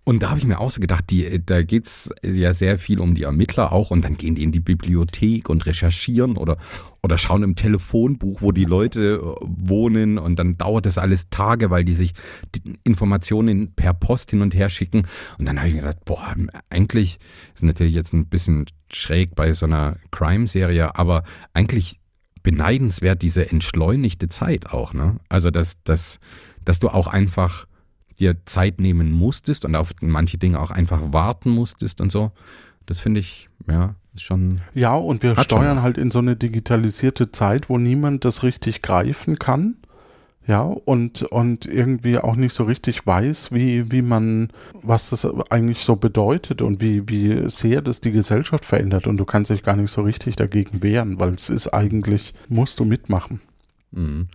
Und 0.02 0.22
da 0.22 0.30
habe 0.30 0.38
ich 0.38 0.44
mir 0.44 0.60
auch 0.60 0.70
so 0.70 0.80
gedacht, 0.80 1.04
die, 1.08 1.40
da 1.44 1.62
geht's 1.62 2.10
ja 2.22 2.52
sehr 2.52 2.78
viel 2.78 3.00
um 3.00 3.14
die 3.14 3.22
Ermittler 3.22 3.72
auch 3.72 3.90
und 3.90 4.04
dann 4.04 4.16
gehen 4.16 4.34
die 4.34 4.42
in 4.42 4.52
die 4.52 4.60
Bibliothek 4.60 5.48
und 5.48 5.64
recherchieren 5.64 6.36
oder, 6.36 6.58
oder 7.02 7.16
schauen 7.16 7.42
im 7.42 7.56
Telefonbuch, 7.56 8.42
wo 8.42 8.52
die 8.52 8.66
Leute 8.66 9.22
äh, 9.22 9.46
wohnen 9.46 10.18
und 10.18 10.38
dann 10.38 10.58
dauert 10.58 10.84
das 10.84 10.98
alles 10.98 11.30
Tage, 11.30 11.70
weil 11.70 11.84
die 11.84 11.94
sich 11.94 12.12
die 12.54 12.74
Informationen 12.84 13.72
per 13.74 13.94
Post 13.94 14.30
hin 14.30 14.42
und 14.42 14.54
her 14.54 14.68
schicken. 14.68 15.06
Und 15.38 15.46
dann 15.46 15.58
habe 15.58 15.68
ich 15.68 15.74
mir 15.74 15.82
gedacht, 15.82 16.04
boah, 16.04 16.34
eigentlich 16.68 17.18
ist 17.54 17.62
natürlich 17.62 17.94
jetzt 17.94 18.12
ein 18.12 18.26
bisschen 18.26 18.66
schräg 18.92 19.34
bei 19.34 19.52
so 19.54 19.64
einer 19.64 19.96
Crime-Serie, 20.10 20.96
aber 20.96 21.22
eigentlich 21.54 22.00
beneidenswert 22.44 23.22
diese 23.22 23.50
entschleunigte 23.50 24.28
Zeit 24.28 24.70
auch, 24.70 24.94
ne? 24.94 25.16
Also 25.28 25.50
dass, 25.50 25.82
dass, 25.82 26.20
dass 26.64 26.78
du 26.78 26.90
auch 26.90 27.08
einfach 27.08 27.66
dir 28.20 28.36
Zeit 28.44 28.80
nehmen 28.80 29.10
musstest 29.10 29.64
und 29.64 29.74
auf 29.74 29.92
manche 30.00 30.38
Dinge 30.38 30.60
auch 30.60 30.70
einfach 30.70 31.00
warten 31.12 31.50
musstest 31.50 32.00
und 32.00 32.12
so. 32.12 32.30
Das 32.86 33.00
finde 33.00 33.20
ich, 33.20 33.48
ja, 33.66 33.96
ist 34.14 34.22
schon. 34.22 34.60
Ja, 34.74 34.94
und 34.94 35.22
wir 35.22 35.36
steuern 35.40 35.82
halt 35.82 35.98
in 35.98 36.12
so 36.12 36.20
eine 36.20 36.36
digitalisierte 36.36 37.32
Zeit, 37.32 37.68
wo 37.68 37.78
niemand 37.78 38.24
das 38.24 38.44
richtig 38.44 38.82
greifen 38.82 39.38
kann. 39.38 39.78
Ja, 40.46 40.60
und, 40.62 41.22
und 41.22 41.64
irgendwie 41.64 42.18
auch 42.18 42.36
nicht 42.36 42.54
so 42.54 42.64
richtig 42.64 43.06
weiß, 43.06 43.52
wie, 43.52 43.90
wie 43.90 44.02
man, 44.02 44.48
was 44.82 45.08
das 45.08 45.24
eigentlich 45.50 45.78
so 45.78 45.96
bedeutet 45.96 46.60
und 46.60 46.82
wie, 46.82 47.08
wie 47.08 47.48
sehr 47.48 47.80
das 47.80 48.02
die 48.02 48.10
Gesellschaft 48.12 48.66
verändert. 48.66 49.06
Und 49.06 49.16
du 49.16 49.24
kannst 49.24 49.50
dich 49.50 49.62
gar 49.62 49.76
nicht 49.76 49.90
so 49.90 50.02
richtig 50.02 50.36
dagegen 50.36 50.82
wehren, 50.82 51.18
weil 51.18 51.30
es 51.30 51.48
ist 51.48 51.68
eigentlich, 51.68 52.34
musst 52.48 52.78
du 52.78 52.84
mitmachen. 52.84 53.40
Mhm. 53.92 54.28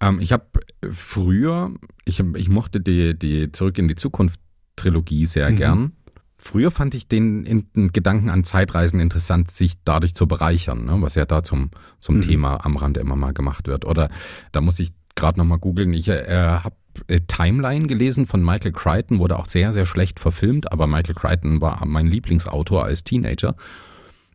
Ähm, 0.00 0.20
ich 0.20 0.30
habe 0.32 0.44
früher, 0.88 1.72
ich, 2.04 2.20
ich 2.20 2.48
mochte 2.48 2.80
die, 2.80 3.18
die 3.18 3.50
Zurück 3.50 3.78
in 3.78 3.88
die 3.88 3.96
Zukunft 3.96 4.38
Trilogie 4.76 5.26
sehr 5.26 5.50
Mhm. 5.50 5.56
gern. 5.56 5.92
Früher 6.38 6.70
fand 6.70 6.94
ich 6.94 7.08
den, 7.08 7.66
den 7.74 7.92
Gedanken 7.92 8.28
an 8.28 8.44
Zeitreisen 8.44 9.00
interessant, 9.00 9.50
sich 9.50 9.74
dadurch 9.84 10.14
zu 10.14 10.28
bereichern, 10.28 10.84
ne? 10.84 10.98
was 11.00 11.14
ja 11.14 11.24
da 11.24 11.42
zum, 11.42 11.70
zum 11.98 12.18
Mhm. 12.18 12.22
Thema 12.22 12.64
am 12.64 12.76
Rande 12.76 13.00
immer 13.00 13.16
mal 13.16 13.32
gemacht 13.32 13.66
wird. 13.66 13.84
Oder 13.86 14.10
da 14.52 14.60
muss 14.60 14.78
ich 14.78 14.92
gerade 15.16 15.38
nochmal 15.38 15.58
googeln. 15.58 15.92
Ich 15.92 16.08
äh, 16.08 16.36
habe 16.36 16.76
äh, 17.08 17.20
Timeline 17.26 17.86
gelesen 17.86 18.26
von 18.26 18.44
Michael 18.44 18.72
Crichton, 18.72 19.18
wurde 19.18 19.38
auch 19.38 19.46
sehr, 19.46 19.72
sehr 19.72 19.86
schlecht 19.86 20.20
verfilmt, 20.20 20.70
aber 20.70 20.86
Michael 20.86 21.14
Crichton 21.14 21.60
war 21.60 21.84
mein 21.84 22.06
Lieblingsautor 22.06 22.84
als 22.84 23.02
Teenager. 23.04 23.56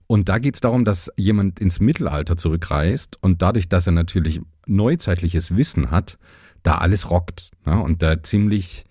Und 0.08 0.28
da 0.28 0.40
geht 0.40 0.56
es 0.56 0.62
darum, 0.62 0.84
dass 0.84 1.10
jemand 1.16 1.60
ins 1.62 1.80
Mittelalter 1.80 2.36
zurückreist 2.36 3.18
und 3.22 3.42
dadurch, 3.42 3.70
dass 3.70 3.88
er 3.88 3.94
natürlich 3.94 4.42
neuzeitliches 4.68 5.56
Wissen 5.56 5.90
hat, 5.90 6.18
da 6.64 6.76
alles 6.76 7.10
rockt 7.10 7.52
ne? 7.66 7.82
und 7.82 8.02
da 8.02 8.22
ziemlich, 8.22 8.84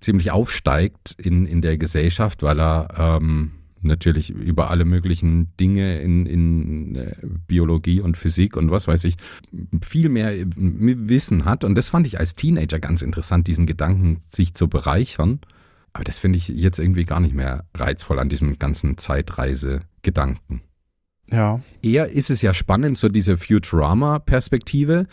ziemlich 0.00 0.32
aufsteigt 0.32 1.14
in, 1.16 1.46
in 1.46 1.62
der 1.62 1.78
Gesellschaft, 1.78 2.42
weil 2.42 2.60
er 2.60 2.88
ähm, 2.98 3.52
natürlich 3.84 4.30
über 4.30 4.70
alle 4.70 4.84
möglichen 4.84 5.54
Dinge 5.56 6.00
in, 6.00 6.26
in 6.26 6.96
äh, 6.96 7.16
Biologie 7.46 8.00
und 8.00 8.16
Physik 8.16 8.56
und 8.56 8.70
was 8.70 8.88
weiß 8.88 9.04
ich 9.04 9.16
viel 9.82 10.08
mehr 10.08 10.34
äh, 10.34 10.46
Wissen 10.46 11.44
hat. 11.44 11.64
Und 11.64 11.74
das 11.76 11.88
fand 11.88 12.06
ich 12.06 12.18
als 12.18 12.34
Teenager 12.34 12.80
ganz 12.80 13.02
interessant, 13.02 13.46
diesen 13.46 13.66
Gedanken, 13.66 14.18
sich 14.28 14.54
zu 14.54 14.68
bereichern. 14.68 15.40
Aber 15.92 16.04
das 16.04 16.18
finde 16.18 16.38
ich 16.38 16.48
jetzt 16.48 16.78
irgendwie 16.78 17.04
gar 17.04 17.20
nicht 17.20 17.34
mehr 17.34 17.64
reizvoll 17.74 18.18
an 18.18 18.28
diesem 18.28 18.58
ganzen 18.58 18.98
Zeitreise-Gedanken. 18.98 20.62
Ja, 21.30 21.60
Eher 21.82 22.08
ist 22.08 22.30
es 22.30 22.42
ja 22.42 22.52
spannend, 22.52 22.98
so 22.98 23.08
diese 23.08 23.36
Futurama-Perspektive. 23.36 25.06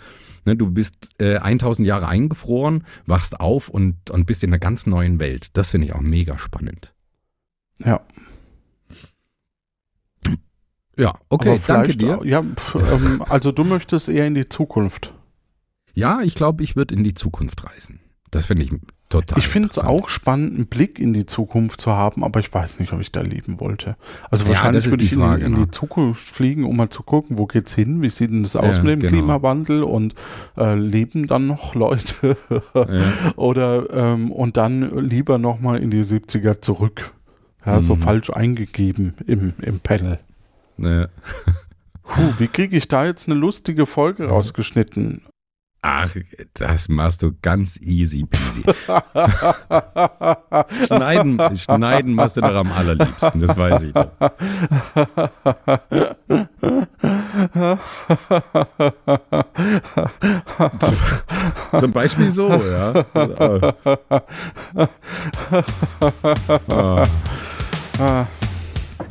Ne, 0.45 0.55
du 0.55 0.71
bist 0.71 0.95
äh, 1.19 1.37
1000 1.37 1.87
Jahre 1.87 2.07
eingefroren, 2.07 2.83
wachst 3.05 3.39
auf 3.39 3.69
und, 3.69 4.09
und 4.09 4.25
bist 4.25 4.43
in 4.43 4.49
einer 4.49 4.59
ganz 4.59 4.87
neuen 4.87 5.19
Welt. 5.19 5.49
Das 5.53 5.71
finde 5.71 5.87
ich 5.87 5.93
auch 5.93 6.01
mega 6.01 6.37
spannend. 6.37 6.93
ja. 7.79 8.01
Ja, 10.97 11.13
okay, 11.29 11.59
danke 11.67 11.95
dir. 11.95 12.19
Ja, 12.23 12.43
pf, 12.43 12.75
ähm, 12.75 13.23
also 13.29 13.51
du 13.51 13.63
möchtest 13.63 14.09
eher 14.09 14.27
in 14.27 14.35
die 14.35 14.47
Zukunft. 14.49 15.13
Ja, 15.93 16.21
ich 16.21 16.35
glaube, 16.35 16.63
ich 16.63 16.75
würde 16.75 16.95
in 16.95 17.03
die 17.03 17.13
Zukunft 17.13 17.63
reisen. 17.65 17.99
Das 18.29 18.45
finde 18.45 18.63
ich 18.63 18.71
total 19.09 19.37
Ich 19.37 19.47
finde 19.49 19.67
es 19.69 19.77
auch 19.77 20.07
spannend, 20.07 20.55
einen 20.55 20.67
Blick 20.67 20.99
in 20.99 21.11
die 21.11 21.25
Zukunft 21.25 21.81
zu 21.81 21.91
haben, 21.91 22.23
aber 22.23 22.39
ich 22.39 22.53
weiß 22.53 22.79
nicht, 22.79 22.93
ob 22.93 23.01
ich 23.01 23.11
da 23.11 23.19
leben 23.19 23.59
wollte. 23.59 23.97
Also 24.29 24.45
Ja, 24.45 24.49
wahrscheinlich 24.51 24.85
würde 24.89 25.03
ich 25.03 25.11
in, 25.11 25.19
Frage, 25.19 25.39
die, 25.41 25.45
in 25.47 25.51
ne? 25.51 25.65
die 25.65 25.67
Zukunft 25.71 26.23
fliegen, 26.23 26.63
um 26.63 26.77
mal 26.77 26.89
zu 26.89 27.03
gucken, 27.03 27.37
wo 27.37 27.45
geht's 27.45 27.75
hin, 27.75 28.01
wie 28.01 28.09
sieht 28.09 28.31
denn 28.31 28.43
das 28.43 28.55
aus 28.55 28.77
Ja, 28.77 28.83
mit 28.83 28.91
dem 28.93 28.99
genau. 29.01 29.09
Klimawandel 29.11 29.83
und 29.83 30.15
äh, 30.57 30.75
leben 30.75 31.27
dann 31.27 31.47
noch 31.47 31.75
Leute 31.75 32.37
Ja. 32.73 33.33
oder 33.35 33.89
ähm, 33.93 34.31
und 34.31 34.55
dann 34.55 34.97
lieber 35.05 35.37
nochmal 35.39 35.81
in 35.83 35.89
die 35.91 36.03
70er 36.03 36.61
zurück. 36.61 37.11
Ja, 37.65 37.81
so 37.81 37.95
Mhm. 37.95 37.99
falsch 37.99 38.29
eingegeben 38.29 39.13
im, 39.27 39.53
im 39.61 39.81
Panel. 39.81 40.19
Ne. 40.81 41.09
Puh, 42.03 42.33
wie 42.39 42.47
kriege 42.47 42.75
ich 42.75 42.87
da 42.87 43.05
jetzt 43.05 43.29
eine 43.29 43.39
lustige 43.39 43.85
Folge 43.85 44.27
rausgeschnitten? 44.29 45.21
Ah, 45.83 46.05
Ach, 46.05 46.15
das 46.53 46.89
machst 46.89 47.21
du 47.21 47.31
ganz 47.41 47.77
easy 47.81 48.25
peasy. 48.25 48.63
schneiden, 50.85 51.39
schneiden 51.57 52.13
machst 52.13 52.37
du 52.37 52.41
doch 52.41 52.53
am 52.53 52.71
allerliebsten, 52.71 53.39
das 53.39 53.57
weiß 53.57 53.81
ich 53.83 53.93
doch. 53.93 54.09
zum, 60.79 60.95
zum 61.79 61.91
Beispiel 61.91 62.31
so, 62.31 62.49
ja. 62.49 63.05
Ah. 67.99 68.25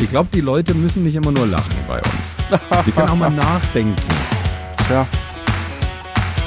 Ich 0.00 0.08
glaube, 0.08 0.30
die 0.32 0.40
Leute 0.40 0.72
müssen 0.72 1.04
nicht 1.04 1.14
immer 1.14 1.30
nur 1.30 1.46
lachen 1.46 1.76
bei 1.86 1.98
uns. 1.98 2.34
Die 2.86 2.90
können 2.90 3.10
auch 3.10 3.16
mal 3.16 3.30
nachdenken. 3.48 4.00
Tja. 4.86 5.06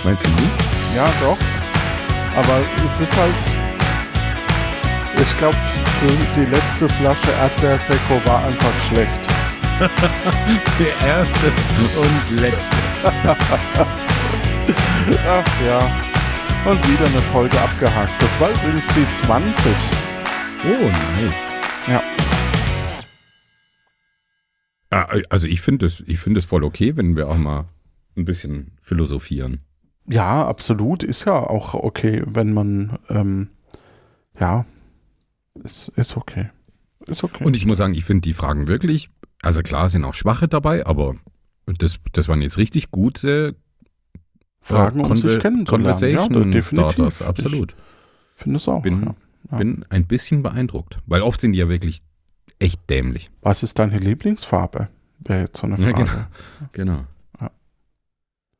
Meinst 0.04 0.26
du 0.26 0.30
nicht? 0.32 0.52
Ja, 0.96 1.06
doch. 1.22 1.38
Aber 2.36 2.62
es 2.84 3.00
ist 3.00 3.16
halt. 3.16 3.36
Ich 5.22 5.38
glaube, 5.38 5.56
die, 6.02 6.42
die, 6.42 6.46
letzte 6.50 6.90
Flasche 6.90 7.32
Erdbeersekko 7.40 8.20
war 8.26 8.44
einfach 8.44 8.72
schlecht. 8.90 9.30
Der 10.80 11.08
erste 11.08 11.52
und 11.96 12.40
letzte. 12.40 12.78
Ach 15.30 15.46
ja. 15.64 15.80
Und 16.72 16.88
wieder 16.88 17.06
eine 17.06 17.22
Folge 17.32 17.60
abgehakt. 17.62 18.20
Das 18.20 18.40
war 18.40 18.50
übrigens 18.50 18.88
die 18.90 19.06
20. 19.12 19.74
Oh, 20.66 20.88
nice. 20.88 21.36
Ja. 21.88 22.02
Also 25.30 25.48
ich 25.48 25.62
finde 25.62 25.88
es 25.88 26.04
find 26.08 26.44
voll 26.44 26.64
okay, 26.64 26.96
wenn 26.98 27.16
wir 27.16 27.30
auch 27.30 27.38
mal 27.38 27.66
ein 28.16 28.26
bisschen 28.26 28.72
philosophieren. 28.82 29.62
Ja, 30.08 30.46
absolut. 30.46 31.04
Ist 31.04 31.26
ja 31.26 31.34
auch 31.34 31.74
okay, 31.74 32.24
wenn 32.26 32.54
man, 32.54 32.98
ähm, 33.10 33.50
ja, 34.40 34.66
ist, 35.64 35.90
ist 35.96 36.18
okay. 36.18 36.50
Ist 37.06 37.24
okay. 37.24 37.44
Und 37.44 37.56
ich 37.56 37.66
muss 37.66 37.78
sagen, 37.78 37.94
ich 37.94 38.06
finde 38.06 38.22
die 38.22 38.34
Fragen 38.34 38.68
wirklich, 38.68 39.10
also 39.42 39.62
klar 39.62 39.90
sind 39.90 40.04
auch 40.06 40.14
schwache 40.14 40.48
dabei, 40.48 40.86
aber 40.86 41.16
das, 41.66 42.00
das 42.12 42.28
waren 42.28 42.42
jetzt 42.42 42.58
richtig 42.58 42.92
gute 42.92 43.56
Fragen, 44.62 45.02
um 45.02 45.16
sich 45.16 45.40
kennenzulernen. 45.40 45.66
Conversation 45.66 46.52
ja, 46.52 46.62
Starters, 46.62 47.22
absolut. 47.22 47.76
Ich 48.36 48.44
finde 48.44 48.58
es 48.58 48.68
auch. 48.68 48.82
Bin, 48.82 49.04
ja. 49.04 49.16
Ja. 49.52 49.58
bin 49.58 49.86
ein 49.90 50.06
bisschen 50.06 50.42
beeindruckt, 50.42 50.98
weil 51.06 51.22
oft 51.22 51.42
sind 51.42 51.54
die 51.54 51.60
ja 51.60 51.70
wirklich 51.70 52.00
echt 52.64 52.90
dämlich. 52.90 53.30
Was 53.42 53.62
ist 53.62 53.78
deine 53.80 53.98
Lieblingsfarbe? 53.98 54.88
Wäre 55.20 55.42
jetzt 55.42 55.58
so 55.60 55.68
eine 55.68 55.78
Frage. 55.78 56.06
Ja, 56.06 56.28
genau. 56.72 56.94
genau. 56.96 57.04